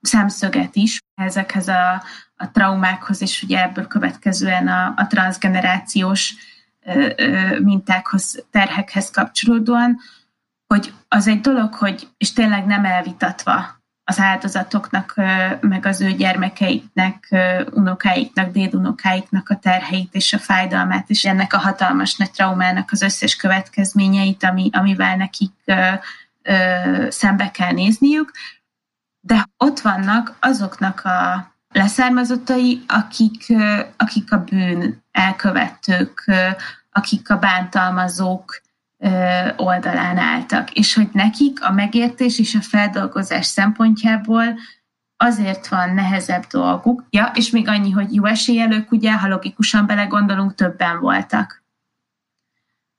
szemszöget 0.00 0.76
is 0.76 1.00
ezekhez 1.14 1.68
a, 1.68 2.02
a 2.36 2.50
traumákhoz, 2.50 3.22
és 3.22 3.42
ugye 3.42 3.62
ebből 3.62 3.86
következően 3.86 4.68
a, 4.68 4.94
a 4.96 5.06
transgenerációs 5.06 6.34
mintákhoz, 7.62 8.44
terhekhez 8.50 9.10
kapcsolódóan, 9.10 9.98
hogy 10.66 10.94
az 11.08 11.26
egy 11.26 11.40
dolog, 11.40 11.74
hogy, 11.74 12.08
és 12.16 12.32
tényleg 12.32 12.66
nem 12.66 12.84
elvitatva 12.84 13.81
az 14.04 14.18
áldozatoknak, 14.18 15.14
meg 15.60 15.86
az 15.86 16.00
ő 16.00 16.12
gyermekeiknek, 16.12 17.34
unokáiknak, 17.70 18.50
dédunokáiknak 18.50 19.48
a 19.48 19.58
terheit 19.58 20.14
és 20.14 20.32
a 20.32 20.38
fájdalmát, 20.38 21.10
és 21.10 21.24
ennek 21.24 21.52
a 21.52 21.58
hatalmas 21.58 22.16
nagy 22.16 22.30
traumának 22.30 22.88
az 22.90 23.02
összes 23.02 23.36
következményeit, 23.36 24.44
ami, 24.44 24.70
amivel 24.72 25.16
nekik 25.16 25.52
ö, 25.64 25.92
ö, 26.42 27.06
szembe 27.10 27.50
kell 27.50 27.72
nézniük. 27.72 28.30
De 29.20 29.48
ott 29.56 29.80
vannak 29.80 30.36
azoknak 30.40 31.04
a 31.04 31.50
leszármazottai, 31.72 32.84
akik, 32.88 33.52
akik 33.96 34.32
a 34.32 34.38
bűn 34.38 35.02
elkövetők, 35.10 36.30
akik 36.92 37.30
a 37.30 37.38
bántalmazók, 37.38 38.60
oldalán 39.56 40.16
álltak, 40.16 40.70
és 40.70 40.94
hogy 40.94 41.08
nekik 41.12 41.64
a 41.64 41.72
megértés 41.72 42.38
és 42.38 42.54
a 42.54 42.60
feldolgozás 42.60 43.46
szempontjából 43.46 44.44
azért 45.16 45.68
van 45.68 45.94
nehezebb 45.94 46.44
dolguk. 46.46 47.04
Ja, 47.10 47.30
és 47.34 47.50
még 47.50 47.68
annyi, 47.68 47.90
hogy 47.90 48.14
jó 48.14 48.24
esélyelők, 48.24 48.92
ugye, 48.92 49.12
ha 49.12 49.28
logikusan 49.28 49.86
belegondolunk, 49.86 50.54
többen 50.54 51.00
voltak. 51.00 51.62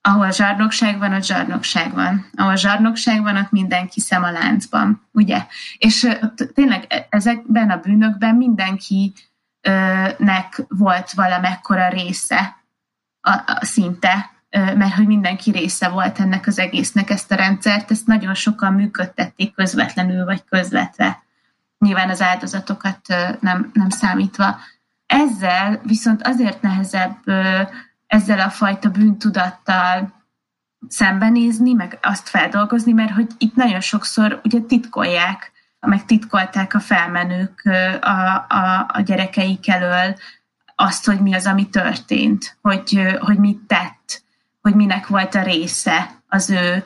Ahol 0.00 0.30
zsarnokság 0.30 0.98
van, 0.98 1.12
ott 1.12 1.24
zsarnokság 1.24 1.92
van. 1.92 2.26
Ahol 2.36 2.56
zsarnokság 2.56 3.22
van, 3.22 3.36
ott 3.36 3.50
mindenki 3.50 4.00
szem 4.00 4.22
a 4.22 4.30
láncban, 4.30 5.08
ugye? 5.12 5.46
És 5.78 6.08
tényleg 6.54 6.84
e, 6.88 7.06
ezekben 7.10 7.70
a 7.70 7.76
bűnökben 7.76 8.34
mindenkinek 8.34 9.04
volt 10.68 11.10
valamekkora 11.12 11.88
része 11.88 12.56
a, 13.20 13.30
a 13.30 13.58
szinte 13.60 14.33
mert 14.54 14.94
hogy 14.94 15.06
mindenki 15.06 15.50
része 15.50 15.88
volt 15.88 16.20
ennek 16.20 16.46
az 16.46 16.58
egésznek 16.58 17.10
ezt 17.10 17.32
a 17.32 17.34
rendszert, 17.34 17.90
ezt 17.90 18.06
nagyon 18.06 18.34
sokan 18.34 18.72
működtették 18.72 19.54
közvetlenül 19.54 20.24
vagy 20.24 20.44
közvetve. 20.44 21.22
Nyilván 21.78 22.10
az 22.10 22.22
áldozatokat 22.22 23.00
nem, 23.40 23.70
nem 23.72 23.88
számítva. 23.88 24.56
Ezzel 25.06 25.80
viszont 25.84 26.26
azért 26.26 26.62
nehezebb 26.62 27.18
ezzel 28.06 28.40
a 28.40 28.50
fajta 28.50 28.88
bűntudattal 28.88 30.22
szembenézni, 30.88 31.72
meg 31.72 31.98
azt 32.02 32.28
feldolgozni, 32.28 32.92
mert 32.92 33.12
hogy 33.12 33.30
itt 33.38 33.54
nagyon 33.54 33.80
sokszor 33.80 34.40
ugye 34.44 34.60
titkolják, 34.60 35.52
meg 35.80 36.04
titkolták 36.04 36.74
a 36.74 36.80
felmenők 36.80 37.62
a, 38.00 38.46
a, 38.48 38.90
a 38.92 39.00
gyerekeik 39.00 39.68
elől 39.68 40.14
azt, 40.74 41.06
hogy 41.06 41.20
mi 41.20 41.34
az, 41.34 41.46
ami 41.46 41.68
történt, 41.68 42.56
hogy, 42.62 43.16
hogy 43.18 43.38
mit 43.38 43.58
tett, 43.58 44.03
hogy 44.64 44.74
minek 44.74 45.06
volt 45.06 45.34
a 45.34 45.42
része. 45.42 46.10
Az 46.28 46.50
ő 46.50 46.82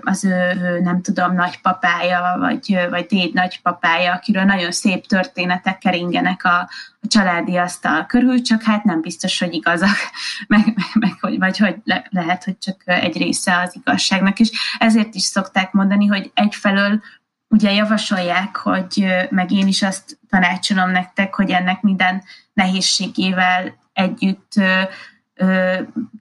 az 0.00 0.24
ő, 0.24 0.80
nem 0.82 1.02
tudom, 1.02 1.34
nagypapája, 1.34 2.36
vagy, 2.38 2.78
vagy 2.90 3.06
déd 3.06 3.34
nagypapája, 3.34 4.12
akiről 4.12 4.42
nagyon 4.42 4.72
szép 4.72 5.06
történetek 5.06 5.78
keringenek 5.78 6.44
a, 6.44 6.58
a 7.00 7.06
családi 7.06 7.56
asztal 7.56 8.06
körül, 8.06 8.42
csak 8.42 8.62
hát 8.62 8.84
nem 8.84 9.00
biztos, 9.00 9.38
hogy 9.38 9.54
igazak, 9.54 9.96
meg, 10.48 10.64
meg, 10.66 10.86
meg 10.94 11.12
hogy, 11.20 11.38
vagy 11.38 11.58
hogy 11.58 11.76
le, 11.84 12.06
lehet, 12.10 12.44
hogy 12.44 12.58
csak 12.58 12.82
egy 12.84 13.16
része 13.16 13.60
az 13.60 13.76
igazságnak, 13.76 14.38
és 14.38 14.50
ezért 14.78 15.14
is 15.14 15.22
szokták 15.22 15.72
mondani, 15.72 16.06
hogy 16.06 16.30
egyfelől 16.34 17.02
ugye 17.48 17.72
javasolják, 17.72 18.56
hogy 18.56 19.06
meg 19.30 19.50
én 19.50 19.66
is 19.66 19.82
azt 19.82 20.18
tanácsolom 20.28 20.90
nektek, 20.90 21.34
hogy 21.34 21.50
ennek 21.50 21.80
minden 21.80 22.22
nehézségével 22.52 23.78
együtt 23.92 24.52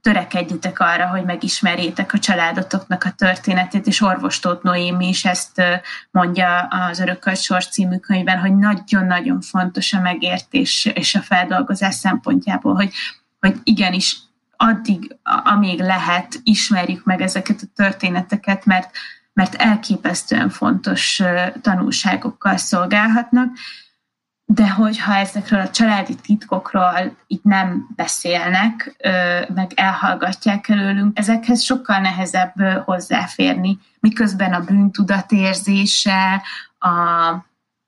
törekedjetek 0.01 0.79
arra, 0.79 1.07
hogy 1.07 1.23
megismerjétek 1.23 2.13
a 2.13 2.19
családotoknak 2.19 3.03
a 3.03 3.11
történetét, 3.11 3.87
és 3.87 4.01
orvostót 4.01 4.63
Noémi 4.63 5.07
is 5.07 5.25
ezt 5.25 5.61
mondja 6.11 6.59
az 6.59 6.99
Örökölt 6.99 7.41
Sors 7.41 7.67
című 7.67 7.97
könyvben, 7.97 8.39
hogy 8.39 8.55
nagyon-nagyon 8.55 9.41
fontos 9.41 9.93
a 9.93 10.01
megértés 10.01 10.85
és 10.85 11.15
a 11.15 11.21
feldolgozás 11.21 11.95
szempontjából, 11.95 12.73
hogy, 12.73 12.93
hogy 13.39 13.55
igenis 13.63 14.17
addig, 14.57 15.17
amíg 15.43 15.79
lehet, 15.79 16.39
ismerjük 16.43 17.05
meg 17.05 17.21
ezeket 17.21 17.61
a 17.61 17.71
történeteket, 17.75 18.65
mert, 18.65 18.89
mert 19.33 19.55
elképesztően 19.55 20.49
fontos 20.49 21.21
tanulságokkal 21.61 22.57
szolgálhatnak, 22.57 23.49
de 24.51 24.69
hogyha 24.69 25.15
ezekről 25.15 25.59
a 25.59 25.69
családi 25.69 26.15
titkokról 26.15 27.15
így 27.27 27.39
nem 27.43 27.87
beszélnek, 27.95 28.95
meg 29.53 29.71
elhallgatják 29.75 30.69
előlünk, 30.69 31.17
ezekhez 31.17 31.61
sokkal 31.61 31.99
nehezebb 31.99 32.53
hozzáférni, 32.85 33.77
miközben 33.99 34.53
a 34.53 34.59
bűntudatérzése, 34.59 36.41
a, 36.79 36.89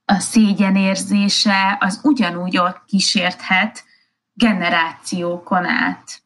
a 0.05 0.20
szégyenérzése 0.20 1.78
az 1.80 1.99
ugyanúgy 2.03 2.57
ott 2.57 2.82
kísérthet 2.86 3.84
generációkon 4.34 5.66
át 5.66 6.22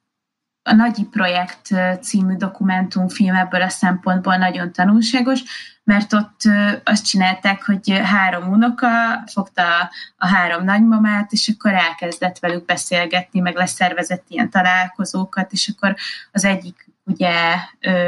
a 0.67 0.73
Nagyi 0.73 1.03
Projekt 1.03 1.69
című 2.01 2.35
dokumentumfilm 2.35 3.35
ebből 3.35 3.61
a 3.61 3.69
szempontból 3.69 4.35
nagyon 4.35 4.71
tanulságos, 4.71 5.39
mert 5.83 6.13
ott 6.13 6.41
azt 6.83 7.05
csinálták, 7.05 7.65
hogy 7.65 7.99
három 8.03 8.51
unoka 8.51 8.87
fogta 9.25 9.89
a 10.17 10.27
három 10.27 10.63
nagymamát, 10.63 11.31
és 11.31 11.51
akkor 11.55 11.73
elkezdett 11.73 12.39
velük 12.39 12.65
beszélgetni, 12.65 13.39
meg 13.39 13.55
leszervezett 13.55 14.25
ilyen 14.27 14.49
találkozókat, 14.49 15.51
és 15.51 15.71
akkor 15.75 15.95
az 16.31 16.45
egyik 16.45 16.87
ugye 17.03 17.33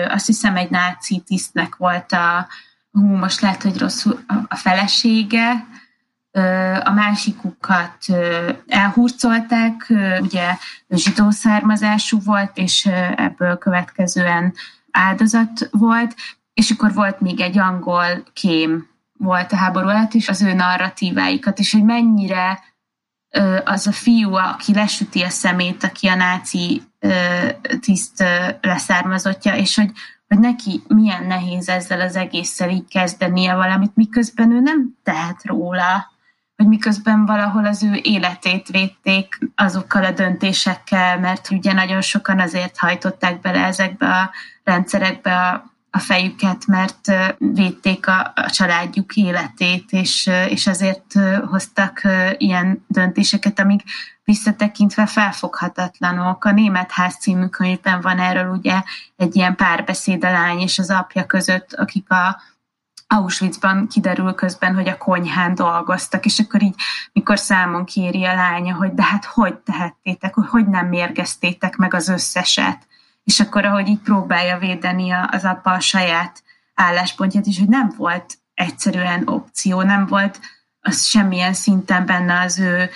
azt 0.07 0.25
hiszem 0.25 0.55
egy 0.55 0.69
náci 0.69 1.23
tisztnek 1.25 1.75
volt 1.75 2.11
a, 2.11 2.47
hú, 2.91 3.01
most 3.01 3.41
lehet, 3.41 3.63
hogy 3.63 3.77
rosszul 3.77 4.19
a 4.47 4.55
felesége, 4.55 5.65
a 6.83 6.91
másikukat 6.91 7.97
elhurcolták, 8.67 9.93
ugye 10.19 10.57
zsidó 10.89 11.29
származású 11.29 12.19
volt, 12.23 12.57
és 12.57 12.85
ebből 13.15 13.57
következően 13.57 14.53
áldozat 14.91 15.69
volt, 15.71 16.15
és 16.53 16.71
akkor 16.71 16.93
volt 16.93 17.19
még 17.19 17.41
egy 17.41 17.57
angol 17.57 18.23
kém 18.33 18.87
volt 19.17 19.51
a 19.51 19.55
háború 19.55 19.87
alatt, 19.87 20.13
és 20.13 20.29
az 20.29 20.41
ő 20.41 20.53
narratíváikat, 20.53 21.59
és 21.59 21.71
hogy 21.71 21.83
mennyire 21.83 22.59
az 23.63 23.87
a 23.87 23.91
fiú, 23.91 24.33
aki 24.33 24.73
lesüti 24.73 25.21
a 25.21 25.29
szemét, 25.29 25.83
aki 25.83 26.07
a 26.07 26.15
náci 26.15 26.81
tiszt 27.79 28.23
leszármazottja, 28.61 29.55
és 29.55 29.75
hogy, 29.75 29.91
hogy 30.27 30.39
neki 30.39 30.83
milyen 30.87 31.25
nehéz 31.25 31.69
ezzel 31.69 32.01
az 32.01 32.15
egésszel 32.15 32.69
így 32.69 32.87
kezdenie 32.87 33.55
valamit, 33.55 33.95
miközben 33.95 34.51
ő 34.51 34.59
nem 34.59 34.97
tehet 35.03 35.45
róla 35.45 36.15
hogy 36.57 36.67
miközben 36.67 37.25
valahol 37.25 37.65
az 37.65 37.83
ő 37.83 37.99
életét 38.01 38.67
védték 38.67 39.39
azokkal 39.55 40.03
a 40.03 40.11
döntésekkel, 40.11 41.19
mert 41.19 41.49
ugye 41.51 41.73
nagyon 41.73 42.01
sokan 42.01 42.39
azért 42.39 42.77
hajtották 42.77 43.41
bele 43.41 43.65
ezekbe 43.65 44.07
a 44.07 44.31
rendszerekbe 44.63 45.35
a, 45.35 45.71
a 45.91 45.99
fejüket, 45.99 46.65
mert 46.67 47.11
védték 47.37 48.07
a, 48.07 48.31
a 48.35 48.49
családjuk 48.49 49.15
életét, 49.15 49.91
és, 49.91 50.29
és 50.49 50.67
azért 50.67 51.13
hoztak 51.49 52.01
ilyen 52.37 52.85
döntéseket, 52.87 53.59
amik 53.59 53.81
visszatekintve 54.23 55.05
felfoghatatlanok. 55.05 56.45
A 56.45 56.51
Német 56.51 56.91
Ház 56.91 57.15
című 57.19 57.45
könyvben 57.45 58.01
van 58.01 58.19
erről 58.19 58.49
ugye 58.49 58.81
egy 59.15 59.35
ilyen 59.35 59.55
párbeszéd 59.55 60.23
a 60.23 60.31
lány 60.31 60.59
és 60.59 60.79
az 60.79 60.89
apja 60.89 61.25
között, 61.25 61.73
akik 61.73 62.11
a 62.11 62.41
Auschwitzban 63.07 63.87
kiderül 63.87 64.33
közben, 64.33 64.75
hogy 64.75 64.87
a 64.87 64.97
konyhán 64.97 65.55
dolgoztak, 65.55 66.25
és 66.25 66.39
akkor 66.39 66.61
így, 66.61 66.75
mikor 67.13 67.39
számon 67.39 67.85
kéri 67.85 68.25
a 68.25 68.35
lánya, 68.35 68.75
hogy 68.75 68.93
de 68.93 69.03
hát 69.03 69.25
hogy 69.25 69.55
tehettétek, 69.55 70.33
hogy 70.33 70.47
hogy 70.47 70.67
nem 70.67 70.87
mérgeztétek 70.87 71.75
meg 71.75 71.93
az 71.93 72.07
összeset, 72.07 72.87
és 73.23 73.39
akkor 73.39 73.65
ahogy 73.65 73.87
így 73.87 73.99
próbálja 73.99 74.57
védeni 74.57 75.11
az 75.11 75.45
apa 75.45 75.71
a 75.71 75.79
saját 75.79 76.43
álláspontját 76.73 77.45
is, 77.45 77.59
hogy 77.59 77.67
nem 77.67 77.93
volt 77.97 78.37
egyszerűen 78.53 79.27
opció, 79.27 79.81
nem 79.81 80.05
volt 80.05 80.39
az 80.81 81.03
semmilyen 81.03 81.53
szinten 81.53 82.05
benne 82.05 82.39
az 82.39 82.59
ő 82.59 82.89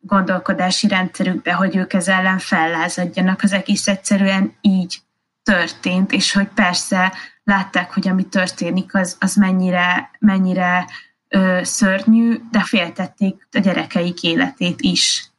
gondolkodási 0.00 0.88
rendszerükbe, 0.88 1.52
hogy 1.52 1.76
ők 1.76 1.92
ez 1.92 2.08
ellen 2.08 2.38
fellázadjanak, 2.38 3.42
az 3.42 3.52
egész 3.52 3.88
egyszerűen 3.88 4.52
így 4.60 4.98
történt, 5.42 6.12
és 6.12 6.32
hogy 6.32 6.48
persze 6.48 7.12
látták, 7.48 7.92
hogy 7.92 8.08
ami 8.08 8.24
történik, 8.24 8.94
az, 8.94 9.16
az 9.20 9.34
mennyire, 9.34 10.10
mennyire 10.18 10.86
ö, 11.28 11.60
szörnyű, 11.62 12.40
de 12.50 12.60
féltették 12.60 13.48
a 13.52 13.58
gyerekeik 13.58 14.22
életét 14.22 14.80
is. 14.80 15.30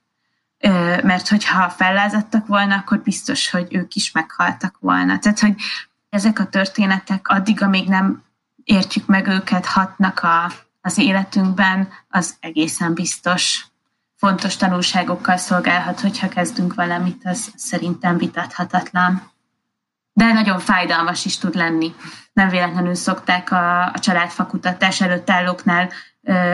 Ö, 0.58 0.70
mert 1.04 1.28
hogyha 1.28 1.70
fellázadtak 1.70 2.48
volna, 2.48 2.76
akkor 2.76 3.00
biztos, 3.00 3.50
hogy 3.50 3.68
ők 3.70 3.96
is 3.96 4.12
meghaltak 4.12 4.78
volna. 4.80 5.20
Tehát, 5.20 5.40
hogy 5.40 5.56
ezek 6.10 6.40
a 6.40 6.46
történetek 6.46 7.28
addig, 7.28 7.62
amíg 7.62 7.88
nem 7.88 8.24
értjük 8.64 9.06
meg 9.06 9.28
őket, 9.28 9.66
hatnak 9.66 10.20
a, 10.20 10.52
az 10.82 10.98
életünkben, 10.98 11.90
az 12.08 12.36
egészen 12.40 12.94
biztos 12.94 13.66
fontos 14.16 14.56
tanulságokkal 14.56 15.38
szolgálhat, 15.38 16.00
hogyha 16.00 16.28
kezdünk 16.28 16.74
valamit, 16.74 17.22
az 17.26 17.52
szerintem 17.56 18.18
vitathatatlan 18.18 19.32
de 20.20 20.34
nagyon 20.34 20.60
fájdalmas 20.60 21.26
is 21.26 21.38
tud 21.38 21.56
lenni. 21.56 21.96
Nem 22.34 22.50
véletlenül 22.50 22.96
szokták 22.96 23.52
a, 23.52 23.84
a 23.84 24.00
családfakutatás 24.00 25.02
előtt 25.02 25.30
állóknál 25.30 25.90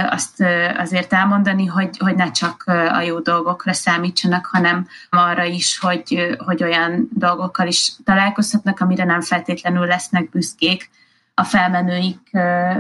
azt 0.10 0.44
azért 0.78 1.14
elmondani, 1.14 1.66
hogy, 1.66 1.98
hogy 1.98 2.16
ne 2.16 2.32
csak 2.32 2.64
a 2.94 3.02
jó 3.02 3.20
dolgokra 3.20 3.74
számítsanak, 3.74 4.46
hanem 4.46 4.88
arra 5.10 5.44
is, 5.44 5.80
hogy, 5.80 6.38
hogy 6.46 6.64
olyan 6.64 7.10
dolgokkal 7.14 7.68
is 7.68 7.92
találkozhatnak, 8.04 8.80
amire 8.80 9.04
nem 9.04 9.22
feltétlenül 9.22 9.86
lesznek 9.86 10.30
büszkék 10.30 10.90
a 11.34 11.44
felmenőik 11.44 12.32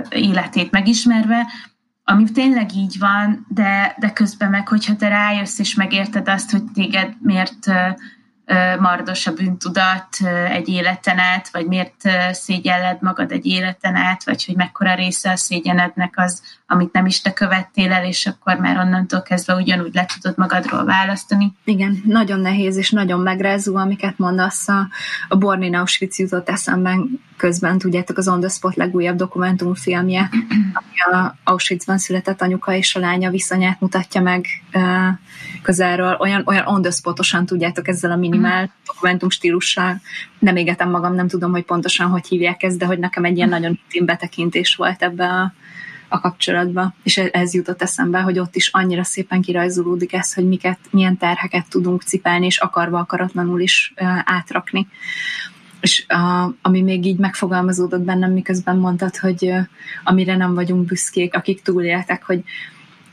életét 0.09 0.71
megismerve, 0.71 1.45
ami 2.03 2.31
tényleg 2.31 2.75
így 2.75 2.99
van, 2.99 3.45
de, 3.49 3.95
de 3.99 4.11
közben 4.11 4.49
meg, 4.49 4.67
hogyha 4.67 4.95
te 4.95 5.07
rájössz 5.07 5.59
és 5.59 5.75
megérted 5.75 6.29
azt, 6.29 6.51
hogy 6.51 6.63
téged 6.73 7.13
miért 7.19 7.71
mardos 8.79 9.27
a 9.27 9.33
bűntudat 9.33 10.07
egy 10.49 10.67
életen 10.67 11.19
át, 11.19 11.49
vagy 11.51 11.65
miért 11.65 12.01
szégyelled 12.31 13.01
magad 13.01 13.31
egy 13.31 13.45
életen 13.45 13.95
át, 13.95 14.23
vagy 14.23 14.45
hogy 14.45 14.55
mekkora 14.55 14.95
része 14.95 15.31
a 15.31 15.35
szégyenednek 15.35 16.13
az, 16.17 16.41
amit 16.67 16.91
nem 16.91 17.05
is 17.05 17.21
te 17.21 17.33
követtél 17.33 17.91
el, 17.91 18.05
és 18.05 18.25
akkor 18.25 18.55
már 18.55 18.77
onnantól 18.77 19.21
kezdve 19.21 19.55
ugyanúgy 19.55 19.93
le 19.93 20.05
tudod 20.05 20.37
magadról 20.37 20.85
választani. 20.85 21.53
Igen, 21.63 22.01
nagyon 22.05 22.39
nehéz 22.39 22.77
és 22.77 22.89
nagyon 22.89 23.19
megrázó, 23.19 23.75
amiket 23.75 24.17
mondasz. 24.17 24.67
A, 24.67 24.87
a 25.27 25.35
Born 25.37 25.75
Auschwitz 25.75 26.19
jutott 26.19 26.49
eszemben 26.49 27.19
közben, 27.37 27.77
tudjátok, 27.77 28.17
az 28.17 28.27
On 28.27 28.39
the 28.39 28.49
Spot 28.49 28.75
legújabb 28.75 29.15
dokumentumfilmje, 29.15 30.29
ami 30.79 31.17
a 31.17 31.35
Auschwitzban 31.43 31.97
született 31.97 32.41
anyuka 32.41 32.73
és 32.73 32.95
a 32.95 32.99
lánya 32.99 33.29
viszonyát 33.29 33.79
mutatja 33.79 34.21
meg 34.21 34.45
közelről. 35.61 36.17
Olyan, 36.19 36.43
olyan 36.45 36.65
on 36.65 36.81
the 36.81 36.91
spotosan, 36.91 37.45
tudjátok, 37.45 37.87
ezzel 37.87 38.11
a 38.11 38.15
minimál 38.35 38.63
mm. 38.63 38.67
dokumentum 38.85 39.29
stílussal. 39.29 40.01
Nem 40.39 40.55
égetem 40.55 40.89
magam, 40.89 41.15
nem 41.15 41.27
tudom, 41.27 41.51
hogy 41.51 41.63
pontosan 41.63 42.07
hogy 42.07 42.27
hívják 42.27 42.63
ezt, 42.63 42.77
de 42.77 42.85
hogy 42.85 42.99
nekem 42.99 43.25
egy 43.25 43.37
ilyen 43.37 43.49
nagyon 43.49 43.79
intim 43.83 44.05
betekintés 44.05 44.75
volt 44.75 45.03
ebbe 45.03 45.25
a 45.25 45.53
a 46.07 46.19
kapcsolatba, 46.19 46.93
és 47.03 47.17
ez 47.17 47.53
jutott 47.53 47.81
eszembe, 47.81 48.19
hogy 48.19 48.39
ott 48.39 48.55
is 48.55 48.67
annyira 48.67 49.03
szépen 49.03 49.41
kirajzolódik 49.41 50.13
ez, 50.13 50.33
hogy 50.33 50.47
miket, 50.47 50.79
milyen 50.89 51.17
terheket 51.17 51.69
tudunk 51.69 52.01
cipelni, 52.01 52.45
és 52.45 52.57
akarva 52.57 52.99
akaratlanul 52.99 53.59
is 53.59 53.93
átrakni. 54.23 54.87
És 55.81 56.05
uh, 56.09 56.53
ami 56.61 56.81
még 56.81 57.05
így 57.05 57.17
megfogalmazódott 57.17 58.01
bennem, 58.01 58.31
miközben 58.31 58.77
mondtad, 58.77 59.17
hogy 59.17 59.53
amire 60.03 60.35
nem 60.35 60.53
vagyunk 60.53 60.85
büszkék, 60.85 61.35
akik 61.35 61.61
túléltek, 61.61 62.23
hogy 62.23 62.43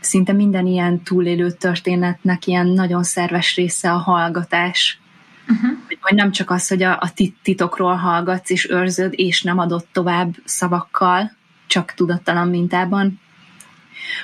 szinte 0.00 0.32
minden 0.32 0.66
ilyen 0.66 1.02
túlélő 1.02 1.50
történetnek 1.50 2.46
ilyen 2.46 2.66
nagyon 2.66 3.02
szerves 3.02 3.54
része 3.54 3.92
a 3.92 3.96
hallgatás. 3.96 4.98
Uh-huh. 5.48 5.78
Hogy 6.00 6.14
nem 6.14 6.30
csak 6.30 6.50
az, 6.50 6.68
hogy 6.68 6.82
a, 6.82 6.92
a 7.00 7.12
titokról 7.42 7.94
hallgatsz 7.94 8.50
és 8.50 8.70
őrzöd, 8.70 9.12
és 9.16 9.42
nem 9.42 9.58
adott 9.58 9.88
tovább 9.92 10.34
szavakkal, 10.44 11.32
csak 11.66 11.92
tudattalan 11.94 12.48
mintában, 12.48 13.20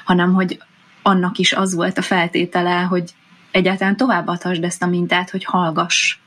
hanem 0.05 0.33
hogy 0.33 0.63
annak 1.03 1.39
is 1.39 1.53
az 1.53 1.75
volt 1.75 1.99
a 1.99 2.03
feltétele, 2.03 2.81
hogy 2.81 3.15
egyáltalán 3.51 3.97
továbbadhasd 3.97 4.65
ezt 4.65 4.83
a 4.83 4.87
mintát, 4.87 5.31
hogy 5.31 5.45
hallgass. 5.45 6.19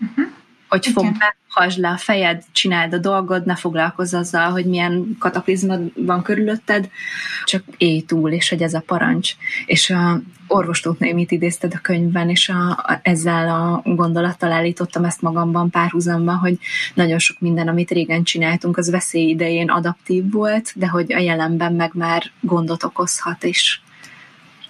Uh-huh. 0.00 0.26
Hogy 0.68 0.86
fogd 0.86 1.16
hasd 1.50 1.78
le 1.78 1.88
a 1.88 1.96
fejed, 1.96 2.44
csináld 2.52 2.92
a 2.92 2.98
dolgod, 2.98 3.46
ne 3.46 3.54
foglalkozz 3.54 4.14
azzal, 4.14 4.50
hogy 4.50 4.64
milyen 4.64 5.16
kataklizma 5.18 5.76
van 5.94 6.22
körülötted, 6.22 6.90
csak 7.44 7.64
élj 7.76 8.00
túl, 8.00 8.30
és 8.30 8.48
hogy 8.48 8.62
ez 8.62 8.74
a 8.74 8.82
parancs. 8.86 9.32
És 9.66 9.90
a 9.90 10.20
orvostót 10.46 10.98
mit 10.98 11.30
idézted 11.30 11.74
a 11.74 11.80
könyvben, 11.80 12.28
és 12.28 12.48
a, 12.48 12.68
a, 12.70 13.00
ezzel 13.02 13.48
a 13.48 13.82
gondolattal 13.84 14.52
állítottam 14.52 15.04
ezt 15.04 15.22
magamban 15.22 15.70
párhuzamban, 15.70 16.36
hogy 16.36 16.58
nagyon 16.94 17.18
sok 17.18 17.40
minden, 17.40 17.68
amit 17.68 17.90
régen 17.90 18.22
csináltunk, 18.22 18.76
az 18.76 18.90
veszély 18.90 19.28
idején 19.28 19.70
adaptív 19.70 20.30
volt, 20.30 20.72
de 20.74 20.88
hogy 20.88 21.12
a 21.12 21.18
jelenben 21.18 21.72
meg 21.72 21.90
már 21.94 22.22
gondot 22.40 22.82
okozhat, 22.82 23.44
és, 23.44 23.80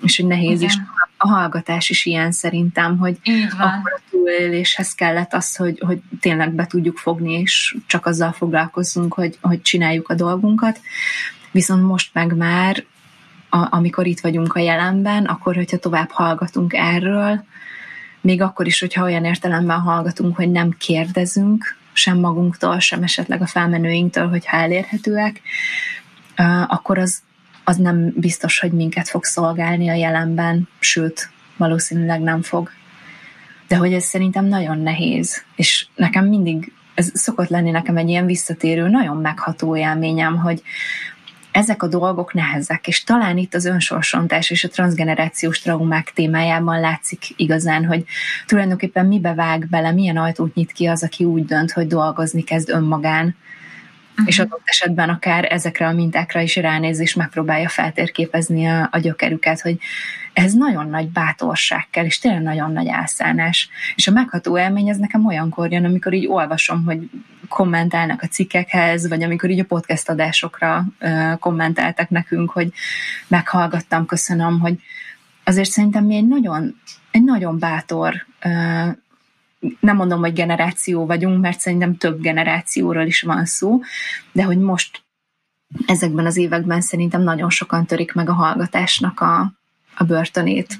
és 0.03 0.16
hogy 0.16 0.26
nehéz 0.26 0.61
Igen. 0.61 0.68
is 0.68 0.78
a 1.16 1.28
hallgatás 1.28 1.90
is 1.90 2.07
ilyen 2.07 2.32
szerintem, 2.32 2.98
hogy 2.98 3.18
akkor 3.59 3.92
a 3.96 4.01
túléléshez 4.11 4.94
kellett 4.94 5.34
az, 5.34 5.57
hogy, 5.57 5.82
hogy 5.86 6.01
tényleg 6.20 6.53
be 6.53 6.66
tudjuk 6.66 6.98
fogni, 6.98 7.32
és 7.32 7.76
csak 7.86 8.07
azzal 8.07 8.32
foglalkozzunk, 8.32 9.14
hogy, 9.14 9.38
hogy 9.40 9.62
csináljuk 9.62 10.09
a 10.09 10.14
dolgunkat. 10.14 10.80
Viszont 11.51 11.82
most 11.82 12.11
meg 12.14 12.36
már 12.36 12.84
a, 13.48 13.66
amikor 13.70 14.07
itt 14.07 14.20
vagyunk 14.20 14.55
a 14.55 14.61
jelenben, 14.61 15.24
akkor, 15.24 15.55
hogyha 15.55 15.78
tovább 15.78 16.11
hallgatunk 16.11 16.74
erről, 16.74 17.44
még 18.20 18.42
akkor 18.42 18.66
is, 18.66 18.80
hogyha 18.80 19.05
olyan 19.05 19.24
értelemben 19.24 19.80
hallgatunk, 19.80 20.36
hogy 20.36 20.51
nem 20.51 20.70
kérdezünk, 20.78 21.76
sem 21.92 22.18
magunktól, 22.18 22.78
sem 22.78 23.03
esetleg 23.03 23.42
a 23.42 23.46
felmenőinktől, 23.46 24.28
hogyha 24.28 24.57
elérhetőek, 24.57 25.40
akkor 26.66 26.98
az, 26.98 27.22
az 27.64 27.76
nem 27.76 28.12
biztos, 28.16 28.58
hogy 28.58 28.72
minket 28.72 29.08
fog 29.08 29.24
szolgálni 29.24 29.88
a 29.88 29.94
jelenben, 29.94 30.68
sőt, 30.78 31.30
valószínűleg 31.56 32.20
nem 32.20 32.42
fog. 32.42 32.70
De 33.68 33.76
hogy 33.76 33.92
ez 33.92 34.04
szerintem 34.04 34.44
nagyon 34.44 34.78
nehéz, 34.78 35.44
és 35.56 35.86
nekem 35.96 36.26
mindig, 36.26 36.72
ez 36.94 37.11
szokott 37.14 37.48
lenni 37.48 37.70
nekem 37.70 37.96
egy 37.96 38.08
ilyen 38.08 38.26
visszatérő, 38.26 38.88
nagyon 38.88 39.16
megható 39.16 39.76
élményem, 39.76 40.36
hogy, 40.36 40.62
ezek 41.52 41.82
a 41.82 41.88
dolgok 41.88 42.34
nehezek, 42.34 42.86
és 42.86 43.04
talán 43.04 43.36
itt 43.38 43.54
az 43.54 43.64
önsorsontás 43.64 44.50
és 44.50 44.64
a 44.64 44.68
transgenerációs 44.68 45.61
traumák 45.61 46.12
témájában 46.14 46.80
látszik 46.80 47.24
igazán, 47.36 47.84
hogy 47.84 48.04
tulajdonképpen 48.46 49.06
mibe 49.06 49.34
vág 49.34 49.68
bele, 49.68 49.92
milyen 49.92 50.16
ajtót 50.16 50.54
nyit 50.54 50.72
ki 50.72 50.86
az, 50.86 51.02
aki 51.02 51.24
úgy 51.24 51.44
dönt, 51.44 51.72
hogy 51.72 51.86
dolgozni 51.86 52.42
kezd 52.42 52.70
önmagán, 52.70 53.36
uh-huh. 54.20 54.28
és 54.28 54.38
adott 54.38 54.62
esetben 54.64 55.08
akár 55.08 55.52
ezekre 55.52 55.86
a 55.86 55.92
mintákra 55.92 56.40
is 56.40 56.56
ránéz, 56.56 57.00
és 57.00 57.14
megpróbálja 57.14 57.68
feltérképezni 57.68 58.66
a, 58.66 58.88
a 58.92 58.98
gyökerüket, 58.98 59.60
hogy 59.60 59.78
ez 60.32 60.52
nagyon 60.52 60.88
nagy 60.88 61.08
bátorság 61.08 61.86
kell, 61.90 62.04
és 62.04 62.18
tényleg 62.18 62.42
nagyon 62.42 62.72
nagy 62.72 62.86
elszállás. 62.86 63.68
És 63.94 64.06
a 64.08 64.10
megható 64.10 64.58
élmény 64.58 64.88
ez 64.88 64.96
nekem 64.96 65.26
olyankor 65.26 65.72
jön, 65.72 65.84
amikor 65.84 66.12
így 66.12 66.26
olvasom, 66.26 66.84
hogy 66.84 67.10
kommentálnak 67.48 68.22
a 68.22 68.26
cikkekhez, 68.26 69.08
vagy 69.08 69.22
amikor 69.22 69.50
így 69.50 69.60
a 69.60 69.64
podcast 69.64 70.08
adásokra 70.08 70.84
kommentáltak 71.38 72.08
nekünk, 72.08 72.50
hogy 72.50 72.72
meghallgattam, 73.26 74.06
köszönöm, 74.06 74.60
hogy 74.60 74.74
azért 75.44 75.70
szerintem 75.70 76.04
mi 76.04 76.16
egy 76.16 76.28
nagyon, 76.28 76.80
egy 77.10 77.24
nagyon 77.24 77.58
bátor 77.58 78.26
nem 79.80 79.96
mondom, 79.96 80.20
hogy 80.20 80.32
generáció 80.32 81.06
vagyunk, 81.06 81.40
mert 81.40 81.61
szerintem 81.61 81.96
több 81.96 82.20
generációról 82.20 83.06
is 83.06 83.22
van 83.22 83.44
szó, 83.44 83.80
de 84.32 84.42
hogy 84.42 84.58
most 84.58 85.02
ezekben 85.86 86.26
az 86.26 86.36
években 86.36 86.80
szerintem 86.80 87.22
nagyon 87.22 87.50
sokan 87.50 87.86
törik 87.86 88.12
meg 88.12 88.28
a 88.28 88.32
hallgatásnak 88.32 89.20
a, 89.20 89.52
a 89.96 90.04
börtönét. 90.04 90.78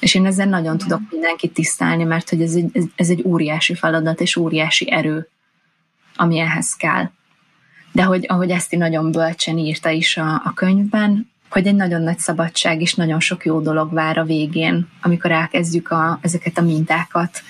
És 0.00 0.14
én 0.14 0.26
ezzel 0.26 0.46
nagyon 0.46 0.78
tudok 0.78 1.00
mindenkit 1.10 1.52
tisztelni, 1.52 2.04
mert 2.04 2.28
hogy 2.28 2.42
ez 2.42 2.54
egy, 2.54 2.90
ez 2.96 3.08
egy 3.08 3.22
óriási 3.24 3.74
feladat 3.74 4.20
és 4.20 4.36
óriási 4.36 4.90
erő, 4.90 5.28
ami 6.16 6.38
ehhez 6.38 6.74
kell. 6.74 7.10
De 7.92 8.02
hogy 8.02 8.24
ahogy 8.28 8.50
ezt 8.50 8.70
nagyon 8.70 9.10
bölcsen 9.10 9.58
írta 9.58 9.90
is 9.90 10.16
a, 10.16 10.42
a 10.44 10.52
könyvben, 10.54 11.30
hogy 11.50 11.66
egy 11.66 11.74
nagyon 11.74 12.02
nagy 12.02 12.18
szabadság 12.18 12.80
és 12.80 12.94
nagyon 12.94 13.20
sok 13.20 13.44
jó 13.44 13.60
dolog 13.60 13.92
vár 13.92 14.18
a 14.18 14.24
végén, 14.24 14.88
amikor 15.02 15.30
elkezdjük 15.30 15.90
a, 15.90 16.18
ezeket 16.22 16.58
a 16.58 16.62
mintákat 16.62 17.42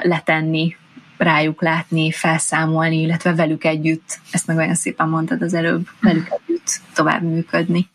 letenni, 0.00 0.76
rájuk 1.16 1.62
látni, 1.62 2.12
felszámolni, 2.12 3.00
illetve 3.00 3.34
velük 3.34 3.64
együtt, 3.64 4.18
ezt 4.30 4.46
meg 4.46 4.56
olyan 4.56 4.74
szépen 4.74 5.08
mondtad 5.08 5.42
az 5.42 5.54
előbb, 5.54 5.88
velük 6.00 6.28
együtt 6.30 6.80
tovább 6.94 7.22
működni. 7.22 7.88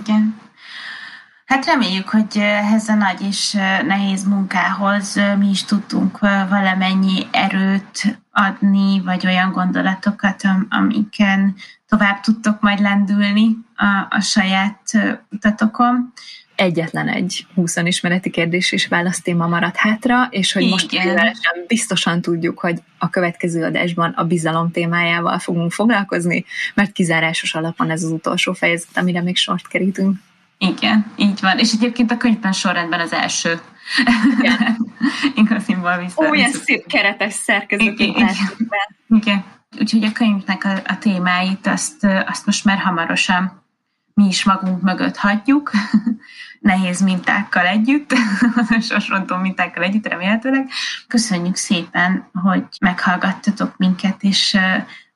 Igen. 0.00 0.42
Hát 1.44 1.66
reméljük, 1.66 2.08
hogy 2.08 2.38
ehhez 2.38 2.88
a 2.88 2.94
nagy 2.94 3.20
és 3.20 3.52
nehéz 3.86 4.24
munkához 4.24 5.20
mi 5.38 5.48
is 5.48 5.64
tudtunk 5.64 6.18
valamennyi 6.48 7.26
erőt 7.30 8.18
adni, 8.32 9.00
vagy 9.00 9.26
olyan 9.26 9.52
gondolatokat, 9.52 10.42
amiken 10.68 11.54
tovább 11.88 12.20
tudtok 12.20 12.60
majd 12.60 12.80
lendülni 12.80 13.56
a, 13.76 14.06
a 14.16 14.20
saját 14.20 14.80
utatokon. 15.30 16.12
Egyetlen 16.56 17.08
egy 17.08 17.46
20 17.54 17.76
ismereti 17.76 18.30
kérdés 18.30 18.72
és 18.72 18.88
téma 19.22 19.46
maradt 19.46 19.76
hátra, 19.76 20.26
és 20.30 20.52
hogy 20.52 20.62
Igen. 20.62 20.72
most 20.72 21.66
biztosan 21.66 22.20
tudjuk, 22.20 22.58
hogy 22.58 22.78
a 22.98 23.10
következő 23.10 23.64
adásban 23.64 24.10
a 24.10 24.24
bizalom 24.24 24.70
témájával 24.70 25.38
fogunk 25.38 25.72
foglalkozni, 25.72 26.44
mert 26.74 26.92
kizárásos 26.92 27.54
alapon 27.54 27.90
ez 27.90 28.02
az 28.02 28.10
utolsó 28.10 28.52
fejezet, 28.52 28.96
amire 28.96 29.22
még 29.22 29.36
sort 29.36 29.68
kerítünk. 29.68 30.16
Igen, 30.58 31.12
így 31.16 31.40
van. 31.40 31.58
És 31.58 31.72
egyébként 31.72 32.10
a 32.10 32.16
könyvben 32.16 32.52
sorrendben 32.52 33.00
az 33.00 33.12
első. 33.12 33.60
Igen. 34.38 34.86
Igaziból 35.44 35.98
vissza. 35.98 36.28
Ó, 36.28 36.34
ilyen 36.34 36.52
szép 36.52 36.86
keretes 36.86 37.32
szerkezetű. 37.32 38.04
Igen. 38.04 38.34
Igen. 39.08 39.44
Úgyhogy 39.80 40.04
a 40.04 40.12
könyvnek 40.12 40.64
a, 40.64 40.82
a 40.86 40.98
témáit 40.98 41.66
azt, 41.66 42.04
azt 42.26 42.46
most 42.46 42.64
már 42.64 42.78
hamarosan 42.78 43.63
mi 44.14 44.26
is 44.26 44.44
magunk 44.44 44.82
mögött 44.82 45.16
hagyjuk, 45.16 45.70
nehéz 46.60 47.00
mintákkal 47.00 47.66
együtt, 47.66 48.14
sosrontó 48.90 49.36
mintákkal 49.36 49.82
együtt 49.82 50.06
remélhetőleg. 50.06 50.68
Köszönjük 51.08 51.56
szépen, 51.56 52.28
hogy 52.32 52.64
meghallgattatok 52.80 53.76
minket, 53.76 54.22
és 54.22 54.58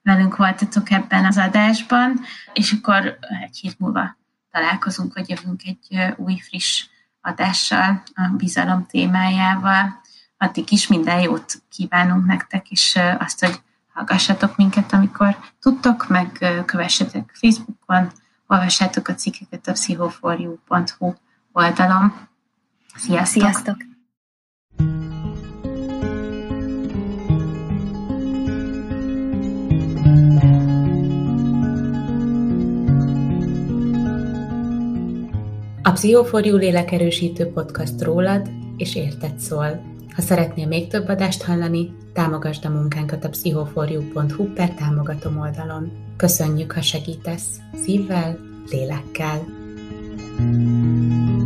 velünk 0.02 0.36
voltatok 0.36 0.90
ebben 0.90 1.24
az 1.24 1.38
adásban, 1.38 2.20
és 2.52 2.72
akkor 2.72 3.18
egy 3.42 3.58
hét 3.58 3.78
múlva 3.78 4.16
találkozunk, 4.50 5.12
hogy 5.12 5.28
jövünk 5.28 5.62
egy 5.64 6.14
új, 6.16 6.38
friss 6.38 6.86
adással, 7.20 8.02
a 8.14 8.28
bizalom 8.36 8.86
témájával. 8.86 10.00
Addig 10.38 10.72
is 10.72 10.86
minden 10.86 11.20
jót 11.20 11.62
kívánunk 11.68 12.26
nektek, 12.26 12.70
és 12.70 12.98
azt, 13.18 13.44
hogy 13.44 13.60
hallgassatok 13.92 14.56
minket, 14.56 14.92
amikor 14.92 15.38
tudtok, 15.60 16.08
meg 16.08 16.44
kövessetek 16.64 17.30
Facebookon, 17.34 18.10
olvassátok 18.48 19.08
a 19.08 19.14
cikkeket 19.14 19.66
a 19.66 19.72
pszichoforjú.hu 19.72 21.14
oldalon. 21.52 22.12
Sziasztok! 22.96 23.42
Sziasztok! 23.42 23.76
A 35.82 35.92
Pszichoforjú 35.92 36.56
lélekerősítő 36.56 37.52
podcast 37.52 38.02
rólad 38.02 38.50
és 38.76 38.94
érted 38.94 39.38
szól. 39.38 39.97
Ha 40.18 40.24
szeretnél 40.24 40.66
még 40.66 40.88
több 40.88 41.08
adást 41.08 41.42
hallani, 41.42 41.92
támogasd 42.12 42.64
a 42.64 42.68
munkánkat 42.68 43.24
a 43.24 43.28
pszichoforjú.hu 43.28 44.52
per 44.52 44.74
támogatom 44.74 45.38
oldalon. 45.38 45.92
Köszönjük, 46.16 46.72
ha 46.72 46.80
segítesz 46.80 47.60
szívvel, 47.74 48.38
lélekkel. 48.70 49.46
thank 50.38 51.30
you 51.30 51.37